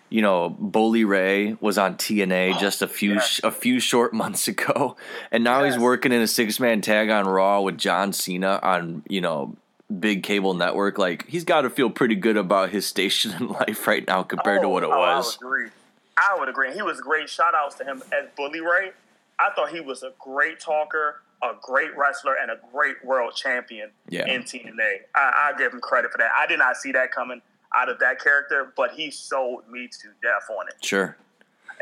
You 0.09 0.23
know, 0.23 0.51
Bully 0.59 1.05
Ray 1.05 1.57
was 1.61 1.79
on 1.79 1.97
TNA 1.97 2.55
oh, 2.55 2.59
just 2.59 2.81
a 2.81 2.87
few 2.89 3.15
yes. 3.15 3.41
a 3.45 3.51
few 3.51 3.79
short 3.81 4.15
months 4.23 4.49
ago, 4.49 4.97
and 5.31 5.45
now 5.45 5.65
he's 5.65 5.77
working 5.79 6.13
in 6.13 6.21
a 6.23 6.27
six 6.29 6.59
man 6.61 6.81
tag 6.81 7.11
on 7.11 7.27
Raw 7.27 7.61
with 7.61 7.77
John 7.77 8.13
Cena 8.13 8.59
on 8.63 9.03
you 9.09 9.21
know 9.21 9.57
big 10.01 10.23
cable 10.23 10.55
network. 10.55 10.99
Like 10.99 11.27
he's 11.27 11.45
got 11.45 11.63
to 11.63 11.71
feel 11.71 11.91
pretty 11.91 12.15
good 12.17 12.37
about 12.37 12.71
his 12.71 12.87
station 12.95 13.33
in 13.33 13.49
life 13.49 13.87
right 13.87 14.07
now 14.07 14.23
compared 14.23 14.61
to 14.63 14.67
Oh, 14.67 14.71
what 14.71 14.83
it 14.83 14.87
oh, 14.91 14.99
was. 14.99 15.39
I 15.43 15.45
would 15.45 15.47
agree. 15.55 15.71
I 16.19 16.37
would 16.39 16.49
agree. 16.49 16.73
He 16.75 16.83
was 16.83 17.01
great. 17.01 17.29
Shout 17.29 17.55
outs 17.55 17.75
to 17.77 17.85
him 17.85 18.03
as 18.13 18.29
Bully 18.37 18.61
Ray. 18.61 18.93
I 19.39 19.51
thought 19.55 19.69
he 19.71 19.81
was 19.81 20.03
a 20.03 20.13
great 20.19 20.59
talker, 20.61 21.21
a 21.43 21.51
great 21.61 21.95
wrestler, 21.97 22.37
and 22.41 22.51
a 22.51 22.59
great 22.73 22.97
world 23.05 23.35
champion 23.35 23.91
Yeah. 24.09 24.27
in 24.27 24.43
TNA. 24.43 25.01
I, 25.15 25.53
I 25.55 25.59
give 25.59 25.75
him 25.75 25.81
credit 25.81 26.11
for 26.11 26.17
that. 26.19 26.31
I 26.37 26.47
did 26.47 26.59
not 26.59 26.77
see 26.79 26.91
that 26.93 27.13
coming 27.13 27.43
out 27.77 27.91
of 27.91 27.99
that 27.99 28.19
character, 28.19 28.73
but 28.79 28.93
he 28.93 29.11
sold 29.11 29.69
me 29.71 29.89
to 29.89 30.09
death 30.23 30.49
on 30.49 30.69
it. 30.69 30.83
Sure. 30.83 31.17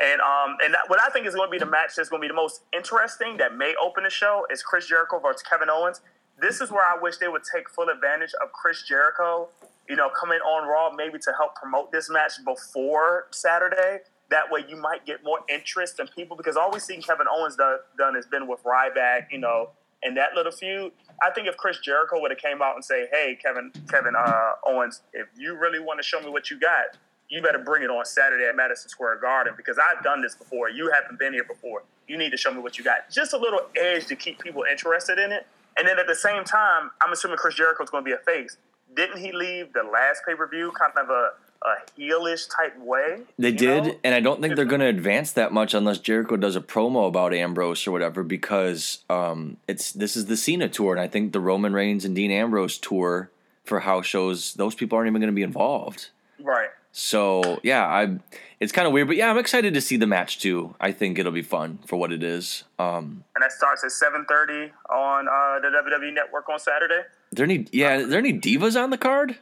And 0.03 0.21
um, 0.23 0.57
and 0.65 0.75
what 0.89 1.01
I 1.01 1.09
think 1.11 1.25
is 1.29 1.37
going 1.37 1.47
to 1.47 1.53
be 1.53 1.59
the 1.59 1.67
match 1.71 1.95
that's 1.97 2.09
going 2.09 2.21
to 2.21 2.25
be 2.25 2.29
the 2.29 2.35
most 2.35 2.63
interesting 2.73 3.37
that 3.37 3.57
may 3.57 3.77
open 3.81 4.03
the 4.03 4.11
show 4.11 4.45
is 4.51 4.61
Chris 4.65 4.89
Jericho 4.89 5.21
versus 5.21 5.43
Kevin 5.43 5.71
Owens. 5.71 6.01
This 6.45 6.61
is 6.61 6.71
where 6.71 6.85
I 6.85 7.01
wish 7.01 7.17
they 7.17 7.29
would 7.29 7.41
take 7.43 7.71
full 7.71 7.89
advantage 7.89 8.33
of 8.43 8.53
Chris 8.53 8.83
Jericho, 8.83 9.49
you 9.89 9.97
know, 9.97 10.11
coming 10.11 10.41
on 10.41 10.69
Raw 10.69 10.95
maybe 10.95 11.19
to 11.21 11.33
help 11.39 11.55
promote 11.55 11.91
this 11.91 12.11
match 12.11 12.33
before 12.45 13.29
Saturday. 13.31 14.01
That 14.29 14.51
way, 14.51 14.63
you 14.69 14.77
might 14.77 15.07
get 15.07 15.25
more 15.25 15.39
interest 15.49 16.01
in 16.01 16.07
people 16.09 16.37
because 16.37 16.55
all 16.55 16.71
we've 16.71 16.83
seen 16.83 17.01
Kevin 17.01 17.29
Owens 17.35 17.57
done, 17.57 17.79
done 17.97 18.15
has 18.15 18.27
been 18.27 18.47
with 18.47 18.63
Ryback, 18.63 19.29
you 19.33 19.39
know, 19.39 19.71
and 20.03 20.15
that 20.19 20.35
little 20.35 20.53
feud. 20.53 20.93
I 21.23 21.31
think 21.31 21.49
if 21.49 21.57
Chris 21.57 21.79
Jericho 21.79 22.21
would 22.21 22.31
have 22.31 22.41
came 22.41 22.61
out 22.61 22.75
and 22.75 22.85
say, 22.85 23.09
"Hey, 23.11 23.39
Kevin, 23.43 23.73
Kevin 23.89 24.15
uh, 24.15 24.53
Owens, 24.67 25.01
if 25.15 25.29
you 25.39 25.57
really 25.57 25.81
want 25.81 25.99
to 25.99 26.03
show 26.03 26.21
me 26.21 26.29
what 26.29 26.51
you 26.51 26.61
got, 26.61 26.99
you 27.31 27.41
better 27.41 27.59
bring 27.59 27.85
it 27.85 27.89
on 27.89 28.05
Saturday 28.05 28.45
at 28.45 28.55
Madison 28.55 28.91
Square 28.91 29.21
Garden 29.21 29.55
because 29.57 29.79
I've 29.79 30.05
done 30.05 30.21
this 30.21 30.35
before. 30.35 30.69
You 30.69 30.93
haven't 30.93 31.19
been 31.19 31.33
here 31.33 31.45
before. 31.45 31.85
You 32.07 32.19
need 32.19 32.33
to 32.33 32.37
show 32.37 32.53
me 32.53 32.61
what 32.61 32.77
you 32.77 32.85
got. 32.85 33.11
Just 33.11 33.33
a 33.33 33.39
little 33.39 33.61
edge 33.81 34.05
to 34.09 34.15
keep 34.15 34.41
people 34.41 34.67
interested 34.71 35.19
in 35.19 35.33
it. 35.33 35.47
And 35.79 35.89
then 35.89 35.99
at 35.99 36.07
the 36.07 36.15
same 36.15 36.45
time, 36.45 36.91
I'm 37.01 37.13
assuming 37.13 37.37
Chris 37.37 37.55
Jericho's 37.55 37.91
going 37.91 38.05
to 38.05 38.09
be 38.09 38.15
a 38.15 38.19
face. 38.19 38.57
Didn't 38.95 39.19
he 39.19 39.33
leave 39.33 39.73
the 39.73 39.83
last 39.83 40.23
pay 40.27 40.35
per 40.35 40.49
view 40.49 40.73
kind 40.79 40.93
of 40.97 41.11
a, 41.11 41.31
a 41.67 41.75
heelish 41.99 42.47
type 42.55 42.79
way? 42.79 43.23
They 43.39 43.51
did, 43.51 43.85
know? 43.85 43.95
and 44.05 44.15
I 44.15 44.21
don't 44.21 44.41
think 44.41 44.55
they're 44.55 44.65
going 44.65 44.81
to 44.81 44.87
advance 44.87 45.33
that 45.33 45.53
much 45.53 45.75
unless 45.75 45.99
Jericho 45.99 46.37
does 46.37 46.55
a 46.55 46.61
promo 46.61 47.09
about 47.09 47.35
Ambrose 47.35 47.87
or 47.87 47.93
whatever, 47.93 48.23
because 48.23 48.99
um, 49.11 49.57
it's 49.67 49.91
this 49.93 50.17
is 50.17 50.27
the 50.27 50.37
Cena 50.37 50.69
tour, 50.69 50.93
and 50.93 51.01
I 51.01 51.09
think 51.09 51.33
the 51.33 51.41
Roman 51.41 51.73
Reigns 51.73 52.05
and 52.05 52.15
Dean 52.15 52.31
Ambrose 52.31 52.79
tour 52.79 53.31
for 53.65 53.81
house 53.81 54.07
shows, 54.07 54.55
those 54.55 54.75
people 54.75 54.97
aren't 54.97 55.09
even 55.09 55.21
going 55.21 55.33
to 55.33 55.35
be 55.35 55.43
involved. 55.43 56.11
Right. 56.41 56.69
So 56.97 57.59
yeah, 57.65 57.85
I 57.85 58.19
it's 58.61 58.71
kind 58.71 58.87
of 58.87 58.93
weird, 58.93 59.09
but 59.09 59.17
yeah, 59.17 59.29
I'm 59.29 59.37
excited 59.37 59.75
to 59.75 59.81
see 59.81 59.97
the 59.97 60.07
match 60.07 60.39
too. 60.39 60.77
I 60.81 60.93
think 60.93 61.19
it'll 61.19 61.33
be 61.33 61.43
fun 61.43 61.81
for 61.87 61.97
what 61.97 62.13
it 62.13 62.23
is. 62.23 62.63
Um, 62.79 63.25
And 63.35 63.43
that 63.43 63.51
starts 63.51 63.83
at 63.83 63.91
7:30 63.91 64.71
on 64.91 65.27
uh, 65.27 65.59
the 65.59 65.71
WWE 65.77 66.15
Network 66.15 66.49
on 66.49 66.61
Saturday. 66.61 67.01
there 67.33 67.45
any 67.45 67.67
yeah, 67.73 67.97
are 67.97 68.07
there 68.07 68.21
any 68.21 68.33
divas 68.33 68.81
on 68.81 68.91
the 68.91 68.97
card? 68.97 69.39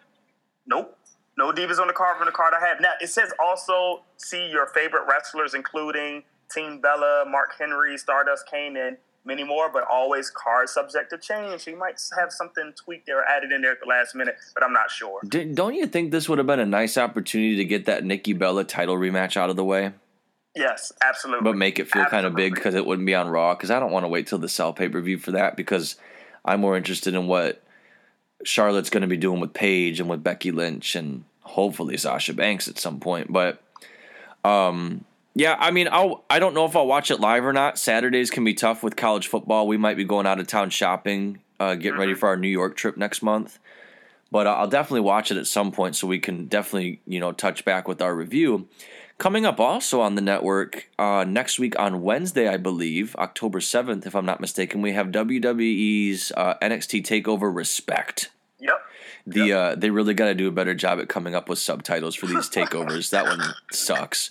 Nope. 0.66 0.96
No 1.36 1.52
divas 1.52 1.78
on 1.78 1.88
the 1.88 1.92
card 1.92 2.16
from 2.16 2.24
the 2.24 2.32
card 2.32 2.54
I 2.58 2.66
have. 2.66 2.80
Now 2.80 2.92
it 3.02 3.08
says 3.08 3.34
also 3.38 4.00
see 4.16 4.48
your 4.48 4.66
favorite 4.68 5.04
wrestlers, 5.06 5.52
including 5.52 6.22
Team 6.50 6.80
Bella, 6.80 7.26
Mark 7.28 7.50
Henry, 7.58 7.98
Stardust 7.98 8.48
Kane, 8.50 8.78
and 8.78 8.96
many 9.24 9.44
more, 9.44 9.70
but 9.72 9.84
always 9.90 10.30
card 10.30 10.68
subject 10.68 11.10
to 11.10 11.18
change. 11.18 11.66
You 11.66 11.76
might 11.76 12.00
have 12.18 12.32
something 12.32 12.72
tweaked 12.76 13.06
there 13.06 13.20
or 13.20 13.24
added 13.24 13.52
in 13.52 13.62
there 13.62 13.72
at 13.72 13.80
the 13.80 13.86
last 13.86 14.14
minute, 14.14 14.36
but 14.54 14.64
I'm 14.64 14.72
not 14.72 14.90
sure. 14.90 15.20
Did, 15.28 15.54
don't 15.54 15.74
you 15.74 15.86
think 15.86 16.10
this 16.10 16.28
would 16.28 16.38
have 16.38 16.46
been 16.46 16.60
a 16.60 16.66
nice 16.66 16.98
opportunity 16.98 17.56
to 17.56 17.64
get 17.64 17.86
that 17.86 18.04
Nikki 18.04 18.32
Bella 18.32 18.64
title 18.64 18.96
rematch 18.96 19.36
out 19.36 19.50
of 19.50 19.56
the 19.56 19.64
way? 19.64 19.92
Yes, 20.54 20.92
absolutely. 21.00 21.44
but 21.44 21.56
make 21.56 21.78
it 21.78 21.90
feel 21.90 22.04
kind 22.04 22.26
of 22.26 22.34
big 22.34 22.54
because 22.54 22.74
it 22.74 22.84
wouldn't 22.84 23.06
be 23.06 23.14
on 23.14 23.28
Raw. 23.28 23.54
Because 23.54 23.70
I 23.70 23.80
don't 23.80 23.92
want 23.92 24.04
to 24.04 24.08
wait 24.08 24.26
till 24.26 24.38
the 24.38 24.48
Cell 24.48 24.72
pay 24.72 24.88
per 24.88 25.00
view 25.00 25.16
for 25.16 25.30
that 25.30 25.56
because 25.56 25.96
I'm 26.44 26.60
more 26.60 26.76
interested 26.76 27.14
in 27.14 27.26
what 27.26 27.62
Charlotte's 28.44 28.90
going 28.90 29.02
to 29.02 29.06
be 29.06 29.16
doing 29.16 29.40
with 29.40 29.54
Paige 29.54 29.98
and 29.98 30.10
with 30.10 30.22
Becky 30.22 30.52
Lynch 30.52 30.94
and 30.94 31.24
hopefully 31.40 31.96
Sasha 31.96 32.34
Banks 32.34 32.68
at 32.68 32.78
some 32.78 33.00
point. 33.00 33.32
But 33.32 33.62
um, 34.44 35.04
yeah, 35.34 35.56
I 35.58 35.70
mean, 35.70 35.88
I'll 35.90 36.24
I 36.28 36.38
don't 36.38 36.54
know 36.54 36.66
if 36.66 36.76
I'll 36.76 36.86
watch 36.86 37.10
it 37.10 37.20
live 37.20 37.44
or 37.44 37.52
not. 37.52 37.78
Saturdays 37.78 38.30
can 38.30 38.44
be 38.44 38.54
tough 38.54 38.82
with 38.82 38.96
college 38.96 39.28
football. 39.28 39.66
We 39.66 39.76
might 39.76 39.96
be 39.96 40.04
going 40.04 40.26
out 40.26 40.40
of 40.40 40.46
town 40.46 40.70
shopping, 40.70 41.40
uh, 41.58 41.74
getting 41.74 41.98
ready 41.98 42.14
for 42.14 42.28
our 42.28 42.36
New 42.36 42.48
York 42.48 42.76
trip 42.76 42.96
next 42.96 43.22
month. 43.22 43.58
But 44.30 44.46
I'll 44.46 44.68
definitely 44.68 45.00
watch 45.00 45.30
it 45.30 45.36
at 45.36 45.46
some 45.46 45.72
point 45.72 45.96
so 45.96 46.06
we 46.06 46.18
can 46.18 46.46
definitely 46.46 47.00
you 47.06 47.20
know 47.20 47.32
touch 47.32 47.64
back 47.64 47.88
with 47.88 48.02
our 48.02 48.14
review. 48.14 48.68
Coming 49.18 49.46
up 49.46 49.60
also 49.60 50.00
on 50.00 50.16
the 50.16 50.20
network 50.20 50.88
uh, 50.98 51.24
next 51.26 51.58
week 51.58 51.78
on 51.78 52.02
Wednesday, 52.02 52.48
I 52.48 52.56
believe, 52.56 53.14
October 53.16 53.60
7th, 53.60 54.04
if 54.04 54.16
I'm 54.16 54.26
not 54.26 54.40
mistaken, 54.40 54.82
we 54.82 54.94
have 54.94 55.08
WWE's 55.08 56.32
uh, 56.36 56.54
NXT 56.60 57.04
TakeOver 57.04 57.54
Respect. 57.54 58.30
Yep. 58.58 58.82
The 59.24 59.52
uh, 59.52 59.74
They 59.76 59.90
really 59.90 60.14
got 60.14 60.26
to 60.26 60.34
do 60.34 60.48
a 60.48 60.50
better 60.50 60.74
job 60.74 60.98
at 60.98 61.08
coming 61.08 61.36
up 61.36 61.48
with 61.48 61.60
subtitles 61.60 62.16
for 62.16 62.26
these 62.26 62.50
takeovers. 62.50 63.10
that 63.10 63.26
one 63.26 63.40
sucks. 63.70 64.30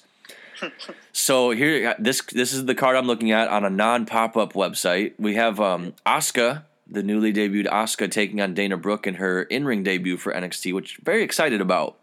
So 1.11 1.51
here, 1.51 1.95
this 1.99 2.21
this 2.21 2.53
is 2.53 2.65
the 2.65 2.75
card 2.75 2.95
I'm 2.95 3.07
looking 3.07 3.31
at 3.31 3.47
on 3.49 3.63
a 3.65 3.69
non 3.69 4.05
pop 4.05 4.37
up 4.37 4.53
website. 4.53 5.13
We 5.17 5.35
have 5.35 5.59
um, 5.59 5.93
Asuka, 6.05 6.63
the 6.87 7.03
newly 7.03 7.33
debuted 7.33 7.67
Asuka, 7.67 8.09
taking 8.09 8.41
on 8.41 8.53
Dana 8.53 8.77
Brooke 8.77 9.05
in 9.07 9.15
her 9.15 9.43
in 9.43 9.65
ring 9.65 9.83
debut 9.83 10.17
for 10.17 10.33
NXT, 10.33 10.73
which 10.73 10.97
I'm 10.99 11.05
very 11.05 11.23
excited 11.23 11.61
about. 11.61 11.97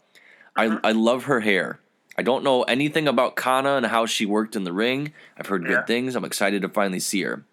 I 0.57 0.79
I 0.85 0.93
love 0.93 1.25
her 1.25 1.41
hair. 1.41 1.81
I 2.17 2.23
don't 2.23 2.43
know 2.43 2.65
anything 2.65 3.07
about 3.07 3.37
Kana 3.37 3.77
and 3.77 3.87
how 3.87 4.05
she 4.07 4.27
worked 4.27 4.57
in 4.57 4.65
the 4.65 4.73
ring. 4.73 5.13
I've 5.39 5.47
heard 5.47 5.63
Yeah. 5.63 5.69
good 5.77 5.87
things. 5.87 6.17
I'm 6.17 6.25
excited 6.25 6.63
to 6.63 6.69
finally 6.69 6.99
see 7.01 7.23
her. 7.23 7.45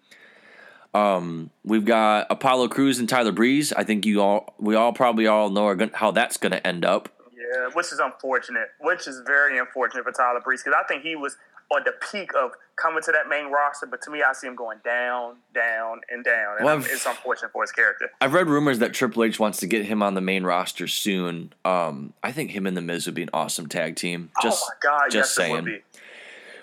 Um, 0.92 1.50
we've 1.62 1.84
got 1.84 2.26
Apollo 2.30 2.68
Crews 2.68 2.98
and 2.98 3.08
Tyler 3.08 3.30
Breeze. 3.32 3.72
I 3.74 3.84
think 3.84 4.06
you 4.06 4.20
all, 4.22 4.54
we 4.58 4.74
all 4.74 4.92
probably 4.92 5.26
all 5.26 5.50
know 5.50 5.66
are 5.66 5.74
gonna, 5.76 5.90
how 5.94 6.10
that's 6.10 6.36
going 6.38 6.52
to 6.52 6.66
end 6.66 6.84
up. 6.84 7.10
Yeah, 7.56 7.68
which 7.72 7.92
is 7.92 7.98
unfortunate. 7.98 8.68
Which 8.80 9.06
is 9.06 9.20
very 9.26 9.58
unfortunate 9.58 10.04
for 10.04 10.12
Tyler 10.12 10.40
Breeze 10.40 10.62
because 10.62 10.78
I 10.78 10.86
think 10.86 11.02
he 11.02 11.16
was 11.16 11.36
on 11.70 11.82
the 11.84 11.92
peak 12.12 12.30
of 12.34 12.52
coming 12.76 13.02
to 13.02 13.12
that 13.12 13.28
main 13.28 13.46
roster, 13.46 13.86
but 13.86 14.00
to 14.02 14.10
me, 14.10 14.22
I 14.22 14.32
see 14.32 14.46
him 14.46 14.54
going 14.54 14.78
down, 14.84 15.36
down, 15.54 16.00
and 16.10 16.24
down, 16.24 16.56
and 16.58 16.64
Well, 16.64 16.78
it's 16.78 17.06
unfortunate 17.06 17.52
for 17.52 17.62
his 17.62 17.72
character. 17.72 18.10
I've 18.20 18.34
read 18.34 18.48
rumors 18.48 18.78
that 18.78 18.92
Triple 18.92 19.24
H 19.24 19.40
wants 19.40 19.58
to 19.60 19.66
get 19.66 19.86
him 19.86 20.02
on 20.02 20.14
the 20.14 20.20
main 20.20 20.44
roster 20.44 20.86
soon. 20.86 21.52
Um, 21.64 22.12
I 22.22 22.32
think 22.32 22.50
him 22.50 22.66
and 22.66 22.76
the 22.76 22.82
Miz 22.82 23.06
would 23.06 23.14
be 23.14 23.22
an 23.22 23.30
awesome 23.32 23.66
tag 23.68 23.96
team. 23.96 24.30
Just, 24.42 24.64
oh 24.64 24.68
my 24.68 24.90
God! 24.90 25.10
just 25.10 25.30
yes, 25.30 25.34
saying. 25.34 25.52
it 25.52 25.54
would 25.54 25.64
be. 25.64 25.82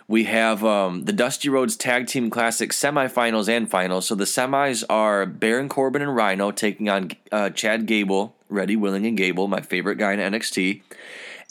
We 0.08 0.26
have 0.26 0.64
um, 0.66 1.06
the 1.06 1.14
Dusty 1.14 1.48
Rhodes 1.48 1.78
Tag 1.78 2.08
Team 2.08 2.30
Classic 2.30 2.72
semifinals 2.72 3.48
and 3.48 3.70
finals. 3.70 4.06
So 4.06 4.16
the 4.16 4.26
semis 4.26 4.84
are 4.90 5.26
Baron 5.26 5.70
Corbin 5.70 6.02
and 6.02 6.14
Rhino 6.14 6.52
taking 6.52 6.90
on 6.90 7.12
uh, 7.32 7.50
Chad 7.52 7.86
Gable, 7.86 8.36
Ready, 8.54 8.76
Willing, 8.76 9.06
and 9.06 9.18
Gable, 9.18 9.48
my 9.48 9.62
favorite 9.62 9.98
guy 9.98 10.14
in 10.14 10.20
NXT, 10.20 10.82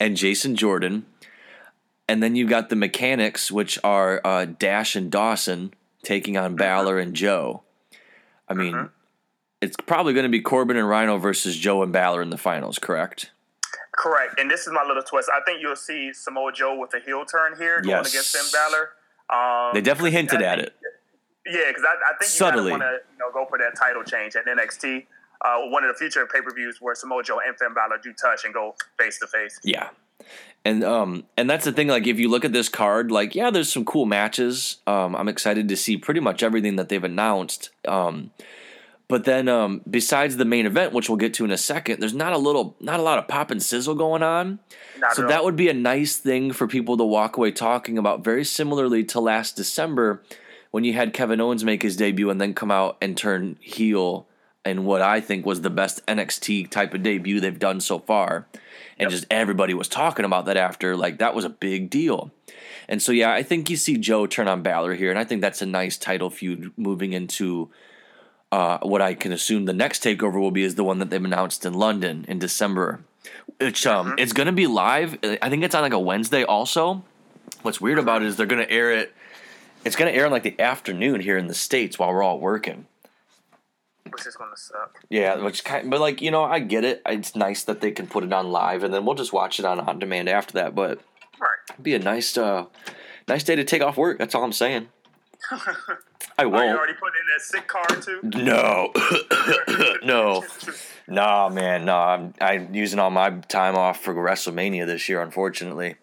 and 0.00 0.16
Jason 0.16 0.56
Jordan. 0.56 1.04
And 2.08 2.22
then 2.22 2.36
you've 2.36 2.48
got 2.50 2.68
the 2.68 2.76
mechanics, 2.76 3.50
which 3.52 3.78
are 3.84 4.20
uh, 4.24 4.44
Dash 4.46 4.96
and 4.96 5.10
Dawson 5.10 5.74
taking 6.02 6.36
on 6.36 6.56
Balor 6.56 6.98
and 6.98 7.14
Joe. 7.14 7.62
I 8.48 8.54
mean, 8.54 8.74
Uh-huh. 8.74 8.88
it's 9.60 9.76
probably 9.86 10.12
going 10.12 10.24
to 10.24 10.30
be 10.30 10.40
Corbin 10.40 10.76
and 10.76 10.88
Rhino 10.88 11.18
versus 11.18 11.56
Joe 11.56 11.82
and 11.82 11.92
Balor 11.92 12.22
in 12.22 12.30
the 12.30 12.38
finals, 12.38 12.78
correct? 12.78 13.30
Correct. 13.96 14.38
And 14.38 14.50
this 14.50 14.66
is 14.66 14.72
my 14.72 14.84
little 14.86 15.02
twist. 15.02 15.30
I 15.32 15.40
think 15.44 15.60
you'll 15.60 15.76
see 15.76 16.12
Samoa 16.12 16.52
Joe 16.52 16.76
with 16.78 16.92
a 16.94 17.00
heel 17.00 17.24
turn 17.24 17.56
here 17.56 17.80
going 17.82 17.90
Yes. 18.04 18.10
against 18.12 18.36
Finn 18.36 18.46
Balor. 18.52 18.90
Um, 19.30 19.74
They 19.74 19.80
definitely 19.80 20.10
hinted 20.12 20.42
at 20.42 20.58
it. 20.58 20.74
Yeah, 21.46 21.62
because 21.68 21.84
I, 21.84 22.12
I 22.12 22.16
think 22.18 22.56
you 22.64 22.70
want 22.70 22.82
to 22.82 22.98
you 23.12 23.18
know, 23.18 23.30
go 23.32 23.46
for 23.48 23.58
that 23.58 23.74
title 23.78 24.02
change 24.04 24.36
at 24.36 24.46
NXT. 24.46 25.06
Uh, 25.44 25.68
one 25.68 25.84
of 25.84 25.92
the 25.92 25.98
future 25.98 26.26
pay 26.26 26.40
per 26.40 26.54
views 26.54 26.78
where 26.80 26.94
Samoa 26.94 27.22
Joe 27.22 27.40
and 27.46 27.56
Finn 27.58 27.74
Balor 27.74 27.98
do 28.02 28.12
touch 28.12 28.44
and 28.44 28.54
go 28.54 28.74
face 28.98 29.18
to 29.18 29.26
face. 29.26 29.58
Yeah. 29.64 29.88
And 30.64 30.84
um 30.84 31.24
and 31.36 31.50
that's 31.50 31.64
the 31.64 31.72
thing 31.72 31.88
like 31.88 32.06
if 32.06 32.20
you 32.20 32.28
look 32.28 32.44
at 32.44 32.52
this 32.52 32.68
card 32.68 33.10
like 33.10 33.34
yeah 33.34 33.50
there's 33.50 33.72
some 33.72 33.84
cool 33.84 34.06
matches. 34.06 34.76
Um 34.86 35.16
I'm 35.16 35.28
excited 35.28 35.68
to 35.68 35.76
see 35.76 35.96
pretty 35.96 36.20
much 36.20 36.44
everything 36.44 36.76
that 36.76 36.88
they've 36.88 37.02
announced. 37.02 37.70
Um 37.86 38.30
But 39.08 39.24
then, 39.24 39.46
um, 39.46 39.82
besides 39.90 40.38
the 40.38 40.46
main 40.46 40.64
event, 40.64 40.94
which 40.94 41.10
we'll 41.10 41.18
get 41.18 41.34
to 41.34 41.44
in 41.44 41.50
a 41.50 41.58
second, 41.58 42.00
there's 42.00 42.14
not 42.14 42.32
a 42.32 42.38
little, 42.38 42.76
not 42.80 42.98
a 42.98 43.02
lot 43.02 43.18
of 43.18 43.28
pop 43.28 43.50
and 43.50 43.62
sizzle 43.62 43.94
going 43.94 44.22
on. 44.22 44.58
Not 44.98 45.16
so 45.16 45.24
at 45.24 45.28
that 45.28 45.44
would 45.44 45.56
be 45.56 45.68
a 45.68 45.74
nice 45.74 46.16
thing 46.16 46.52
for 46.52 46.66
people 46.66 46.96
to 46.96 47.04
walk 47.04 47.36
away 47.36 47.50
talking 47.50 47.98
about. 47.98 48.24
Very 48.24 48.44
similarly 48.44 49.04
to 49.04 49.20
last 49.20 49.54
December, 49.54 50.22
when 50.70 50.84
you 50.84 50.94
had 50.94 51.12
Kevin 51.12 51.42
Owens 51.42 51.62
make 51.62 51.82
his 51.82 51.96
debut 51.96 52.30
and 52.30 52.40
then 52.40 52.54
come 52.54 52.70
out 52.70 52.96
and 53.02 53.14
turn 53.14 53.58
heel 53.60 54.26
in 54.64 54.84
what 54.84 55.02
I 55.02 55.20
think 55.20 55.44
was 55.44 55.60
the 55.60 55.70
best 55.70 56.04
NXT 56.06 56.70
type 56.70 56.94
of 56.94 57.02
debut 57.02 57.40
they've 57.40 57.58
done 57.58 57.80
so 57.80 57.98
far, 57.98 58.46
and 58.98 59.10
just 59.10 59.26
everybody 59.30 59.74
was 59.74 59.88
talking 59.88 60.24
about 60.24 60.46
that 60.46 60.56
after. 60.56 60.96
Like 60.96 61.18
that 61.18 61.34
was 61.34 61.44
a 61.44 61.50
big 61.50 61.90
deal. 61.90 62.30
And 62.88 63.00
so, 63.00 63.12
yeah, 63.12 63.32
I 63.32 63.42
think 63.42 63.70
you 63.70 63.76
see 63.76 63.96
Joe 63.96 64.26
turn 64.26 64.48
on 64.48 64.62
Balor 64.62 64.94
here, 64.94 65.10
and 65.10 65.18
I 65.18 65.24
think 65.24 65.40
that's 65.40 65.62
a 65.62 65.66
nice 65.66 65.96
title 65.96 66.30
feud 66.30 66.72
moving 66.76 67.12
into 67.12 67.70
uh, 68.50 68.78
what 68.82 69.00
I 69.00 69.14
can 69.14 69.32
assume 69.32 69.64
the 69.64 69.72
next 69.72 70.04
takeover 70.04 70.40
will 70.40 70.50
be 70.50 70.62
is 70.62 70.74
the 70.74 70.84
one 70.84 70.98
that 70.98 71.10
they've 71.10 71.24
announced 71.24 71.64
in 71.64 71.72
London 71.74 72.24
in 72.28 72.38
December. 72.38 73.00
Which 73.58 73.86
um, 73.86 74.14
it's 74.18 74.32
gonna 74.32 74.52
be 74.52 74.66
live. 74.66 75.16
I 75.22 75.48
think 75.48 75.62
it's 75.62 75.74
on 75.74 75.82
like 75.82 75.92
a 75.92 75.98
Wednesday. 75.98 76.42
Also, 76.42 77.04
what's 77.62 77.80
weird 77.80 77.98
about 77.98 78.22
it 78.22 78.28
is 78.28 78.36
they're 78.36 78.46
gonna 78.46 78.66
air 78.68 78.92
it. 78.92 79.14
It's 79.84 79.96
gonna 79.96 80.10
air 80.10 80.26
in 80.26 80.32
like 80.32 80.42
the 80.42 80.58
afternoon 80.60 81.20
here 81.20 81.38
in 81.38 81.46
the 81.46 81.54
states 81.54 81.98
while 81.98 82.12
we're 82.12 82.22
all 82.22 82.40
working. 82.40 82.86
Which 84.12 84.26
is 84.26 84.36
gonna 84.36 84.56
suck. 84.56 85.00
Yeah, 85.08 85.36
which 85.36 85.64
kind, 85.64 85.90
but 85.90 86.00
like 86.00 86.20
you 86.20 86.30
know, 86.30 86.44
I 86.44 86.58
get 86.58 86.84
it. 86.84 87.02
It's 87.06 87.34
nice 87.34 87.64
that 87.64 87.80
they 87.80 87.90
can 87.90 88.06
put 88.06 88.24
it 88.24 88.32
on 88.32 88.50
live, 88.50 88.82
and 88.84 88.92
then 88.92 89.04
we'll 89.04 89.14
just 89.14 89.32
watch 89.32 89.58
it 89.58 89.64
on 89.64 89.80
on 89.80 89.98
demand 89.98 90.28
after 90.28 90.54
that. 90.54 90.74
But 90.74 90.98
Right. 91.40 91.48
it'd 91.70 91.82
be 91.82 91.94
a 91.94 91.98
nice, 91.98 92.36
uh, 92.36 92.66
nice 93.28 93.42
day 93.42 93.56
to 93.56 93.64
take 93.64 93.82
off 93.82 93.96
work. 93.96 94.18
That's 94.18 94.34
all 94.34 94.44
I'm 94.44 94.52
saying. 94.52 94.88
I 96.38 96.46
won't. 96.46 96.64
Are 96.64 96.70
you 96.70 96.76
already 96.78 96.92
putting 96.94 97.20
in 97.20 97.26
that 97.34 97.42
sick 97.42 97.66
card 97.66 98.02
too? 98.02 98.20
No, 98.44 98.92
no, 100.04 100.44
nah, 101.08 101.48
man, 101.48 101.84
no. 101.84 101.96
I'm 101.96 102.34
I'm 102.40 102.74
using 102.74 102.98
all 102.98 103.10
my 103.10 103.30
time 103.48 103.74
off 103.76 104.00
for 104.00 104.14
WrestleMania 104.14 104.86
this 104.86 105.08
year, 105.08 105.20
unfortunately. 105.20 105.96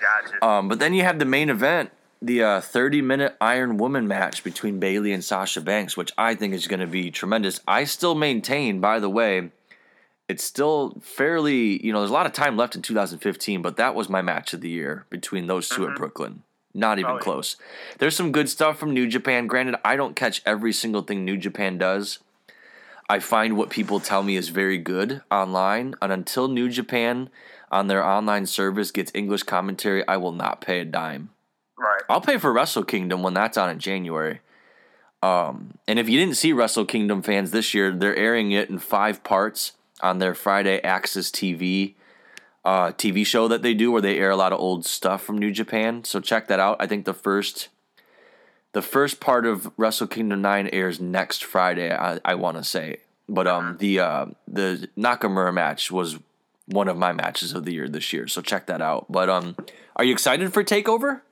Gotcha. 0.00 0.44
Um, 0.44 0.68
but 0.68 0.78
then 0.80 0.94
you 0.94 1.04
have 1.04 1.18
the 1.20 1.24
main 1.24 1.48
event, 1.48 1.90
the 2.22 2.42
uh, 2.42 2.60
30 2.60 3.02
minute 3.02 3.36
Iron 3.40 3.76
Woman 3.76 4.06
match 4.06 4.44
between 4.44 4.78
Bayley 4.78 5.12
and 5.12 5.24
Sasha 5.24 5.60
Banks, 5.60 5.96
which 5.96 6.12
I 6.16 6.34
think 6.34 6.54
is 6.54 6.66
going 6.68 6.80
to 6.80 6.86
be 6.86 7.10
tremendous. 7.10 7.60
I 7.66 7.84
still 7.84 8.14
maintain, 8.14 8.80
by 8.80 9.00
the 9.00 9.10
way, 9.10 9.50
it's 10.28 10.44
still 10.44 10.96
fairly, 11.02 11.84
you 11.84 11.92
know, 11.92 11.98
there's 12.00 12.10
a 12.10 12.14
lot 12.14 12.26
of 12.26 12.32
time 12.32 12.56
left 12.56 12.76
in 12.76 12.82
2015, 12.82 13.60
but 13.60 13.76
that 13.76 13.94
was 13.94 14.08
my 14.08 14.22
match 14.22 14.54
of 14.54 14.60
the 14.60 14.70
year 14.70 15.04
between 15.10 15.46
those 15.48 15.68
2 15.68 15.88
at 15.88 15.96
Brooklyn. 15.96 16.42
Not 16.74 16.98
even 16.98 17.10
Oh, 17.10 17.14
yeah. 17.16 17.20
close. 17.20 17.56
There's 17.98 18.16
some 18.16 18.32
good 18.32 18.48
stuff 18.48 18.78
from 18.78 18.94
New 18.94 19.06
Japan. 19.06 19.46
Granted, 19.46 19.76
I 19.84 19.96
don't 19.96 20.16
catch 20.16 20.40
every 20.46 20.72
single 20.72 21.02
thing 21.02 21.24
New 21.24 21.36
Japan 21.36 21.76
does. 21.76 22.20
I 23.10 23.18
find 23.18 23.56
what 23.58 23.68
people 23.68 24.00
tell 24.00 24.22
me 24.22 24.36
is 24.36 24.48
very 24.48 24.78
good 24.78 25.20
online, 25.30 25.96
and 26.00 26.10
until 26.12 26.48
New 26.48 26.70
Japan 26.70 27.28
on 27.70 27.88
their 27.88 28.02
online 28.02 28.46
service 28.46 28.90
gets 28.90 29.10
English 29.14 29.42
commentary, 29.42 30.06
I 30.08 30.16
will 30.16 30.32
not 30.32 30.62
pay 30.62 30.80
a 30.80 30.84
dime. 30.86 31.28
Right. 31.82 32.02
I'll 32.08 32.20
pay 32.20 32.38
for 32.38 32.52
Wrestle 32.52 32.84
Kingdom 32.84 33.22
when 33.22 33.34
that's 33.34 33.58
on 33.58 33.68
in 33.68 33.80
January. 33.80 34.40
Um, 35.20 35.78
and 35.88 35.98
if 35.98 36.08
you 36.08 36.18
didn't 36.18 36.36
see 36.36 36.52
Wrestle 36.52 36.84
Kingdom 36.84 37.22
fans 37.22 37.50
this 37.50 37.74
year, 37.74 37.90
they're 37.90 38.16
airing 38.16 38.52
it 38.52 38.70
in 38.70 38.78
five 38.78 39.24
parts 39.24 39.72
on 40.00 40.18
their 40.18 40.34
Friday 40.34 40.80
AXS 40.82 41.30
TV 41.30 41.94
uh, 42.64 42.92
TV 42.92 43.26
show 43.26 43.48
that 43.48 43.62
they 43.62 43.74
do, 43.74 43.90
where 43.90 44.00
they 44.00 44.18
air 44.18 44.30
a 44.30 44.36
lot 44.36 44.52
of 44.52 44.60
old 44.60 44.86
stuff 44.86 45.22
from 45.22 45.36
New 45.36 45.50
Japan. 45.50 46.04
So 46.04 46.20
check 46.20 46.46
that 46.46 46.60
out. 46.60 46.76
I 46.78 46.86
think 46.86 47.04
the 47.04 47.14
first 47.14 47.68
the 48.72 48.82
first 48.82 49.18
part 49.18 49.44
of 49.44 49.70
Wrestle 49.76 50.06
Kingdom 50.06 50.42
Nine 50.42 50.68
airs 50.72 51.00
next 51.00 51.44
Friday. 51.44 51.92
I, 51.92 52.20
I 52.24 52.36
want 52.36 52.58
to 52.58 52.64
say, 52.64 52.98
but 53.28 53.48
um, 53.48 53.78
the 53.78 53.98
uh, 53.98 54.26
the 54.46 54.88
Nakamura 54.96 55.52
match 55.52 55.90
was 55.90 56.20
one 56.66 56.86
of 56.86 56.96
my 56.96 57.12
matches 57.12 57.52
of 57.52 57.64
the 57.64 57.72
year 57.72 57.88
this 57.88 58.12
year. 58.12 58.28
So 58.28 58.40
check 58.40 58.66
that 58.66 58.80
out. 58.80 59.10
But 59.10 59.28
um, 59.28 59.56
are 59.96 60.04
you 60.04 60.12
excited 60.12 60.52
for 60.52 60.62
Takeover? 60.62 61.22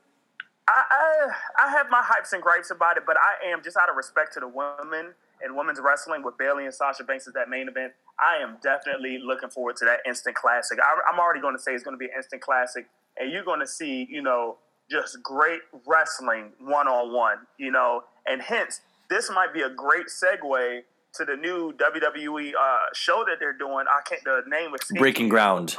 I, 0.71 0.83
I 0.89 1.67
I 1.67 1.71
have 1.71 1.87
my 1.89 2.01
hypes 2.01 2.33
and 2.33 2.41
gripes 2.41 2.71
about 2.71 2.97
it, 2.97 3.03
but 3.05 3.17
I 3.17 3.51
am 3.51 3.61
just 3.63 3.77
out 3.77 3.89
of 3.89 3.95
respect 3.95 4.33
to 4.33 4.39
the 4.39 4.47
women 4.47 5.13
and 5.43 5.55
women's 5.55 5.79
wrestling 5.79 6.23
with 6.23 6.37
Bayley 6.37 6.65
and 6.65 6.73
Sasha 6.73 7.03
Banks 7.03 7.27
as 7.27 7.33
that 7.33 7.49
main 7.49 7.67
event. 7.67 7.93
I 8.19 8.37
am 8.37 8.57
definitely 8.61 9.19
looking 9.19 9.49
forward 9.49 9.75
to 9.77 9.85
that 9.85 9.99
instant 10.07 10.35
classic. 10.35 10.79
I, 10.79 11.11
I'm 11.11 11.19
already 11.19 11.41
going 11.41 11.55
to 11.55 11.61
say 11.61 11.73
it's 11.73 11.83
going 11.83 11.95
to 11.95 11.99
be 11.99 12.05
an 12.05 12.11
instant 12.15 12.41
classic, 12.41 12.87
and 13.17 13.31
you're 13.31 13.43
going 13.43 13.59
to 13.59 13.67
see, 13.67 14.07
you 14.09 14.21
know, 14.21 14.57
just 14.89 15.21
great 15.23 15.61
wrestling 15.85 16.51
one 16.59 16.87
on 16.87 17.13
one, 17.13 17.37
you 17.57 17.71
know, 17.71 18.03
and 18.27 18.41
hence 18.41 18.81
this 19.09 19.29
might 19.29 19.53
be 19.53 19.61
a 19.61 19.69
great 19.69 20.05
segue 20.07 20.81
to 21.13 21.25
the 21.25 21.35
new 21.35 21.73
WWE 21.73 22.53
uh, 22.53 22.77
show 22.93 23.23
that 23.27 23.37
they're 23.39 23.57
doing. 23.57 23.85
I 23.89 24.01
can't 24.07 24.23
the 24.23 24.43
name 24.47 24.73
is 24.73 24.81
Breaking 24.97 25.29
Ground. 25.29 25.75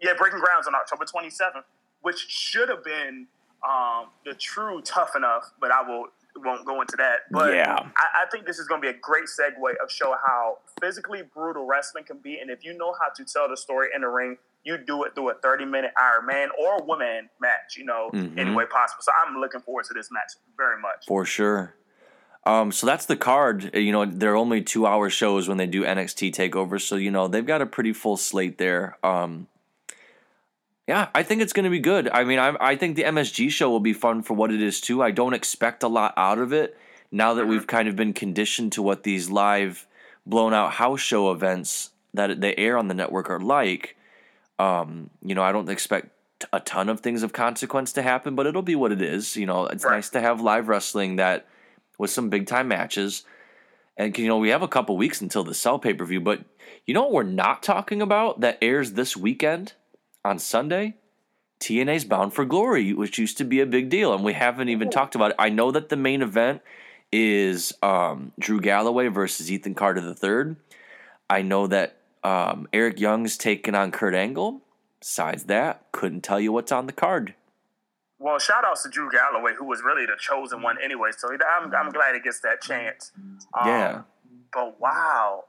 Yeah, 0.00 0.12
Breaking 0.16 0.40
Grounds 0.40 0.66
on 0.66 0.74
October 0.74 1.04
27th, 1.04 1.64
which 2.02 2.18
should 2.28 2.68
have 2.68 2.84
been 2.84 3.26
um, 3.68 4.08
the 4.24 4.34
true 4.34 4.80
Tough 4.82 5.16
Enough, 5.16 5.52
but 5.60 5.70
I 5.70 5.82
will 5.82 6.06
won't 6.36 6.66
go 6.66 6.80
into 6.80 6.96
that. 6.96 7.20
But 7.30 7.54
Yeah. 7.54 7.76
I, 7.96 8.24
I 8.24 8.26
think 8.32 8.44
this 8.44 8.58
is 8.58 8.66
going 8.66 8.82
to 8.82 8.90
be 8.90 8.90
a 8.96 8.98
great 9.00 9.24
segue 9.26 9.54
of 9.82 9.88
show 9.90 10.16
how 10.26 10.58
physically 10.80 11.22
brutal 11.22 11.64
wrestling 11.64 12.02
can 12.04 12.18
be, 12.18 12.38
and 12.40 12.50
if 12.50 12.64
you 12.64 12.76
know 12.76 12.92
how 13.00 13.08
to 13.16 13.24
tell 13.24 13.48
the 13.48 13.56
story 13.56 13.88
in 13.94 14.00
the 14.02 14.08
ring, 14.08 14.36
you 14.64 14.76
do 14.76 15.04
it 15.04 15.14
through 15.14 15.30
a 15.30 15.34
30 15.34 15.64
minute 15.66 15.92
Iron 15.96 16.26
Man 16.26 16.48
or 16.60 16.82
woman 16.84 17.28
match, 17.40 17.76
you 17.76 17.84
know, 17.84 18.10
Mhm. 18.12 18.36
any 18.38 18.52
way 18.54 18.64
possible. 18.66 19.02
So 19.02 19.12
I'm 19.24 19.36
looking 19.40 19.60
forward 19.60 19.84
to 19.86 19.94
this 19.94 20.10
match 20.10 20.32
very 20.56 20.80
much. 20.80 21.06
For 21.06 21.24
sure. 21.24 21.76
Um, 22.46 22.72
so 22.72 22.86
that's 22.86 23.06
the 23.06 23.16
card. 23.16 23.74
You 23.74 23.92
know, 23.92 24.04
they're 24.04 24.36
only 24.36 24.60
two 24.60 24.86
hour 24.86 25.08
shows 25.10 25.48
when 25.48 25.56
they 25.56 25.66
do 25.66 25.82
NXT 25.84 26.30
takeovers, 26.32 26.82
so 26.82 26.96
you 26.96 27.10
know 27.10 27.28
they've 27.28 27.46
got 27.46 27.62
a 27.62 27.66
pretty 27.66 27.92
full 27.92 28.16
slate 28.16 28.58
there. 28.58 28.98
Um, 29.04 29.46
yeah, 30.86 31.08
I 31.14 31.22
think 31.22 31.40
it's 31.40 31.52
going 31.52 31.64
to 31.64 31.70
be 31.70 31.78
good. 31.80 32.08
I 32.10 32.24
mean, 32.24 32.38
I, 32.38 32.54
I 32.60 32.76
think 32.76 32.96
the 32.96 33.04
MSG 33.04 33.50
show 33.50 33.70
will 33.70 33.80
be 33.80 33.94
fun 33.94 34.22
for 34.22 34.34
what 34.34 34.52
it 34.52 34.60
is 34.60 34.80
too. 34.80 35.02
I 35.02 35.10
don't 35.10 35.32
expect 35.34 35.82
a 35.82 35.88
lot 35.88 36.12
out 36.16 36.38
of 36.38 36.52
it 36.52 36.76
now 37.10 37.34
that 37.34 37.46
we've 37.46 37.66
kind 37.66 37.88
of 37.88 37.96
been 37.96 38.12
conditioned 38.12 38.72
to 38.72 38.82
what 38.82 39.02
these 39.02 39.30
live 39.30 39.86
blown 40.26 40.52
out 40.52 40.72
house 40.72 41.00
show 41.00 41.30
events 41.30 41.90
that 42.12 42.40
they 42.40 42.54
air 42.56 42.76
on 42.76 42.88
the 42.88 42.94
network 42.94 43.30
are 43.30 43.40
like. 43.40 43.96
Um, 44.58 45.10
you 45.22 45.34
know, 45.34 45.42
I 45.42 45.52
don't 45.52 45.68
expect 45.70 46.08
a 46.52 46.60
ton 46.60 46.88
of 46.88 47.00
things 47.00 47.22
of 47.22 47.32
consequence 47.32 47.92
to 47.94 48.02
happen, 48.02 48.34
but 48.34 48.46
it'll 48.46 48.62
be 48.62 48.74
what 48.74 48.92
it 48.92 49.00
is. 49.00 49.36
You 49.36 49.46
know, 49.46 49.66
it's 49.66 49.84
Right. 49.84 49.94
nice 49.96 50.10
to 50.10 50.20
have 50.20 50.40
live 50.40 50.68
wrestling 50.68 51.16
that 51.16 51.46
with 51.98 52.10
some 52.10 52.28
big 52.28 52.46
time 52.46 52.68
matches. 52.68 53.24
And 53.96 54.16
you 54.18 54.26
know, 54.26 54.38
we 54.38 54.50
have 54.50 54.62
a 54.62 54.68
couple 54.68 54.96
weeks 54.96 55.20
until 55.20 55.44
the 55.44 55.54
Cell 55.54 55.78
pay 55.78 55.94
per 55.94 56.04
view, 56.04 56.20
but 56.20 56.44
you 56.84 56.92
know 56.92 57.02
what 57.04 57.12
we're 57.12 57.22
not 57.22 57.62
talking 57.62 58.02
about 58.02 58.40
that 58.40 58.58
airs 58.60 58.92
this 58.92 59.16
weekend 59.16 59.72
on 60.24 60.38
Sunday? 60.38 60.96
TNA's 61.60 62.04
Bound 62.04 62.34
for 62.34 62.44
Glory, 62.44 62.92
which 62.92 63.18
used 63.18 63.38
to 63.38 63.44
be 63.44 63.60
a 63.60 63.66
big 63.66 63.88
deal, 63.88 64.12
and 64.12 64.24
we 64.24 64.32
haven't 64.32 64.68
even 64.68 64.90
talked 64.90 65.14
about 65.14 65.30
it. 65.30 65.36
I 65.38 65.48
know 65.48 65.70
that 65.70 65.88
the 65.88 65.96
main 65.96 66.20
event 66.20 66.60
is 67.12 67.72
um, 67.82 68.32
Drew 68.38 68.60
Galloway 68.60 69.08
versus 69.08 69.50
Ethan 69.50 69.74
Carter 69.74 70.00
III. 70.00 70.56
I 71.30 71.42
know 71.42 71.66
that 71.68 71.96
um, 72.22 72.68
Eric 72.72 73.00
Young's 73.00 73.36
taking 73.36 73.74
on 73.74 73.92
Kurt 73.92 74.14
Angle. 74.14 74.60
Besides 75.00 75.44
that, 75.44 75.84
couldn't 75.92 76.22
tell 76.22 76.40
you 76.40 76.52
what's 76.52 76.72
on 76.72 76.86
the 76.86 76.92
card. 76.92 77.34
Well, 78.18 78.38
shout 78.38 78.64
outs 78.64 78.82
to 78.84 78.88
Drew 78.88 79.10
Galloway, 79.10 79.52
who 79.58 79.66
was 79.66 79.82
really 79.82 80.06
the 80.06 80.16
chosen 80.18 80.62
one 80.62 80.76
anyway. 80.82 81.10
So 81.16 81.28
I'm, 81.30 81.74
I'm 81.74 81.90
glad 81.90 82.14
he 82.14 82.20
gets 82.20 82.40
that 82.40 82.62
chance. 82.62 83.12
Um, 83.58 83.68
Yeah. 83.68 84.02
But 84.52 84.80
wow, 84.80 85.44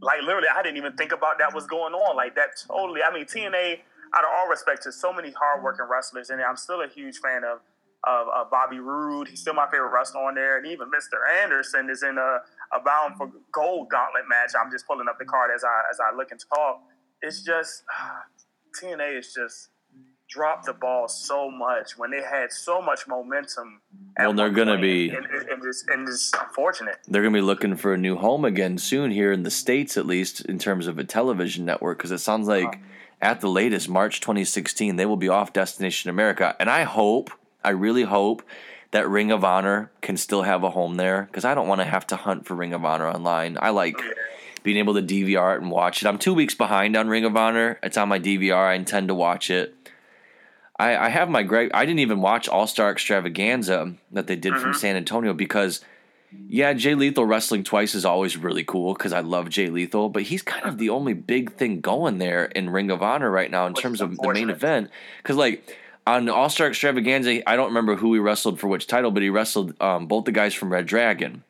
like 0.00 0.22
literally, 0.22 0.48
I 0.54 0.62
didn't 0.62 0.76
even 0.76 0.92
think 0.92 1.12
about 1.12 1.38
that 1.38 1.54
was 1.54 1.66
going 1.66 1.94
on. 1.94 2.16
Like 2.16 2.34
that 2.36 2.50
totally. 2.66 3.00
I 3.02 3.12
mean, 3.12 3.24
TNA. 3.24 3.78
Out 4.14 4.24
of 4.24 4.30
all 4.36 4.48
respect 4.48 4.82
to 4.84 4.92
so 4.92 5.12
many 5.12 5.30
hardworking 5.32 5.86
wrestlers, 5.90 6.30
and 6.30 6.40
I'm 6.42 6.56
still 6.56 6.82
a 6.82 6.88
huge 6.88 7.18
fan 7.18 7.44
of 7.44 7.60
of 8.04 8.26
uh, 8.34 8.44
Bobby 8.50 8.80
Roode. 8.80 9.28
He's 9.28 9.40
still 9.40 9.54
my 9.54 9.66
favorite 9.70 9.92
wrestler 9.92 10.22
on 10.22 10.34
there, 10.34 10.58
and 10.58 10.66
even 10.66 10.88
Mr. 10.88 11.18
Anderson 11.40 11.88
is 11.88 12.02
in 12.02 12.18
a, 12.18 12.40
a 12.76 12.80
Bound 12.84 13.16
for 13.16 13.30
Gold 13.52 13.90
Gauntlet 13.90 14.24
match. 14.28 14.50
I'm 14.60 14.72
just 14.72 14.86
pulling 14.88 15.06
up 15.08 15.18
the 15.18 15.24
card 15.24 15.50
as 15.54 15.62
I 15.62 15.82
as 15.90 15.98
I 16.00 16.16
look 16.16 16.30
and 16.32 16.40
talk. 16.52 16.82
It's 17.22 17.42
just 17.42 17.84
TNA 18.80 19.18
is 19.18 19.32
just 19.32 19.68
dropped 20.28 20.64
the 20.64 20.72
ball 20.72 21.08
so 21.08 21.50
much 21.50 21.98
when 21.98 22.10
they 22.10 22.22
had 22.22 22.50
so 22.50 22.80
much 22.80 23.06
momentum. 23.06 23.80
Well, 24.18 24.32
they're 24.32 24.50
gonna 24.50 24.80
be- 24.80 25.10
and, 25.10 25.26
and, 25.26 25.48
and 25.48 25.64
it's, 25.64 25.84
and 25.88 26.08
it's 26.08 26.32
unfortunate. 26.40 26.96
They're 27.06 27.22
going 27.22 27.34
to 27.34 27.38
be 27.38 27.42
looking 27.42 27.76
for 27.76 27.92
a 27.92 27.98
new 27.98 28.16
home 28.16 28.44
again 28.44 28.78
soon 28.78 29.10
here 29.10 29.30
in 29.30 29.42
the 29.42 29.50
States, 29.50 29.96
at 29.96 30.06
least 30.06 30.40
in 30.46 30.58
terms 30.58 30.86
of 30.86 30.98
a 30.98 31.04
television 31.04 31.66
network, 31.66 31.98
because 31.98 32.12
it 32.12 32.18
sounds 32.18 32.48
like 32.48 32.80
at 33.22 33.40
the 33.40 33.48
latest, 33.48 33.88
March 33.88 34.20
2016, 34.20 34.96
they 34.96 35.06
will 35.06 35.16
be 35.16 35.28
off 35.28 35.52
Destination 35.52 36.10
America. 36.10 36.56
And 36.58 36.68
I 36.68 36.82
hope, 36.82 37.30
I 37.64 37.70
really 37.70 38.02
hope 38.02 38.42
that 38.90 39.08
Ring 39.08 39.30
of 39.30 39.44
Honor 39.44 39.90
can 40.02 40.16
still 40.16 40.42
have 40.42 40.64
a 40.64 40.70
home 40.70 40.96
there, 40.96 41.22
because 41.22 41.44
I 41.44 41.54
don't 41.54 41.68
want 41.68 41.80
to 41.80 41.86
have 41.86 42.06
to 42.08 42.16
hunt 42.16 42.44
for 42.46 42.54
Ring 42.54 42.74
of 42.74 42.84
Honor 42.84 43.08
online. 43.08 43.56
I 43.60 43.70
like 43.70 43.96
being 44.62 44.76
able 44.76 44.94
to 44.94 45.02
DVR 45.02 45.54
it 45.54 45.62
and 45.62 45.70
watch 45.70 46.02
it. 46.02 46.08
I'm 46.08 46.18
two 46.18 46.34
weeks 46.34 46.54
behind 46.54 46.96
on 46.96 47.08
Ring 47.08 47.24
of 47.24 47.36
Honor. 47.36 47.78
It's 47.82 47.96
on 47.96 48.08
my 48.08 48.18
DVR. 48.18 48.68
I 48.68 48.74
intend 48.74 49.08
to 49.08 49.14
watch 49.14 49.50
it. 49.50 49.74
I, 50.76 50.96
I 50.96 51.08
have 51.08 51.28
my 51.28 51.42
great. 51.42 51.70
I 51.74 51.84
didn't 51.84 52.00
even 52.00 52.20
watch 52.20 52.48
All 52.48 52.66
Star 52.66 52.90
Extravaganza 52.90 53.94
that 54.10 54.26
they 54.26 54.36
did 54.36 54.54
from 54.54 54.72
mm-hmm. 54.72 54.78
San 54.78 54.96
Antonio 54.96 55.32
because 55.32 55.84
Yeah, 56.48 56.74
Jay 56.74 56.94
Lethal 56.94 57.24
wrestling 57.24 57.64
twice 57.64 57.94
is 57.94 58.04
always 58.04 58.36
really 58.36 58.64
cool 58.64 58.92
because 58.92 59.12
I 59.12 59.20
love 59.20 59.48
Jay 59.48 59.68
Lethal, 59.68 60.08
but 60.08 60.24
he's 60.24 60.42
kind 60.42 60.66
of 60.66 60.78
the 60.78 60.90
only 60.90 61.14
big 61.14 61.52
thing 61.52 61.80
going 61.80 62.18
there 62.18 62.44
in 62.44 62.70
Ring 62.70 62.90
of 62.90 63.02
Honor 63.02 63.30
right 63.30 63.50
now 63.50 63.66
in 63.66 63.72
Which 63.72 63.82
terms 63.82 64.00
of 64.00 64.16
the 64.16 64.32
main 64.32 64.50
event. 64.50 64.90
Because 65.22 65.36
like 65.36 65.78
on 66.06 66.28
All 66.28 66.50
Star 66.50 66.68
Extravaganza, 66.68 67.48
I 67.48 67.56
don't 67.56 67.68
remember 67.68 67.96
who 67.96 68.12
he 68.12 68.20
wrestled 68.20 68.60
for 68.60 68.68
which 68.68 68.86
title, 68.86 69.10
but 69.10 69.22
he 69.22 69.30
wrestled 69.30 69.80
um, 69.80 70.06
both 70.06 70.24
the 70.24 70.32
guys 70.32 70.52
from 70.52 70.72
Red 70.72 70.86
Dragon. 70.86 71.42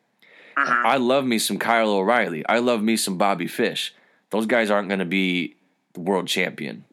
Mm-hmm. 0.57 0.87
I 0.87 0.97
love 0.99 1.25
me 1.25 1.39
some 1.39 1.59
Kyle 1.59 1.91
O'Reilly. 1.91 2.47
I 2.47 2.59
love 2.59 2.83
me 2.83 2.97
some 2.97 3.19
Bobby 3.19 3.49
Fish. 3.49 3.95
Those 4.31 4.47
guys 4.47 4.71
aren't 4.71 4.89
going 4.89 5.01
to 5.01 5.05
be 5.05 5.57
the 5.95 6.01
world 6.01 6.29
champion. 6.29 6.85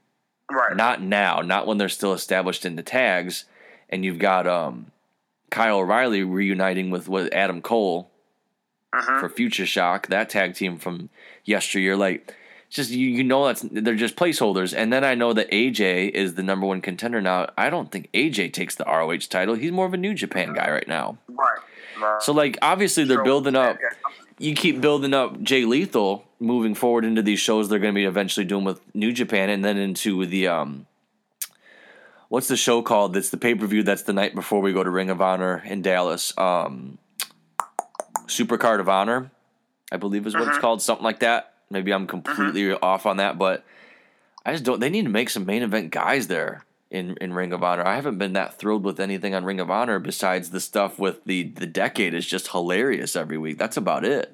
Right. 0.52 0.76
Not 0.76 1.02
now, 1.02 1.42
not 1.42 1.68
when 1.68 1.78
they're 1.78 1.90
still 1.90 2.14
established 2.14 2.66
in 2.66 2.76
the 2.76 2.84
tags, 2.84 3.46
and 3.90 4.04
you've 4.04 4.20
got 4.20 4.48
um, 4.48 4.89
Kyle 5.50 5.78
O'Reilly 5.78 6.24
reuniting 6.24 6.90
with 6.90 7.08
with 7.10 7.32
Adam 7.34 7.62
Cole 7.62 8.12
Mhm. 8.94 9.20
for 9.20 9.30
Future 9.30 9.66
Shock, 9.68 10.08
that 10.08 10.30
tag 10.30 10.56
team 10.56 10.78
from 10.80 11.10
yesteryear. 11.46 11.96
Like, 11.96 12.34
just 12.70 12.90
you, 12.90 13.08
you 13.08 13.24
know 13.24 13.46
that's 13.46 13.62
they're 13.72 13.96
just 13.96 14.16
placeholders. 14.16 14.74
And 14.76 14.92
then 14.92 15.04
I 15.04 15.14
know 15.16 15.32
that 15.34 15.50
AJ 15.52 16.10
is 16.10 16.34
the 16.36 16.44
number 16.44 16.66
one 16.66 16.82
contender 16.82 17.22
now. 17.22 17.50
I 17.58 17.70
don't 17.70 17.92
think 17.92 18.10
AJ 18.14 18.50
takes 18.54 18.76
the 18.76 18.86
ROH 18.86 19.28
title. 19.30 19.56
He's 19.56 19.72
more 19.72 19.86
of 19.86 19.94
a 19.94 19.98
New 19.98 20.14
Japan 20.16 20.54
guy 20.54 20.72
right 20.72 20.88
now. 20.88 21.18
Right. 21.28 21.58
right. 22.02 22.22
So 22.22 22.34
like, 22.34 22.58
obviously 22.62 23.04
they're 23.04 23.24
building 23.24 23.56
up 23.56 23.78
you 24.40 24.56
keep 24.56 24.80
building 24.82 25.14
up 25.14 25.42
Jay 25.44 25.66
Lethal 25.66 26.24
moving 26.40 26.74
forward 26.74 27.04
into 27.04 27.22
these 27.22 27.40
shows 27.42 27.68
they're 27.68 27.78
going 27.78 27.94
to 27.94 27.98
be 28.00 28.06
eventually 28.06 28.46
doing 28.46 28.64
with 28.64 28.80
New 28.96 29.12
Japan 29.12 29.50
and 29.50 29.64
then 29.66 29.78
into 29.78 30.26
the 30.26 30.48
um 30.48 30.86
what's 32.30 32.48
the 32.48 32.58
show 32.58 32.82
called 32.82 33.14
that's 33.14 33.30
the 33.30 33.38
pay-per-view 33.38 33.84
that's 33.84 34.04
the 34.04 34.14
night 34.14 34.34
before 34.34 34.62
we 34.62 34.72
go 34.72 34.84
to 34.84 34.90
Ring 34.90 35.10
of 35.10 35.22
Honor 35.22 35.62
in 35.66 35.82
Dallas? 35.82 36.36
Um 36.38 36.98
Supercard 38.28 38.80
of 38.80 38.88
Honor 38.88 39.32
I 39.92 39.98
believe 39.98 40.26
is 40.26 40.34
what 40.34 40.48
it's 40.48 40.60
called 40.60 40.82
something 40.82 41.04
like 41.04 41.20
that. 41.20 41.54
Maybe 41.70 41.92
I'm 41.92 42.08
completely 42.08 42.72
off 42.72 43.06
on 43.06 43.18
that 43.18 43.38
but 43.38 43.66
I 44.46 44.54
just 44.54 44.64
don't 44.64 44.80
they 44.80 44.90
need 44.90 45.04
to 45.04 45.10
make 45.10 45.30
some 45.30 45.46
main 45.46 45.64
event 45.64 45.92
guys 45.92 46.28
there 46.28 46.64
in 46.90 47.18
in 47.22 47.34
Ring 47.34 47.54
of 47.54 47.64
Honor. 47.64 47.86
I 47.86 47.96
haven't 47.96 48.18
been 48.18 48.34
that 48.34 48.58
thrilled 48.58 48.84
with 48.84 49.00
anything 49.00 49.34
on 49.36 49.46
Ring 49.46 49.60
of 49.60 49.70
Honor 49.70 50.00
besides 50.00 50.50
the 50.52 50.60
stuff 50.60 51.00
with 51.00 51.24
the 51.26 51.44
the 51.44 51.68
decade 51.68 52.14
is 52.14 52.26
just 52.26 52.50
hilarious 52.50 53.16
every 53.16 53.38
week. 53.38 53.58
That's 53.58 53.78
about 53.78 54.06
it. 54.06 54.34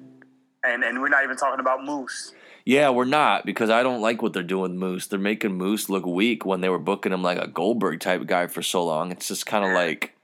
And 0.64 0.82
and 0.84 1.00
we're 1.00 1.08
not 1.08 1.24
even 1.24 1.36
talking 1.36 1.60
about 1.60 1.84
Moose. 1.84 2.32
Yeah, 2.66 2.90
we're 2.90 3.04
not 3.04 3.46
because 3.46 3.70
I 3.70 3.84
don't 3.84 4.00
like 4.00 4.20
what 4.20 4.32
they're 4.32 4.42
doing 4.42 4.72
with 4.72 4.80
Moose. 4.80 5.06
They're 5.06 5.20
making 5.20 5.52
Moose 5.52 5.88
look 5.88 6.04
weak 6.04 6.44
when 6.44 6.62
they 6.62 6.68
were 6.68 6.80
booking 6.80 7.12
him 7.12 7.22
like 7.22 7.38
a 7.38 7.46
Goldberg 7.46 8.00
type 8.00 8.26
guy 8.26 8.48
for 8.48 8.60
so 8.60 8.84
long. 8.84 9.12
It's 9.12 9.28
just 9.28 9.46
kind 9.46 9.64
of 9.64 9.70
like 9.70 10.16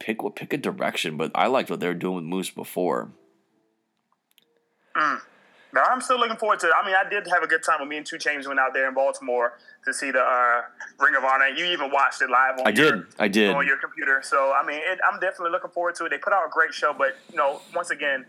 pick 0.00 0.20
what 0.20 0.34
pick 0.34 0.52
a 0.52 0.56
direction. 0.56 1.16
But 1.16 1.30
I 1.36 1.46
liked 1.46 1.70
what 1.70 1.78
they 1.78 1.86
were 1.86 1.94
doing 1.94 2.16
with 2.16 2.24
Moose 2.24 2.50
before. 2.50 3.12
Now 4.96 5.82
I'm 5.88 6.00
still 6.00 6.18
looking 6.18 6.36
forward 6.36 6.58
to. 6.60 6.66
it. 6.66 6.72
I 6.80 6.84
mean, 6.84 6.96
I 6.96 7.08
did 7.08 7.28
have 7.28 7.44
a 7.44 7.46
good 7.46 7.62
time 7.62 7.76
with 7.78 7.88
me 7.88 7.96
and 7.96 8.06
Two 8.06 8.18
Chains 8.18 8.48
went 8.48 8.58
out 8.58 8.74
there 8.74 8.88
in 8.88 8.94
Baltimore 8.94 9.54
to 9.84 9.94
see 9.94 10.10
the 10.10 10.20
uh, 10.20 10.62
Ring 10.98 11.14
of 11.16 11.24
Honor. 11.24 11.46
You 11.46 11.64
even 11.66 11.92
watched 11.92 12.22
it 12.22 12.28
live 12.28 12.58
on 12.58 12.66
I 12.66 12.70
your, 12.70 12.90
did, 12.90 13.04
I 13.20 13.28
did. 13.28 13.54
on 13.54 13.66
your 13.66 13.76
computer. 13.76 14.20
So 14.24 14.52
I 14.52 14.66
mean, 14.66 14.80
it, 14.82 14.98
I'm 15.08 15.20
definitely 15.20 15.50
looking 15.50 15.70
forward 15.70 15.94
to 15.96 16.06
it. 16.06 16.10
They 16.10 16.18
put 16.18 16.32
out 16.32 16.44
a 16.44 16.50
great 16.50 16.74
show, 16.74 16.92
but 16.92 17.16
you 17.30 17.36
know, 17.36 17.60
once 17.72 17.90
again, 17.90 18.24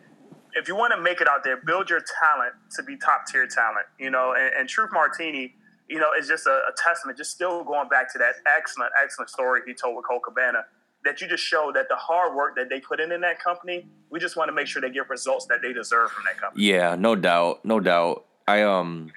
if 0.55 0.67
you 0.67 0.75
want 0.75 0.93
to 0.95 1.01
make 1.01 1.21
it 1.21 1.27
out 1.27 1.43
there, 1.43 1.57
build 1.57 1.89
your 1.89 1.99
talent 1.99 2.53
to 2.75 2.83
be 2.83 2.97
top 2.97 3.25
tier 3.31 3.47
talent. 3.47 3.85
You 3.99 4.09
know, 4.09 4.33
and, 4.37 4.53
and 4.57 4.69
Truth 4.69 4.89
Martini, 4.93 5.53
you 5.87 5.99
know, 5.99 6.09
is 6.17 6.27
just 6.27 6.47
a, 6.47 6.49
a 6.69 6.73
testament. 6.77 7.17
Just 7.17 7.31
still 7.31 7.63
going 7.63 7.89
back 7.89 8.11
to 8.13 8.17
that 8.19 8.35
excellent, 8.57 8.91
excellent 9.01 9.29
story 9.29 9.61
he 9.65 9.73
told 9.73 9.95
with 9.95 10.05
Colt 10.07 10.23
Cabana. 10.23 10.65
That 11.03 11.21
you 11.21 11.27
just 11.27 11.43
show 11.43 11.71
that 11.75 11.87
the 11.87 11.95
hard 11.95 12.35
work 12.35 12.55
that 12.55 12.67
they 12.67 12.79
put 12.79 12.99
in 12.99 13.11
in 13.11 13.21
that 13.21 13.39
company, 13.39 13.85
we 14.09 14.19
just 14.19 14.35
want 14.35 14.49
to 14.49 14.53
make 14.53 14.65
sure 14.65 14.81
they 14.81 14.89
get 14.89 15.07
results 15.07 15.45
that 15.47 15.61
they 15.61 15.71
deserve 15.71 16.09
from 16.09 16.23
that 16.25 16.41
company. 16.41 16.65
Yeah, 16.65 16.95
no 16.95 17.15
doubt, 17.15 17.63
no 17.63 17.79
doubt. 17.79 18.25
I 18.47 18.63
um, 18.63 19.11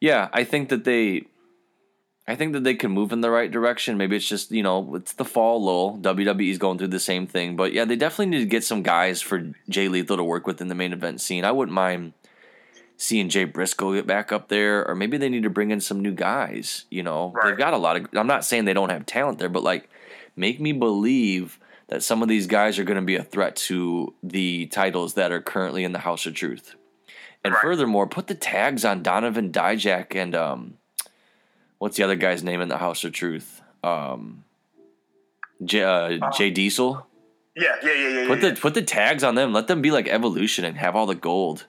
yeah, 0.00 0.28
I 0.32 0.44
think 0.44 0.68
that 0.70 0.84
they, 0.84 1.24
I 2.28 2.34
think 2.34 2.52
that 2.54 2.64
they 2.64 2.74
can 2.74 2.90
move 2.90 3.12
in 3.12 3.20
the 3.20 3.30
right 3.30 3.50
direction. 3.50 3.96
Maybe 3.96 4.16
it's 4.16 4.28
just 4.28 4.50
you 4.50 4.62
know 4.62 4.94
it's 4.96 5.12
the 5.12 5.24
fall 5.24 5.62
lull. 5.62 5.98
WWE's 5.98 6.58
going 6.58 6.78
through 6.78 6.88
the 6.88 7.00
same 7.00 7.26
thing, 7.26 7.56
but 7.56 7.72
yeah, 7.72 7.84
they 7.84 7.96
definitely 7.96 8.26
need 8.26 8.40
to 8.40 8.46
get 8.46 8.64
some 8.64 8.82
guys 8.82 9.22
for 9.22 9.52
Jay 9.68 9.88
Lethal 9.88 10.16
to 10.16 10.24
work 10.24 10.46
with 10.46 10.60
in 10.60 10.68
the 10.68 10.74
main 10.74 10.92
event 10.92 11.20
scene. 11.20 11.44
I 11.44 11.52
wouldn't 11.52 11.74
mind 11.74 12.14
seeing 12.96 13.28
Jay 13.28 13.44
Briscoe 13.44 13.94
get 13.94 14.06
back 14.06 14.32
up 14.32 14.48
there, 14.48 14.86
or 14.88 14.94
maybe 14.94 15.16
they 15.18 15.28
need 15.28 15.42
to 15.44 15.50
bring 15.50 15.70
in 15.70 15.80
some 15.80 16.00
new 16.00 16.12
guys. 16.12 16.86
You 16.90 17.02
know, 17.02 17.32
Right. 17.34 17.48
they've 17.50 17.58
got 17.58 17.74
a 17.74 17.78
lot 17.78 17.96
of. 17.96 18.06
I'm 18.14 18.26
not 18.26 18.44
saying 18.44 18.64
they 18.64 18.72
don't 18.74 18.90
have 18.90 19.06
talent 19.06 19.38
there, 19.38 19.48
but 19.48 19.62
like, 19.62 19.88
make 20.34 20.60
me 20.60 20.72
believe 20.72 21.60
that 21.88 22.02
some 22.02 22.22
of 22.22 22.28
these 22.28 22.48
guys 22.48 22.78
are 22.80 22.84
going 22.84 22.98
to 22.98 23.02
be 23.06 23.14
a 23.14 23.22
threat 23.22 23.54
to 23.54 24.12
the 24.20 24.66
titles 24.66 25.14
that 25.14 25.30
are 25.30 25.40
currently 25.40 25.84
in 25.84 25.92
the 25.92 26.00
House 26.00 26.26
of 26.26 26.34
Truth. 26.34 26.74
And 27.44 27.54
Right. 27.54 27.62
furthermore, 27.62 28.08
put 28.08 28.26
the 28.26 28.34
tags 28.34 28.84
on 28.84 29.04
Donovan 29.04 29.52
Dijak 29.52 30.16
and 30.16 30.34
um, 30.34 30.74
what's 31.78 31.96
the 31.96 32.02
other 32.02 32.16
guy's 32.16 32.42
name 32.42 32.60
in 32.60 32.68
the 32.68 32.78
House 32.78 33.04
of 33.04 33.12
Truth? 33.12 33.62
Um, 33.82 34.44
J, 35.64 35.82
uh, 35.82 36.30
Jay 36.32 36.50
Diesel. 36.50 37.06
Yeah, 37.54 37.76
yeah, 37.82 37.92
yeah, 37.92 38.08
yeah. 38.08 38.26
Put 38.26 38.42
yeah, 38.42 38.50
the 38.50 38.60
put 38.60 38.74
the 38.74 38.82
tags 38.82 39.24
on 39.24 39.34
them. 39.34 39.52
Let 39.52 39.66
them 39.66 39.80
be 39.80 39.90
like 39.90 40.08
Evolution 40.08 40.64
and 40.64 40.76
have 40.76 40.94
all 40.94 41.06
the 41.06 41.14
gold. 41.14 41.66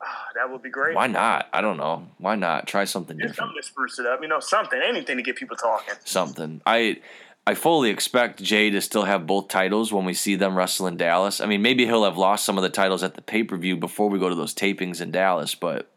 Ah, 0.00 0.26
that 0.36 0.50
would 0.50 0.62
be 0.62 0.70
great. 0.70 0.94
Why 0.94 1.08
not? 1.08 1.48
I 1.52 1.60
don't 1.60 1.76
know. 1.76 2.06
Why 2.18 2.36
not? 2.36 2.66
Try 2.68 2.84
something 2.84 3.16
Do 3.16 3.22
different. 3.22 3.36
something 3.36 3.56
to 3.60 3.66
spruce 3.66 3.98
it 3.98 4.06
up. 4.06 4.20
You 4.22 4.28
know, 4.28 4.38
something, 4.40 4.80
anything 4.80 5.16
to 5.16 5.22
get 5.22 5.36
people 5.36 5.56
talking. 5.56 5.94
Something. 6.04 6.60
I 6.64 7.00
I 7.46 7.54
fully 7.54 7.90
expect 7.90 8.40
Jay 8.40 8.70
to 8.70 8.80
still 8.80 9.04
have 9.04 9.26
both 9.26 9.48
titles 9.48 9.92
when 9.92 10.04
we 10.04 10.14
see 10.14 10.36
them 10.36 10.56
wrestle 10.56 10.86
in 10.86 10.96
Dallas. 10.96 11.40
I 11.40 11.46
mean, 11.46 11.60
maybe 11.60 11.86
he'll 11.86 12.04
have 12.04 12.16
lost 12.16 12.44
some 12.44 12.56
of 12.56 12.62
the 12.62 12.70
titles 12.70 13.02
at 13.02 13.14
the 13.14 13.22
pay 13.22 13.42
per 13.42 13.56
view 13.56 13.76
before 13.76 14.08
we 14.08 14.20
go 14.20 14.28
to 14.28 14.36
those 14.36 14.54
tapings 14.54 15.00
in 15.00 15.10
Dallas, 15.10 15.56
but 15.56 15.90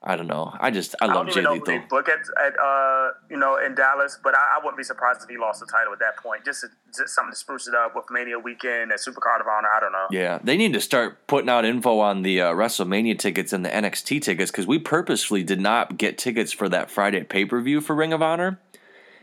I 0.00 0.14
don't 0.14 0.28
know. 0.28 0.54
I 0.60 0.70
just 0.70 0.94
I 1.00 1.06
I 1.06 1.14
love 1.14 1.26
Jay 1.26 1.32
even 1.32 1.44
know 1.44 1.50
who 1.50 1.54
Lethal. 1.56 1.74
they 1.74 1.86
book 1.86 2.08
at, 2.08 2.20
at 2.40 2.58
uh, 2.58 3.10
you 3.28 3.36
know, 3.36 3.56
in 3.56 3.74
Dallas, 3.74 4.16
but 4.22 4.34
I, 4.34 4.56
I 4.56 4.58
wouldn't 4.58 4.76
be 4.76 4.84
surprised 4.84 5.22
if 5.22 5.28
he 5.28 5.36
lost 5.36 5.58
the 5.58 5.66
title 5.66 5.92
at 5.92 5.98
that 5.98 6.16
point. 6.16 6.44
Just, 6.44 6.60
to, 6.60 6.68
just 6.96 7.14
something 7.14 7.32
to 7.32 7.36
spruce 7.36 7.66
it 7.66 7.74
up 7.74 7.96
with 7.96 8.04
Mania 8.08 8.38
weekend 8.38 8.92
at 8.92 9.00
Supercard 9.00 9.40
of 9.40 9.48
Honor. 9.48 9.68
I 9.68 9.80
don't 9.80 9.90
know. 9.90 10.06
Yeah, 10.12 10.38
they 10.42 10.56
need 10.56 10.72
to 10.74 10.80
start 10.80 11.26
putting 11.26 11.50
out 11.50 11.64
info 11.64 11.98
on 11.98 12.22
the 12.22 12.40
uh, 12.40 12.52
WrestleMania 12.52 13.18
tickets 13.18 13.52
and 13.52 13.64
the 13.64 13.70
NXT 13.70 14.22
tickets 14.22 14.52
because 14.52 14.68
we 14.68 14.78
purposefully 14.78 15.42
did 15.42 15.60
not 15.60 15.98
get 15.98 16.16
tickets 16.16 16.52
for 16.52 16.68
that 16.68 16.90
Friday 16.90 17.24
pay 17.24 17.44
per 17.44 17.60
view 17.60 17.80
for 17.80 17.96
Ring 17.96 18.12
of 18.12 18.22
Honor 18.22 18.60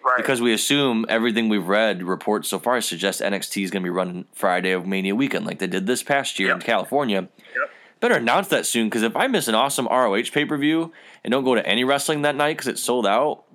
right. 0.06 0.18
because 0.18 0.42
we 0.42 0.54
assume 0.54 1.06
everything 1.10 1.50
we've 1.50 1.68
read 1.68 2.04
reports 2.04 2.50
so 2.50 2.60
far 2.60 2.80
suggest 2.82 3.22
NXT 3.22 3.64
is 3.64 3.72
going 3.72 3.84
to 3.84 3.88
be 3.88 3.92
running 3.92 4.26
Friday 4.34 4.72
of 4.72 4.86
Mania 4.86 5.16
weekend 5.16 5.46
like 5.46 5.60
they 5.60 5.68
did 5.68 5.88
this 5.88 6.04
past 6.04 6.40
year 6.40 6.54
in 6.54 6.60
California. 6.60 7.28
Yep. 7.56 7.72
Better 8.06 8.18
announce 8.18 8.50
that 8.50 8.68
soon 8.68 8.86
because 8.88 9.02
if 9.02 9.16
I 9.16 9.26
miss 9.26 9.48
an 9.48 9.56
awesome 9.56 9.88
ROH 9.88 10.30
pay 10.32 10.46
per 10.46 10.58
view 10.58 10.94
and 11.24 11.32
don't 11.32 11.44
go 11.44 11.56
to 11.56 11.68
any 11.68 11.84
wrestling 11.84 12.22
that 12.22 12.36
night 12.36 12.54
because 12.56 12.68
it's 12.68 12.84
sold 12.84 13.08
out, 13.08 13.46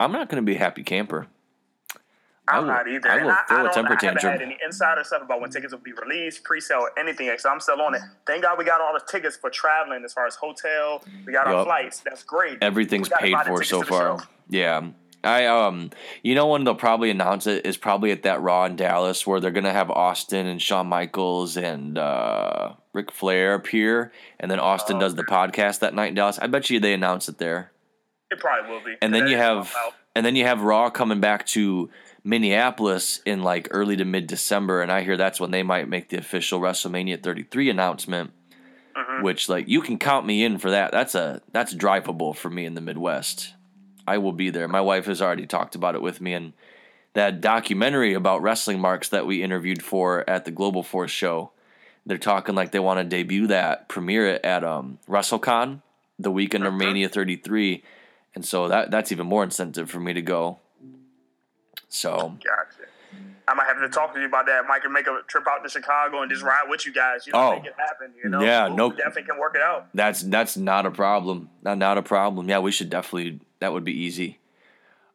I'm 0.00 0.10
not 0.10 0.28
going 0.28 0.42
to 0.42 0.44
be 0.44 0.56
a 0.56 0.58
happy 0.58 0.82
camper. 0.82 1.28
I 2.48 2.56
I'm 2.56 2.62
will- 2.66 2.72
not 2.72 2.88
either. 2.88 3.08
I 3.08 3.22
will 3.22 3.36
throw 3.46 3.60
a 3.60 3.62
don't- 3.62 3.72
temper 3.72 3.92
I 3.92 4.04
haven't 4.04 4.20
tantrum. 4.20 4.32
had 4.32 4.42
any 4.42 4.58
insider 4.66 5.04
stuff 5.04 5.22
about 5.22 5.40
when 5.40 5.50
tickets 5.50 5.72
will 5.72 5.78
be 5.78 5.92
released, 5.92 6.42
pre-sale, 6.42 6.80
or 6.80 6.98
anything. 6.98 7.30
So 7.38 7.50
I'm 7.50 7.60
still 7.60 7.80
on 7.80 7.94
it. 7.94 8.00
Thank 8.26 8.42
God 8.42 8.58
we 8.58 8.64
got 8.64 8.80
all 8.80 8.92
the 8.94 9.04
tickets 9.08 9.36
for 9.36 9.48
traveling 9.48 10.02
as 10.04 10.12
far 10.12 10.26
as 10.26 10.34
hotel. 10.34 11.04
We 11.24 11.32
got 11.32 11.46
our 11.46 11.64
flights. 11.64 12.00
That's 12.00 12.24
great. 12.24 12.58
Everything's 12.60 13.08
paid 13.08 13.36
for 13.46 13.62
so 13.62 13.82
far. 13.82 14.18
Yeah. 14.48 14.88
I 15.22 15.46
um 15.46 15.90
you 16.22 16.34
know 16.34 16.46
when 16.46 16.64
they'll 16.64 16.74
probably 16.74 17.10
announce 17.10 17.46
it 17.46 17.66
is 17.66 17.76
probably 17.76 18.10
at 18.10 18.22
that 18.22 18.40
Raw 18.40 18.64
in 18.64 18.76
Dallas 18.76 19.26
where 19.26 19.40
they're 19.40 19.50
gonna 19.50 19.72
have 19.72 19.90
Austin 19.90 20.46
and 20.46 20.60
Shawn 20.60 20.86
Michaels 20.86 21.56
and 21.56 21.98
uh 21.98 22.74
Ric 22.92 23.12
Flair 23.12 23.54
appear 23.54 24.12
and 24.38 24.50
then 24.50 24.58
Austin 24.58 24.96
Oh, 24.96 25.00
does 25.00 25.14
the 25.14 25.24
podcast 25.24 25.80
that 25.80 25.94
night 25.94 26.08
in 26.08 26.14
Dallas. 26.14 26.38
I 26.38 26.46
bet 26.46 26.70
you 26.70 26.80
they 26.80 26.94
announce 26.94 27.28
it 27.28 27.38
there. 27.38 27.72
It 28.30 28.40
probably 28.40 28.70
will 28.70 28.84
be. 28.84 28.94
And 29.02 29.14
then 29.14 29.26
you 29.26 29.36
have 29.36 29.74
and 30.14 30.24
then 30.24 30.36
you 30.36 30.44
have 30.44 30.62
Raw 30.62 30.90
coming 30.90 31.20
back 31.20 31.46
to 31.48 31.90
Minneapolis 32.24 33.20
in 33.26 33.42
like 33.42 33.68
early 33.70 33.96
to 33.96 34.04
mid 34.04 34.26
December 34.26 34.80
and 34.80 34.90
I 34.90 35.02
hear 35.02 35.16
that's 35.16 35.40
when 35.40 35.50
they 35.50 35.62
might 35.62 35.88
make 35.88 36.08
the 36.08 36.16
official 36.18 36.60
WrestleMania 36.60 37.22
33 37.22 37.68
announcement. 37.70 38.32
Mm-hmm. 38.96 39.22
Which 39.22 39.48
like 39.48 39.68
you 39.68 39.82
can 39.82 39.98
count 39.98 40.26
me 40.26 40.42
in 40.42 40.58
for 40.58 40.70
that. 40.70 40.92
That's 40.92 41.14
a 41.14 41.42
that's 41.52 41.74
drivable 41.74 42.34
for 42.34 42.50
me 42.50 42.64
in 42.64 42.74
the 42.74 42.80
Midwest. 42.80 43.54
I 44.10 44.18
will 44.18 44.32
be 44.32 44.50
there. 44.50 44.66
My 44.66 44.80
wife 44.80 45.06
has 45.06 45.22
already 45.22 45.46
talked 45.46 45.76
about 45.76 45.94
it 45.94 46.02
with 46.02 46.20
me 46.20 46.32
and 46.34 46.52
that 47.12 47.40
documentary 47.40 48.12
about 48.14 48.42
wrestling 48.42 48.80
marks 48.80 49.08
that 49.10 49.24
we 49.26 49.40
interviewed 49.42 49.82
for 49.82 50.28
at 50.28 50.44
the 50.44 50.50
Global 50.50 50.82
Force 50.82 51.12
show. 51.12 51.52
They're 52.04 52.18
talking 52.18 52.56
like 52.56 52.72
they 52.72 52.80
want 52.80 52.98
to 52.98 53.04
debut 53.04 53.46
that, 53.46 53.88
premiere 53.88 54.26
it 54.34 54.44
at 54.44 54.64
um, 54.64 54.98
WrestleCon 55.08 55.82
the 56.18 56.30
weekend 56.30 56.66
of 56.66 56.72
Mhm. 56.74 56.78
Mania 56.78 57.08
33, 57.08 57.82
and 58.34 58.44
so 58.44 58.66
that 58.68 58.90
that's 58.90 59.12
even 59.12 59.26
more 59.26 59.44
incentive 59.44 59.88
for 59.90 60.00
me 60.00 60.12
to 60.12 60.22
go. 60.22 60.58
So 61.88 62.36
Gotcha. 62.44 62.88
I 63.48 63.54
might 63.54 63.66
have 63.66 63.80
to 63.80 63.88
talk 63.88 64.12
to 64.14 64.20
you 64.20 64.26
about 64.26 64.46
that. 64.46 64.62
Mike 64.68 64.82
can 64.82 64.92
make 64.92 65.06
a 65.06 65.20
trip 65.28 65.44
out 65.50 65.62
to 65.64 65.68
Chicago 65.68 66.22
and 66.22 66.30
just 66.30 66.42
ride 66.42 66.66
with 66.68 66.84
you 66.86 66.92
guys. 66.92 67.26
You 67.26 67.32
know, 67.32 67.38
Oh. 67.40 67.52
make 67.56 67.64
it 67.66 67.74
happen. 67.78 68.12
You 68.22 68.30
know, 68.30 68.40
Yeah, 68.42 68.68
Ooh, 68.70 68.76
no- 68.76 68.90
definitely 68.92 69.24
can 69.24 69.38
work 69.38 69.54
it 69.56 69.62
out. 69.62 69.86
that's 69.94 70.22
that's 70.22 70.56
not 70.56 70.84
a 70.86 70.90
problem. 70.90 71.48
Not 71.62 71.78
not 71.78 71.96
a 71.98 72.02
problem. 72.02 72.48
Yeah, 72.48 72.58
we 72.60 72.70
should 72.72 72.90
definitely 72.90 73.40
that 73.60 73.72
would 73.72 73.84
be 73.84 73.92
easy. 73.92 74.38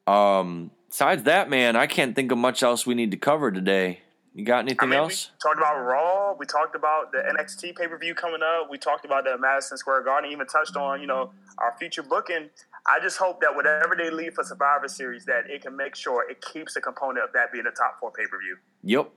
Um, 0.07 0.71
besides 0.89 1.23
that, 1.23 1.49
man, 1.49 1.75
I 1.75 1.87
can't 1.87 2.15
think 2.15 2.31
of 2.31 2.37
much 2.37 2.63
else 2.63 2.85
we 2.85 2.95
need 2.95 3.11
to 3.11 3.17
cover 3.17 3.51
today. 3.51 4.01
You 4.33 4.43
got 4.43 4.59
anything 4.59 4.79
I 4.81 4.85
mean, 4.85 4.99
else? 4.99 5.31
we 5.31 5.49
talked 5.49 5.59
about 5.59 5.79
Raw. 5.81 6.33
We 6.37 6.45
talked 6.45 6.75
about 6.75 7.13
the 7.13 7.19
NXT 7.19 7.77
pay 7.77 7.87
per 7.87 7.97
view 7.97 8.13
coming 8.13 8.41
up. 8.43 8.69
We 8.69 8.77
talked 8.77 9.05
about 9.05 9.23
the 9.23 9.37
Madison 9.37 9.77
Square 9.77 10.03
Garden. 10.03 10.29
Even 10.29 10.45
touched 10.45 10.75
on 10.75 10.99
you 10.99 11.07
know 11.07 11.31
our 11.57 11.73
future 11.79 12.03
booking. 12.03 12.49
I 12.85 12.99
just 13.01 13.17
hope 13.17 13.39
that 13.41 13.55
whatever 13.55 13.95
they 13.97 14.11
leave 14.11 14.33
for 14.33 14.43
Survivor 14.43 14.89
Series, 14.89 15.23
that 15.25 15.49
it 15.49 15.61
can 15.61 15.75
make 15.75 15.95
sure 15.95 16.29
it 16.29 16.41
keeps 16.41 16.75
a 16.75 16.81
component 16.81 17.23
of 17.23 17.31
that 17.33 17.51
being 17.53 17.65
a 17.65 17.71
top 17.71 17.97
four 17.97 18.11
pay 18.11 18.25
per 18.27 18.37
view. 18.37 18.57
Yep. 18.83 19.09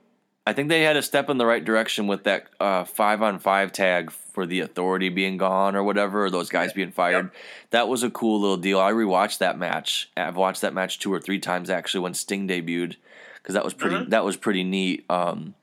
I 0.49 0.55
think 0.55 0.71
they 0.71 0.81
had 0.81 0.97
a 0.97 1.03
step 1.03 1.29
in 1.29 1.37
the 1.37 1.45
right 1.45 1.63
direction 1.63 2.07
with 2.07 2.25
that 2.25 2.47
uh, 2.59 2.85
five 2.85 3.21
on 3.21 3.39
five 3.39 3.71
tag 3.71 4.11
for 4.11 4.47
the 4.47 4.61
authority 4.61 5.11
being 5.11 5.37
gone 5.37 5.77
or 5.77 5.83
whatever, 5.85 6.25
or 6.25 6.31
those 6.31 6.49
guys 6.49 6.73
being 6.73 6.91
fired. 6.91 7.27
Yep. 7.27 7.35
That 7.73 7.89
was 7.89 8.03
a 8.03 8.09
cool 8.09 8.41
little 8.41 8.57
deal. 8.57 8.81
I 8.81 8.91
rewatched 8.93 9.39
that 9.39 9.59
match. 9.59 10.11
I've 10.17 10.37
watched 10.37 10.63
that 10.63 10.73
match 10.73 11.01
two 11.01 11.13
or 11.13 11.21
three 11.21 11.39
times 11.39 11.69
actually 11.69 12.01
when 12.01 12.15
Sting 12.15 12.49
debuted 12.49 12.97
because 13.35 13.53
that 13.53 13.63
was 13.63 13.75
pretty. 13.75 13.97
Mhm. 13.97 14.09
That 14.09 14.25
was 14.25 14.39
pretty 14.39 14.65
neat. 14.65 15.05
Um, 15.11 15.55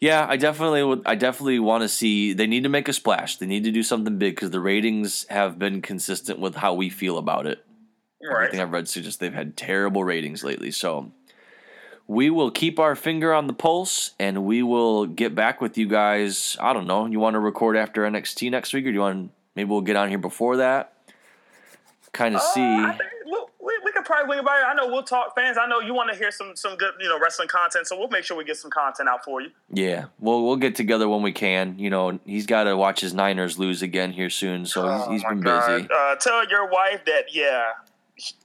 yeah, 0.00 0.26
I 0.28 0.36
definitely 0.36 0.82
would. 0.82 1.02
I 1.06 1.14
definitely 1.14 1.60
want 1.60 1.82
to 1.82 1.88
see. 1.88 2.32
They 2.32 2.48
need 2.48 2.64
to 2.64 2.68
make 2.68 2.88
a 2.88 2.92
splash. 2.92 3.36
They 3.36 3.46
need 3.46 3.62
to 3.62 3.70
do 3.70 3.84
something 3.84 4.18
big 4.18 4.34
because 4.34 4.50
the 4.50 4.58
ratings 4.58 5.26
have 5.30 5.60
been 5.60 5.80
consistent 5.80 6.40
with 6.40 6.56
how 6.56 6.74
we 6.74 6.90
feel 6.90 7.18
about 7.18 7.46
it. 7.46 7.64
Right. 8.20 8.50
think 8.50 8.60
I've 8.60 8.72
read 8.72 8.88
suggests 8.88 9.18
they've 9.18 9.32
had 9.32 9.56
terrible 9.56 10.02
ratings 10.02 10.42
lately. 10.42 10.72
So 10.72 11.12
we 12.08 12.30
will 12.30 12.50
keep 12.50 12.78
our 12.78 12.94
finger 12.94 13.32
on 13.32 13.46
the 13.46 13.52
pulse 13.52 14.12
and 14.18 14.44
we 14.44 14.62
will 14.62 15.06
get 15.06 15.34
back 15.34 15.60
with 15.60 15.76
you 15.76 15.88
guys. 15.88 16.56
I 16.60 16.72
don't 16.72 16.86
know. 16.86 17.06
You 17.06 17.18
want 17.20 17.34
to 17.34 17.40
record 17.40 17.76
after 17.76 18.02
NXT 18.02 18.50
next 18.50 18.72
week 18.72 18.84
or 18.86 18.90
do 18.90 18.94
you 18.94 19.00
want 19.00 19.30
maybe 19.54 19.68
we'll 19.70 19.80
get 19.80 19.96
on 19.96 20.08
here 20.08 20.18
before 20.18 20.58
that? 20.58 20.92
Kind 22.12 22.34
of 22.34 22.40
see. 22.42 22.62
Uh, 22.62 22.86
I 22.86 22.92
think 22.96 23.10
we'll, 23.26 23.50
we, 23.60 23.78
we 23.84 23.92
could 23.92 24.04
probably 24.06 24.28
wing 24.30 24.38
about 24.38 24.58
it. 24.60 24.64
I 24.64 24.72
know 24.74 24.86
we'll 24.90 25.02
talk 25.02 25.34
fans. 25.34 25.58
I 25.60 25.66
know 25.66 25.80
you 25.80 25.92
want 25.92 26.10
to 26.10 26.16
hear 26.16 26.30
some 26.30 26.56
some 26.56 26.76
good 26.76 26.92
you 26.98 27.08
know 27.08 27.18
wrestling 27.20 27.48
content, 27.48 27.86
so 27.86 27.98
we'll 27.98 28.08
make 28.08 28.24
sure 28.24 28.38
we 28.38 28.44
get 28.44 28.56
some 28.56 28.70
content 28.70 29.06
out 29.06 29.22
for 29.22 29.42
you. 29.42 29.50
Yeah. 29.70 30.06
We'll 30.18 30.42
we'll 30.44 30.56
get 30.56 30.76
together 30.76 31.08
when 31.10 31.20
we 31.20 31.32
can. 31.32 31.78
You 31.78 31.90
know, 31.90 32.18
he's 32.24 32.46
got 32.46 32.64
to 32.64 32.76
watch 32.76 33.00
his 33.00 33.12
Niners 33.12 33.58
lose 33.58 33.82
again 33.82 34.12
here 34.12 34.30
soon, 34.30 34.64
so 34.64 34.90
he's, 34.90 35.02
Oh 35.06 35.10
he's 35.12 35.22
my 35.24 35.28
been 35.30 35.40
God. 35.42 35.66
busy. 35.82 35.88
Uh, 35.94 36.14
tell 36.16 36.48
your 36.48 36.70
wife 36.70 37.04
that 37.04 37.24
yeah, 37.34 37.64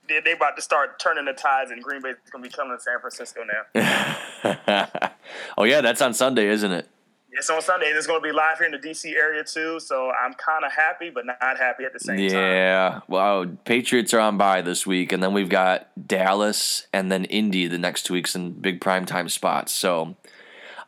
they, 0.07 0.19
they 0.19 0.33
about 0.33 0.55
to 0.55 0.61
start 0.61 0.99
turning 0.99 1.25
the 1.25 1.33
tides, 1.33 1.71
and 1.71 1.81
Green 1.81 2.01
Bay's 2.01 2.15
gonna 2.31 2.43
be 2.43 2.49
coming 2.49 2.77
to 2.77 2.81
San 2.81 2.99
Francisco 2.99 3.41
now. 3.43 5.11
oh 5.57 5.63
yeah, 5.63 5.81
that's 5.81 6.01
on 6.01 6.13
Sunday, 6.13 6.47
isn't 6.47 6.71
it? 6.71 6.87
It's 7.33 7.49
on 7.49 7.61
Sunday, 7.61 7.87
and 7.87 7.97
it's 7.97 8.07
gonna 8.07 8.19
be 8.19 8.33
live 8.33 8.57
here 8.57 8.65
in 8.65 8.73
the 8.73 8.77
DC 8.77 9.15
area 9.15 9.43
too. 9.43 9.79
So 9.79 10.11
I'm 10.11 10.33
kind 10.33 10.65
of 10.65 10.71
happy, 10.73 11.09
but 11.09 11.25
not 11.25 11.37
happy 11.39 11.85
at 11.85 11.93
the 11.93 11.99
same 11.99 12.17
time. 12.17 12.29
Yeah. 12.29 12.99
Well, 13.07 13.45
Patriots 13.63 14.13
are 14.13 14.19
on 14.19 14.37
by 14.37 14.61
this 14.61 14.85
week, 14.85 15.13
and 15.13 15.23
then 15.23 15.33
we've 15.33 15.49
got 15.49 15.89
Dallas 16.07 16.87
and 16.91 17.09
then 17.09 17.23
Indy 17.25 17.67
the 17.67 17.77
next 17.77 18.03
two 18.03 18.13
weeks 18.13 18.35
in 18.35 18.51
big 18.51 18.81
primetime 18.81 19.29
spots. 19.31 19.71
So 19.71 20.17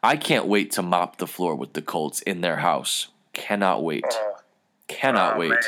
I 0.03 0.17
can't 0.17 0.45
wait 0.45 0.71
to 0.71 0.81
mop 0.81 1.17
the 1.17 1.27
floor 1.27 1.55
with 1.55 1.73
the 1.73 1.81
Colts 1.81 2.21
in 2.23 2.41
their 2.41 2.57
house. 2.57 3.07
Cannot 3.31 3.81
wait. 3.81 4.03
Oh, 4.11 4.35
Cannot 4.89 5.37
oh, 5.37 5.39
wait. 5.39 5.49
man. 5.51 5.61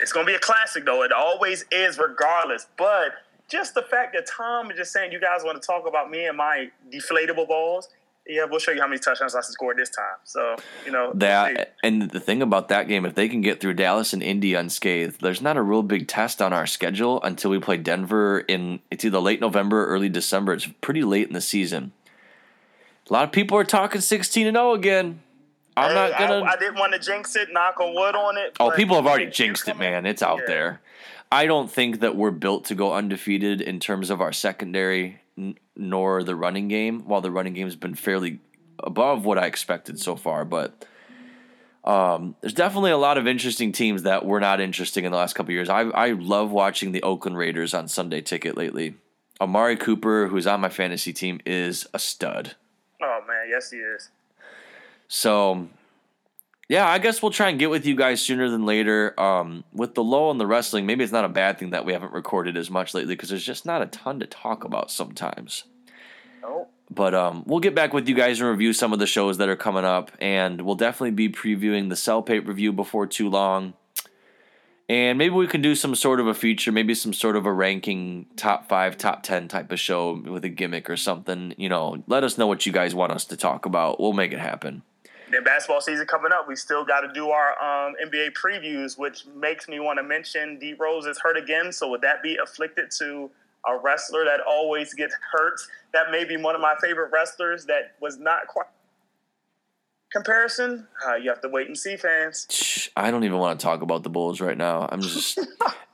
It's 0.00 0.12
gonna 0.12 0.26
be 0.26 0.34
a 0.34 0.38
classic 0.38 0.84
though. 0.84 1.02
It 1.02 1.12
always 1.12 1.64
is, 1.70 1.98
regardless. 1.98 2.66
But 2.76 3.12
just 3.48 3.74
the 3.74 3.82
fact 3.82 4.14
that 4.14 4.26
Tom 4.26 4.70
is 4.70 4.76
just 4.76 4.92
saying 4.92 5.12
you 5.12 5.20
guys 5.20 5.42
want 5.44 5.60
to 5.60 5.66
talk 5.66 5.86
about 5.86 6.10
me 6.10 6.26
and 6.26 6.36
my 6.36 6.70
deflatable 6.92 7.48
balls. 7.48 7.88
Yeah, 8.28 8.44
we'll 8.50 8.58
show 8.58 8.72
you 8.72 8.80
how 8.80 8.88
many 8.88 8.98
touchdowns 8.98 9.36
I 9.36 9.40
scored 9.42 9.76
this 9.76 9.90
time. 9.90 10.16
So 10.24 10.56
you 10.84 10.90
know. 10.90 11.12
That 11.14 11.76
and 11.84 12.10
the 12.10 12.18
thing 12.18 12.42
about 12.42 12.68
that 12.68 12.88
game, 12.88 13.06
if 13.06 13.14
they 13.14 13.28
can 13.28 13.40
get 13.40 13.60
through 13.60 13.74
Dallas 13.74 14.12
and 14.12 14.22
Indy 14.22 14.54
unscathed, 14.54 15.20
there's 15.20 15.40
not 15.40 15.56
a 15.56 15.62
real 15.62 15.84
big 15.84 16.08
test 16.08 16.42
on 16.42 16.52
our 16.52 16.66
schedule 16.66 17.22
until 17.22 17.52
we 17.52 17.60
play 17.60 17.76
Denver 17.76 18.40
in 18.40 18.80
it's 18.90 19.04
either 19.04 19.20
late 19.20 19.40
November 19.40 19.84
or 19.84 19.86
early 19.86 20.08
December. 20.08 20.54
It's 20.54 20.66
pretty 20.80 21.04
late 21.04 21.28
in 21.28 21.34
the 21.34 21.40
season. 21.40 21.92
A 23.08 23.12
lot 23.12 23.22
of 23.22 23.30
people 23.30 23.56
are 23.56 23.64
talking 23.64 24.00
16 24.00 24.48
and 24.48 24.56
0 24.56 24.72
again. 24.72 25.20
I'm 25.76 25.88
Hey, 25.90 25.94
not 25.94 26.18
gonna. 26.18 26.40
I, 26.44 26.52
I 26.52 26.56
didn't 26.56 26.76
want 26.78 26.92
to 26.94 26.98
jinx 26.98 27.36
it. 27.36 27.48
Knock 27.52 27.78
on 27.80 27.94
wood 27.94 28.14
on 28.14 28.38
it. 28.38 28.56
Oh, 28.58 28.70
people 28.70 28.96
have 28.96 29.06
already 29.06 29.26
jinxed 29.30 29.68
it, 29.68 29.76
man. 29.76 30.06
It's 30.06 30.22
out 30.22 30.38
Yeah. 30.40 30.44
there. 30.46 30.80
I 31.30 31.46
don't 31.46 31.70
think 31.70 32.00
that 32.00 32.16
we're 32.16 32.30
built 32.30 32.64
to 32.66 32.74
go 32.74 32.94
undefeated 32.94 33.60
in 33.60 33.80
terms 33.80 34.10
of 34.10 34.20
our 34.20 34.32
secondary 34.32 35.20
n- 35.36 35.58
nor 35.76 36.22
the 36.22 36.34
running 36.36 36.68
game, 36.68 37.00
while 37.06 37.20
the 37.20 37.30
running 37.30 37.52
game's 37.52 37.76
been 37.76 37.94
fairly 37.94 38.38
above 38.78 39.24
what 39.24 39.36
I 39.38 39.46
expected 39.46 39.98
so 40.00 40.16
far. 40.16 40.44
But 40.44 40.86
um, 41.84 42.36
there's 42.40 42.54
definitely 42.54 42.90
a 42.92 42.96
lot 42.96 43.18
of 43.18 43.26
interesting 43.26 43.72
teams 43.72 44.04
that 44.04 44.24
were 44.24 44.40
not 44.40 44.60
interesting 44.60 45.04
in 45.04 45.12
the 45.12 45.18
last 45.18 45.34
couple 45.34 45.50
of 45.50 45.54
years. 45.54 45.68
I, 45.68 45.80
I 45.82 46.12
love 46.12 46.50
watching 46.52 46.92
the 46.92 47.02
Oakland 47.02 47.36
Raiders 47.36 47.74
on 47.74 47.86
Sunday 47.88 48.20
Ticket 48.22 48.56
lately. 48.56 48.94
Amari 49.40 49.76
Cooper, 49.76 50.28
who's 50.28 50.46
on 50.46 50.60
my 50.60 50.68
fantasy 50.70 51.12
team, 51.12 51.40
is 51.44 51.86
a 51.92 51.98
stud. 51.98 52.54
Oh 53.02 53.20
man, 53.28 53.46
yes 53.50 53.70
he 53.70 53.76
is. 53.78 54.10
So, 55.08 55.68
yeah, 56.68 56.88
I 56.88 56.98
guess 56.98 57.22
we'll 57.22 57.30
try 57.30 57.48
and 57.48 57.58
get 57.58 57.70
with 57.70 57.86
you 57.86 57.94
guys 57.94 58.20
sooner 58.20 58.50
than 58.50 58.66
later. 58.66 59.18
Um, 59.20 59.64
with 59.72 59.94
the 59.94 60.02
low 60.02 60.28
on 60.30 60.38
the 60.38 60.46
wrestling, 60.46 60.86
maybe 60.86 61.04
it's 61.04 61.12
not 61.12 61.24
a 61.24 61.28
bad 61.28 61.58
thing 61.58 61.70
that 61.70 61.84
we 61.84 61.92
haven't 61.92 62.12
recorded 62.12 62.56
as 62.56 62.70
much 62.70 62.92
lately 62.92 63.14
because 63.14 63.28
there's 63.28 63.44
just 63.44 63.66
not 63.66 63.82
a 63.82 63.86
ton 63.86 64.18
to 64.20 64.26
talk 64.26 64.64
about 64.64 64.90
sometimes. 64.90 65.64
Oh, 66.42 66.68
But 66.90 67.14
um, 67.14 67.44
we'll 67.46 67.60
get 67.60 67.74
back 67.74 67.92
with 67.92 68.08
you 68.08 68.14
guys 68.14 68.40
and 68.40 68.50
review 68.50 68.72
some 68.72 68.92
of 68.92 68.98
the 68.98 69.06
shows 69.06 69.38
that 69.38 69.48
are 69.48 69.56
coming 69.56 69.84
up, 69.84 70.10
and 70.20 70.60
we'll 70.62 70.74
definitely 70.74 71.12
be 71.12 71.28
previewing 71.28 71.88
the 71.88 71.96
Cell 71.96 72.22
pay 72.22 72.40
per 72.40 72.52
view 72.52 72.72
before 72.72 73.06
too 73.06 73.30
long. 73.30 73.74
And 74.88 75.18
maybe 75.18 75.34
we 75.34 75.48
can 75.48 75.62
do 75.62 75.74
some 75.74 75.96
sort 75.96 76.20
of 76.20 76.28
a 76.28 76.34
feature, 76.34 76.70
maybe 76.70 76.94
some 76.94 77.12
sort 77.12 77.34
of 77.34 77.44
a 77.44 77.52
ranking 77.52 78.26
top 78.36 78.68
five, 78.68 78.96
top 78.96 79.24
10 79.24 79.48
type 79.48 79.72
of 79.72 79.80
show 79.80 80.12
with 80.24 80.44
a 80.44 80.48
gimmick 80.48 80.88
or 80.88 80.96
something. 80.96 81.54
You 81.56 81.68
know, 81.68 82.04
let 82.06 82.22
us 82.22 82.38
know 82.38 82.46
what 82.46 82.66
you 82.66 82.72
guys 82.72 82.94
want 82.94 83.10
us 83.10 83.24
to 83.26 83.36
talk 83.36 83.66
about. 83.66 83.98
We'll 83.98 84.12
make 84.12 84.32
it 84.32 84.38
happen. 84.38 84.82
Then 85.30 85.44
basketball 85.44 85.80
season 85.80 86.06
coming 86.06 86.32
up. 86.32 86.48
We 86.48 86.56
still 86.56 86.84
got 86.84 87.00
to 87.00 87.12
do 87.12 87.30
our 87.30 87.50
um, 87.60 87.94
NBA 88.04 88.32
previews, 88.32 88.98
which 88.98 89.26
makes 89.34 89.68
me 89.68 89.80
want 89.80 89.98
to 89.98 90.02
mention 90.02 90.58
D 90.58 90.74
Rose 90.74 91.06
is 91.06 91.18
hurt 91.18 91.36
again. 91.36 91.72
So 91.72 91.90
would 91.90 92.00
that 92.02 92.22
be 92.22 92.38
afflicted 92.42 92.90
to 92.98 93.30
a 93.66 93.78
wrestler 93.78 94.24
that 94.24 94.40
always 94.46 94.94
gets 94.94 95.14
hurt? 95.32 95.60
That 95.92 96.10
may 96.10 96.24
be 96.24 96.36
one 96.36 96.54
of 96.54 96.60
my 96.60 96.74
favorite 96.80 97.10
wrestlers 97.12 97.64
that 97.66 97.94
was 98.00 98.18
not 98.18 98.46
quite 98.46 98.66
comparison. 100.12 100.86
Uh, 101.06 101.14
you 101.16 101.28
have 101.28 101.40
to 101.42 101.48
wait 101.48 101.66
and 101.66 101.76
see, 101.76 101.96
fans. 101.96 102.88
I 102.96 103.10
don't 103.10 103.24
even 103.24 103.38
want 103.38 103.60
to 103.60 103.64
talk 103.64 103.82
about 103.82 104.02
the 104.02 104.08
Bulls 104.08 104.40
right 104.40 104.56
now. 104.56 104.88
I'm 104.90 105.02
just 105.02 105.38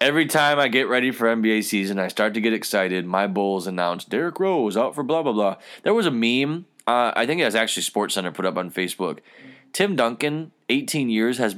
every 0.01 0.27
time 0.27 0.59
I 0.59 0.69
get 0.69 0.89
ready 0.89 1.11
for 1.11 1.27
NBA 1.27 1.65
season, 1.65 1.99
I 1.99 2.09
start 2.09 2.35
to 2.35 2.41
get 2.41 2.53
excited. 2.53 3.07
My 3.07 3.27
Bulls 3.27 3.67
announced 3.67 4.09
Derrick 4.09 4.39
Rose 4.39 4.77
out 4.77 4.95
for 4.95 5.03
blah 5.03 5.23
blah 5.23 5.33
blah. 5.33 5.57
There 5.83 5.95
was 5.95 6.07
a 6.07 6.11
meme. 6.11 6.67
Uh, 6.87 7.13
I 7.15 7.27
think 7.27 7.41
it 7.41 7.45
was 7.45 7.55
actually 7.55 7.85
Sports 7.85 8.15
Center 8.15 8.33
put 8.33 8.47
up 8.47 8.57
on 8.57 8.71
Facebook. 8.71 9.19
Tim 9.73 9.97
Duncan, 9.97 10.53
18 10.69 11.09
years, 11.11 11.39
has 11.39 11.57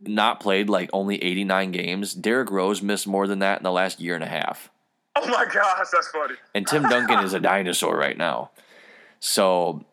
not 0.00 0.40
played 0.40 0.68
like 0.68 0.90
only 0.92 1.22
89 1.22 1.72
games. 1.72 2.14
Derrick 2.14 2.50
Rose 2.50 2.80
missed 2.80 3.06
more 3.06 3.26
than 3.26 3.40
that 3.40 3.58
in 3.58 3.64
the 3.64 3.72
last 3.72 4.00
year 4.00 4.14
and 4.14 4.24
a 4.24 4.28
half. 4.28 4.70
Oh 5.16 5.26
my 5.28 5.44
gosh, 5.44 5.86
that's 5.92 6.08
funny. 6.08 6.34
And 6.54 6.66
Tim 6.66 6.82
Duncan 6.84 7.24
is 7.24 7.34
a 7.34 7.40
dinosaur 7.40 7.96
right 7.96 8.16
now. 8.16 8.50
So, 9.18 9.84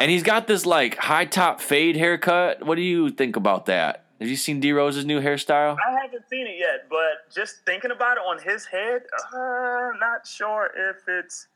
and 0.00 0.10
he's 0.10 0.22
got 0.22 0.46
this 0.46 0.66
like 0.66 0.96
high 0.96 1.24
top 1.24 1.60
fade 1.60 1.96
haircut. 1.96 2.66
What 2.66 2.74
do 2.74 2.82
you 2.82 3.10
think 3.10 3.36
about 3.36 3.66
that? 3.66 4.04
Have 4.20 4.28
you 4.28 4.36
seen 4.36 4.60
D 4.60 4.72
Rose's 4.72 5.04
new 5.04 5.20
hairstyle? 5.20 5.76
I 5.86 6.00
haven't 6.02 6.28
seen 6.28 6.46
it 6.46 6.56
yet, 6.58 6.88
but 6.88 7.32
just 7.34 7.64
thinking 7.64 7.90
about 7.90 8.16
it 8.16 8.20
on 8.20 8.42
his 8.42 8.64
head, 8.64 9.02
uh, 9.32 9.90
not 10.00 10.26
sure 10.26 10.70
if 10.74 11.02
it's 11.06 11.48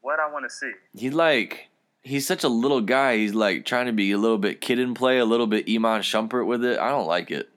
what 0.00 0.20
I 0.20 0.30
want 0.30 0.44
to 0.44 0.50
see. 0.50 0.72
He 0.94 1.10
like 1.10 1.69
he's 2.02 2.26
such 2.26 2.44
a 2.44 2.48
little 2.48 2.80
guy. 2.80 3.16
He's 3.16 3.34
like 3.34 3.64
trying 3.64 3.86
to 3.86 3.92
be 3.92 4.12
a 4.12 4.18
little 4.18 4.38
bit 4.38 4.60
kid 4.60 4.78
and 4.78 4.94
play, 4.96 5.18
a 5.18 5.24
little 5.24 5.46
bit 5.46 5.68
Iman 5.68 6.02
Shumpert 6.02 6.46
with 6.46 6.64
it. 6.64 6.78
I 6.78 6.88
don't 6.88 7.06
like 7.06 7.30
it. 7.30 7.48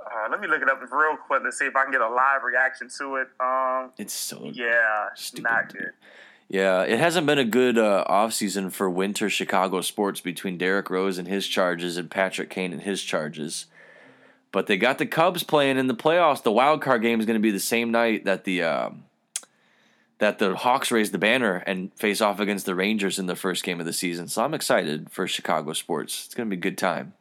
Uh, 0.00 0.28
let 0.30 0.40
me 0.40 0.48
look 0.48 0.60
it 0.62 0.68
up 0.68 0.80
real 0.92 1.16
quick 1.16 1.42
to 1.42 1.52
see 1.52 1.64
if 1.64 1.74
I 1.76 1.84
can 1.84 1.92
get 1.92 2.00
a 2.00 2.08
live 2.08 2.42
reaction 2.44 2.88
to 2.98 3.16
it. 3.16 3.28
Um, 3.40 3.90
It's 3.98 4.12
so 4.12 4.50
yeah, 4.52 5.08
Stupid. 5.14 5.42
not 5.44 5.72
good. 5.72 5.92
Yeah, 6.48 6.82
it 6.82 6.98
hasn't 6.98 7.26
been 7.26 7.38
a 7.38 7.44
good 7.46 7.78
uh, 7.78 8.04
offseason 8.10 8.72
for 8.72 8.90
winter 8.90 9.30
Chicago 9.30 9.80
sports 9.80 10.20
between 10.20 10.58
Derrick 10.58 10.90
Rose 10.90 11.16
and 11.16 11.26
his 11.26 11.48
charges 11.48 11.96
and 11.96 12.10
Patrick 12.10 12.50
Kane 12.50 12.72
and 12.74 12.82
his 12.82 13.02
charges. 13.02 13.66
But 14.50 14.66
they 14.66 14.76
got 14.76 14.98
the 14.98 15.06
Cubs 15.06 15.44
playing 15.44 15.78
in 15.78 15.86
the 15.86 15.94
playoffs. 15.94 16.42
The 16.42 16.52
wild 16.52 16.82
card 16.82 17.00
game 17.00 17.20
is 17.20 17.24
going 17.26 17.38
to 17.38 17.42
be 17.42 17.52
the 17.52 17.58
same 17.60 17.90
night 17.90 18.26
that 18.26 18.44
the 18.44 18.62
um, 18.64 19.04
that 20.22 20.38
the 20.38 20.54
Hawks 20.54 20.92
raise 20.92 21.10
the 21.10 21.18
banner 21.18 21.56
and 21.66 21.92
face 21.94 22.20
off 22.20 22.38
against 22.38 22.64
the 22.64 22.76
Rangers 22.76 23.18
in 23.18 23.26
the 23.26 23.34
first 23.34 23.64
game 23.64 23.80
of 23.80 23.86
the 23.86 23.92
season. 23.92 24.28
So 24.28 24.44
I'm 24.44 24.54
excited 24.54 25.10
for 25.10 25.26
Chicago 25.26 25.72
sports. 25.72 26.26
It's 26.26 26.34
going 26.36 26.48
to 26.48 26.56
be 26.56 26.58
a 26.58 26.62
good 26.62 26.78
time. 26.78 27.14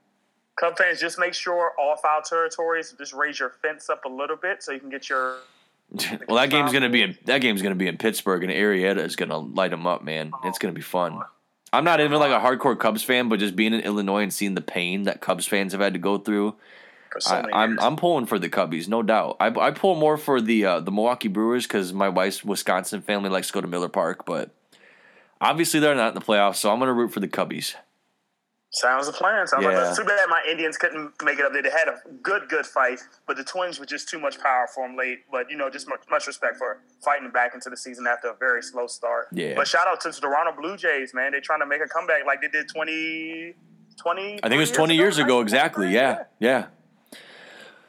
Cub 0.59 0.77
fans, 0.77 0.99
just 0.99 1.17
make 1.17 1.33
sure 1.33 1.71
all 1.79 1.97
foul 1.97 2.21
territories 2.21 2.93
just 2.95 3.13
raise 3.13 3.39
your 3.39 3.49
fence 3.49 3.89
up 3.89 4.05
a 4.05 4.07
little 4.07 4.35
bit 4.35 4.61
so 4.61 4.71
you 4.71 4.79
can 4.79 4.91
get 4.91 5.09
your. 5.09 5.37
well, 6.27 6.37
that 6.37 6.51
game's 6.51 6.71
gonna 6.71 6.89
be 6.89 7.01
in 7.01 7.17
that 7.25 7.39
game's 7.39 7.63
gonna 7.63 7.73
be 7.73 7.87
in 7.87 7.97
Pittsburgh, 7.97 8.43
and 8.43 8.53
Arrieta 8.53 9.03
is 9.03 9.15
gonna 9.15 9.37
light 9.39 9.71
them 9.71 9.87
up, 9.87 10.03
man. 10.03 10.31
It's 10.43 10.59
gonna 10.59 10.73
be 10.73 10.81
fun. 10.81 11.19
I'm 11.73 11.83
not 11.83 11.99
even 11.99 12.19
like 12.19 12.31
a 12.31 12.39
hardcore 12.39 12.77
Cubs 12.77 13.01
fan, 13.01 13.27
but 13.27 13.39
just 13.39 13.55
being 13.55 13.73
in 13.73 13.81
Illinois 13.81 14.21
and 14.21 14.33
seeing 14.33 14.53
the 14.53 14.61
pain 14.61 15.03
that 15.03 15.21
Cubs 15.21 15.47
fans 15.47 15.71
have 15.71 15.81
had 15.81 15.93
to 15.93 15.99
go 15.99 16.17
through, 16.17 16.55
so 17.19 17.35
I, 17.35 17.41
many 17.41 17.53
I'm 17.53 17.69
years. 17.71 17.79
I'm 17.81 17.95
pulling 17.95 18.25
for 18.25 18.39
the 18.39 18.49
Cubbies, 18.49 18.87
no 18.87 19.03
doubt. 19.03 19.37
I, 19.39 19.47
I 19.47 19.71
pull 19.71 19.95
more 19.95 20.17
for 20.17 20.39
the 20.39 20.65
uh, 20.65 20.79
the 20.79 20.91
Milwaukee 20.91 21.27
Brewers 21.27 21.67
because 21.67 21.91
my 21.91 22.09
wife's 22.09 22.43
Wisconsin 22.43 23.01
family 23.01 23.29
likes 23.29 23.47
to 23.47 23.53
go 23.53 23.61
to 23.61 23.67
Miller 23.67 23.89
Park, 23.89 24.25
but 24.25 24.51
Obviously, 25.41 25.79
they're 25.79 25.95
not 25.95 26.09
in 26.09 26.13
the 26.13 26.21
playoffs, 26.21 26.57
so 26.57 26.71
I'm 26.71 26.77
going 26.77 26.87
to 26.87 26.93
root 26.93 27.11
for 27.11 27.19
the 27.19 27.27
Cubbies. 27.27 27.73
Sounds 28.69 29.07
a 29.07 29.11
plan. 29.11 29.47
Sounds 29.47 29.65
like 29.65 29.73
Yeah. 29.73 29.89
it's 29.89 29.97
too 29.97 30.05
bad 30.05 30.29
my 30.29 30.41
Indians 30.49 30.77
couldn't 30.77 31.11
make 31.23 31.39
it 31.39 31.43
up 31.45 31.51
there. 31.51 31.63
They 31.63 31.71
had 31.71 31.87
a 31.89 31.99
good, 32.21 32.47
good 32.47 32.65
fight, 32.65 32.99
but 33.27 33.35
the 33.35 33.43
Twins 33.43 33.79
were 33.79 33.87
just 33.87 34.07
too 34.07 34.19
much 34.19 34.39
power 34.39 34.67
for 34.73 34.87
them 34.87 34.95
late. 34.95 35.21
But 35.31 35.49
you 35.49 35.57
know, 35.57 35.69
just 35.69 35.89
much, 35.89 36.01
much 36.11 36.27
respect 36.27 36.57
for 36.57 36.77
fighting 37.03 37.31
back 37.31 37.55
into 37.55 37.69
the 37.71 37.75
season 37.75 38.05
after 38.07 38.29
a 38.29 38.35
very 38.35 38.61
slow 38.61 38.85
start. 38.85 39.29
Yeah. 39.33 39.55
But 39.55 39.67
shout 39.67 39.87
out 39.87 39.99
to 40.01 40.09
the 40.09 40.21
Toronto 40.21 40.53
Blue 40.61 40.77
Jays, 40.77 41.13
man. 41.13 41.31
They're 41.31 41.41
trying 41.41 41.59
to 41.61 41.65
make 41.65 41.81
a 41.83 41.87
comeback 41.87 42.25
like 42.25 42.39
they 42.39 42.47
did 42.47 42.69
20, 42.69 43.55
20 43.97 44.21
I 44.21 44.47
think 44.47 44.53
it 44.53 44.57
was 44.57 44.71
20 44.71 44.95
years 44.95 45.17
ago, 45.17 45.41
exactly. 45.41 45.91
Yeah, 45.91 46.25
yeah. 46.39 46.67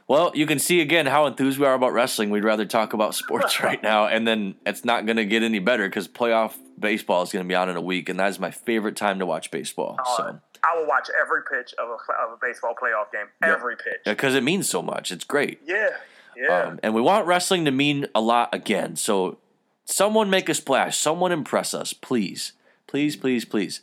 Well, 0.09 0.33
you 0.35 0.47
can 0.47 0.59
see 0.59 0.81
again 0.81 1.07
how 1.07 1.27
enthused 1.27 1.59
we 1.59 1.67
are 1.67 1.75
about 1.75 1.93
wrestling. 1.93 2.31
We'd 2.31 2.45
rather 2.45 2.65
talk 2.67 2.93
about 2.93 3.15
sports 3.15 3.61
right 3.63 3.83
now, 3.83 4.07
and 4.07 4.27
then 4.27 4.57
it's 4.67 4.85
not 4.85 5.07
going 5.07 5.17
to 5.17 5.25
get 5.25 5.43
any 5.43 5.59
better 5.59 5.89
because 5.89 6.09
playoff 6.09 6.55
baseball 6.79 7.23
is 7.23 7.33
going 7.33 7.45
to 7.45 7.49
be 7.49 7.55
on 7.55 7.69
in 7.69 7.77
a 7.77 7.81
week, 7.81 8.09
and 8.09 8.19
that 8.21 8.29
is 8.29 8.39
my 8.39 8.51
favorite 8.51 8.97
time 8.97 9.19
to 9.21 9.27
watch 9.27 9.51
baseball. 9.51 9.97
Uh, 9.99 10.17
So, 10.17 10.41
I 10.65 10.79
will 10.79 10.87
watch 10.87 11.09
every 11.21 11.43
pitch 11.51 11.75
of 11.79 11.89
a, 11.89 11.93
of 11.93 12.33
a 12.33 12.37
baseball 12.41 12.75
playoff 12.81 13.11
game. 13.13 13.27
Every 13.43 13.77
pitch. 13.77 14.01
because 14.05 14.35
it 14.35 14.43
means 14.43 14.69
so 14.69 14.83
much, 14.83 15.11
it's 15.11 15.25
great. 15.25 15.61
Yeah. 15.67 15.91
Yeah. 16.37 16.63
Um, 16.67 16.81
and 16.83 16.95
we 16.95 17.01
want 17.01 17.27
wrestling 17.27 17.65
to 17.67 17.71
mean 17.71 18.07
a 18.15 18.21
lot 18.21 18.55
again. 18.55 18.97
So, 18.97 19.39
someone 19.85 20.31
make 20.31 20.49
a 20.49 20.55
splash. 20.55 20.97
Someone 20.97 21.31
impress 21.33 21.75
us, 21.75 21.93
please, 21.93 22.53
please, 22.87 23.17
please, 23.17 23.45
please. 23.45 23.81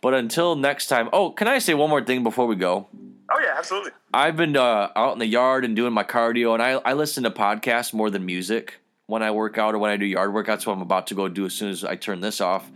But 0.00 0.14
until 0.14 0.54
next 0.54 0.86
time. 0.86 1.08
Oh, 1.12 1.30
can 1.30 1.48
I 1.48 1.58
say 1.58 1.74
one 1.74 1.90
more 1.90 2.04
thing 2.04 2.22
before 2.22 2.46
we 2.46 2.54
go? 2.54 2.86
Oh 3.30 3.38
yeah, 3.40 3.54
absolutely. 3.56 3.92
I've 4.12 4.36
been 4.36 4.56
uh, 4.56 4.90
out 4.96 5.12
in 5.12 5.18
the 5.18 5.26
yard 5.26 5.64
and 5.64 5.74
doing 5.76 5.92
my 5.92 6.04
cardio, 6.04 6.54
and 6.54 6.62
I, 6.62 6.72
I 6.84 6.92
listen 6.94 7.24
to 7.24 7.30
podcasts 7.30 7.92
more 7.92 8.10
than 8.10 8.24
music 8.24 8.80
when 9.06 9.22
I 9.22 9.30
work 9.30 9.58
out 9.58 9.74
or 9.74 9.78
when 9.78 9.90
I 9.90 9.96
do 9.96 10.04
yard 10.04 10.30
workouts. 10.30 10.66
What 10.66 10.74
I'm 10.74 10.82
about 10.82 11.06
to 11.08 11.14
go 11.14 11.28
do 11.28 11.46
as 11.46 11.54
soon 11.54 11.70
as 11.70 11.84
I 11.84 11.96
turn 11.96 12.20
this 12.20 12.40
off. 12.40 12.70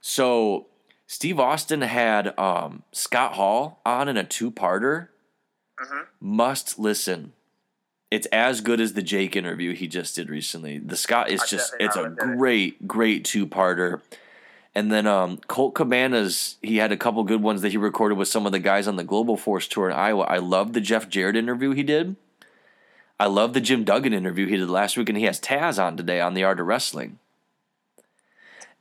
So, 0.00 0.66
Steve 1.06 1.40
Austin 1.40 1.82
had 1.82 2.38
um, 2.38 2.82
Scott 2.92 3.34
Hall 3.34 3.80
on 3.84 4.08
in 4.08 4.16
a 4.16 4.24
two 4.24 4.50
parter. 4.50 5.08
Must 6.20 6.78
listen. 6.78 7.32
It's 8.10 8.26
as 8.26 8.60
good 8.60 8.80
as 8.80 8.94
the 8.94 9.02
Jake 9.02 9.36
interview 9.36 9.74
he 9.74 9.88
just 9.88 10.14
did 10.14 10.30
recently. 10.30 10.78
The 10.78 10.96
Scott 10.96 11.28
is 11.28 11.42
just 11.48 11.74
it's 11.80 11.96
a 11.96 12.00
haven't 12.00 12.18
done 12.18 12.32
it. 12.32 12.36
great, 12.38 12.86
great 12.86 13.24
two 13.24 13.46
parter. 13.46 14.00
And 14.76 14.92
then 14.92 15.06
um, 15.06 15.38
Colt 15.48 15.74
Cabanas, 15.74 16.56
he 16.60 16.76
had 16.76 16.92
a 16.92 16.98
couple 16.98 17.24
good 17.24 17.42
ones 17.42 17.62
that 17.62 17.70
he 17.70 17.78
recorded 17.78 18.18
with 18.18 18.28
some 18.28 18.44
of 18.44 18.52
the 18.52 18.58
guys 18.58 18.86
on 18.86 18.96
the 18.96 19.04
Global 19.04 19.38
Force 19.38 19.66
tour 19.66 19.88
in 19.88 19.96
Iowa. 19.96 20.24
I 20.24 20.36
love 20.36 20.74
the 20.74 20.82
Jeff 20.82 21.08
Jarrett 21.08 21.34
interview 21.34 21.72
he 21.72 21.82
did. 21.82 22.14
I 23.18 23.24
love 23.24 23.54
the 23.54 23.62
Jim 23.62 23.84
Duggan 23.84 24.12
interview 24.12 24.46
he 24.46 24.58
did 24.58 24.68
last 24.68 24.98
week, 24.98 25.08
and 25.08 25.16
he 25.16 25.24
has 25.24 25.40
Taz 25.40 25.82
on 25.82 25.96
today 25.96 26.20
on 26.20 26.34
the 26.34 26.44
Art 26.44 26.60
of 26.60 26.66
Wrestling. 26.66 27.18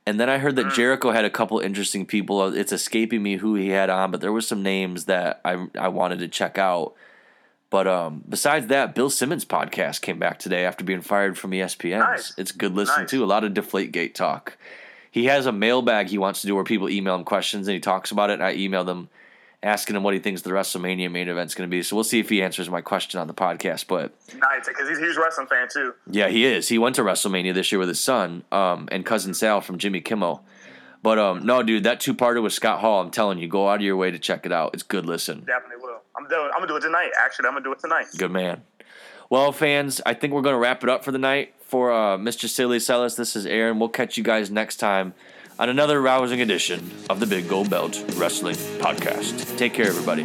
And 0.05 0.19
then 0.19 0.29
I 0.29 0.39
heard 0.39 0.57
that 0.57 0.73
Jericho 0.73 1.11
had 1.11 1.23
a 1.23 1.29
couple 1.29 1.59
interesting 1.59 2.05
people. 2.05 2.53
It's 2.53 2.73
escaping 2.73 3.23
me 3.23 3.37
who 3.37 3.55
he 3.55 3.69
had 3.69 3.89
on, 3.89 4.11
but 4.11 4.19
there 4.19 4.33
was 4.33 4.45
some 4.45 4.61
names 4.61 5.05
that 5.05 5.39
I 5.45 5.67
I 5.79 5.87
wanted 5.87 6.19
to 6.19 6.27
check 6.27 6.57
out. 6.57 6.93
But 7.69 7.87
um, 7.87 8.21
besides 8.27 8.67
that, 8.67 8.95
Bill 8.95 9.09
Simmons' 9.09 9.45
podcast 9.45 10.01
came 10.01 10.19
back 10.19 10.39
today 10.39 10.65
after 10.65 10.83
being 10.83 10.99
fired 10.99 11.37
from 11.37 11.51
ESPN. 11.51 11.99
Nice. 11.99 12.33
It's 12.37 12.51
good 12.51 12.75
listen 12.75 13.03
Nice. 13.03 13.09
too. 13.09 13.23
A 13.23 13.25
lot 13.25 13.45
of 13.45 13.53
Deflategate 13.53 14.13
talk. 14.13 14.57
He 15.15 15.27
has 15.27 15.45
a 15.45 15.53
mailbag 15.53 16.09
he 16.09 16.17
wants 16.17 16.41
to 16.41 16.47
do 16.47 16.55
where 16.55 16.65
people 16.65 16.89
email 16.89 17.15
him 17.15 17.23
questions 17.23 17.69
and 17.69 17.73
he 17.73 17.79
talks 17.79 18.11
about 18.11 18.29
it. 18.31 18.33
And 18.33 18.43
I 18.43 18.53
email 18.55 18.83
them 18.83 19.07
asking 19.63 19.95
him 19.95 20.03
what 20.03 20.13
he 20.13 20.19
thinks 20.19 20.41
the 20.41 20.49
WrestleMania 20.49 21.09
main 21.09 21.29
event's 21.29 21.55
going 21.55 21.69
to 21.69 21.71
be. 21.71 21.81
So 21.83 21.95
we'll 21.95 22.03
see 22.03 22.19
if 22.19 22.27
he 22.27 22.41
answers 22.41 22.69
my 22.69 22.81
question 22.81 23.21
on 23.21 23.27
the 23.27 23.33
podcast. 23.33 23.87
But 23.87 24.13
Nice, 24.35 24.67
because 24.67 24.89
he's 24.89 24.97
a 24.97 25.01
huge 25.01 25.15
wrestling 25.15 25.47
fan 25.47 25.69
too. 25.71 25.93
yeah, 26.11 26.27
he 26.27 26.43
is. 26.43 26.67
He 26.67 26.77
went 26.77 26.97
to 26.97 27.01
WrestleMania 27.01 27.53
this 27.53 27.71
year 27.71 27.79
with 27.79 27.87
his 27.87 28.01
son 28.01 28.43
um, 28.51 28.89
and 28.91 29.05
cousin 29.05 29.33
Sal 29.33 29.61
from 29.61 29.77
Jimmy 29.77 30.01
Kimmel. 30.01 30.43
But 31.01 31.17
um, 31.17 31.45
no, 31.45 31.63
dude, 31.63 31.85
that 31.85 32.01
two 32.01 32.13
parter 32.13 32.43
with 32.43 32.51
Scott 32.51 32.81
Hall, 32.81 32.99
I'm 32.99 33.09
telling 33.09 33.37
you, 33.37 33.47
go 33.47 33.69
out 33.69 33.75
of 33.75 33.83
your 33.83 33.95
way 33.95 34.11
to 34.11 34.19
check 34.19 34.45
it 34.45 34.51
out. 34.51 34.71
It's 34.73 34.83
good 34.83 35.05
listen. 35.05 35.45
Definitely 35.45 35.77
will. 35.77 36.01
I'm 36.17 36.27
doing. 36.27 36.49
I'm 36.53 36.59
gonna 36.59 36.67
do 36.67 36.75
it 36.75 36.81
tonight. 36.81 37.11
Actually, 37.17 37.47
I'm 37.47 37.53
gonna 37.53 37.63
do 37.63 37.71
it 37.71 37.79
tonight. 37.79 38.07
Good 38.17 38.31
man. 38.31 38.63
Well, 39.29 39.51
fans, 39.51 40.01
I 40.05 40.13
think 40.13 40.33
we're 40.33 40.41
going 40.41 40.53
to 40.53 40.59
wrap 40.59 40.83
it 40.83 40.89
up 40.89 41.03
for 41.03 41.11
the 41.11 41.17
night. 41.17 41.53
For 41.61 41.91
uh, 41.91 42.17
Mr. 42.17 42.47
Silly 42.47 42.79
Celis, 42.79 43.15
this 43.15 43.35
is 43.35 43.45
Aaron. 43.47 43.79
We'll 43.79 43.89
catch 43.89 44.17
you 44.17 44.23
guys 44.23 44.51
next 44.51 44.75
time 44.77 45.15
on 45.57 45.67
another 45.67 45.99
rousing 45.99 46.41
edition 46.41 46.91
of 47.09 47.19
the 47.19 47.25
Big 47.25 47.49
Gold 47.49 47.71
Belt 47.71 48.03
Wrestling 48.15 48.55
Podcast. 48.77 49.57
Take 49.57 49.73
care, 49.73 49.87
everybody. 49.87 50.23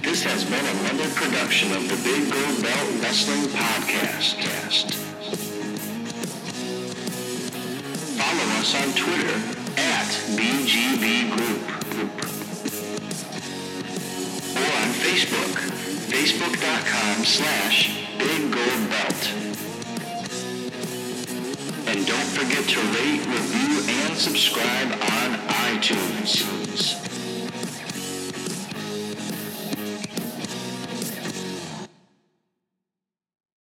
This 0.00 0.22
has 0.22 0.44
been 0.44 0.64
another 0.64 1.10
production 1.14 1.72
of 1.72 1.88
the 1.88 1.96
Big 2.04 2.30
Gold 2.32 2.62
Belt 2.62 3.02
Wrestling 3.02 3.42
Podcast. 3.50 4.94
Follow 8.16 8.60
us 8.60 8.74
on 8.80 8.94
Twitter 8.94 9.36
at 9.76 10.08
BGB 10.38 11.30
Group. 11.36 11.62
Or 14.56 14.70
on 14.80 14.90
Facebook, 14.94 15.95
facebook.com 16.16 17.24
slash 17.26 18.08
Big 18.16 18.50
Gold 18.50 18.88
Belt. 18.88 19.22
And 21.88 22.06
don't 22.06 22.30
forget 22.38 22.64
to 22.64 22.80
rate, 22.96 23.26
review, 23.26 23.84
and 23.86 24.16
subscribe 24.16 24.92
on 24.92 25.38
iTunes. 25.76 27.15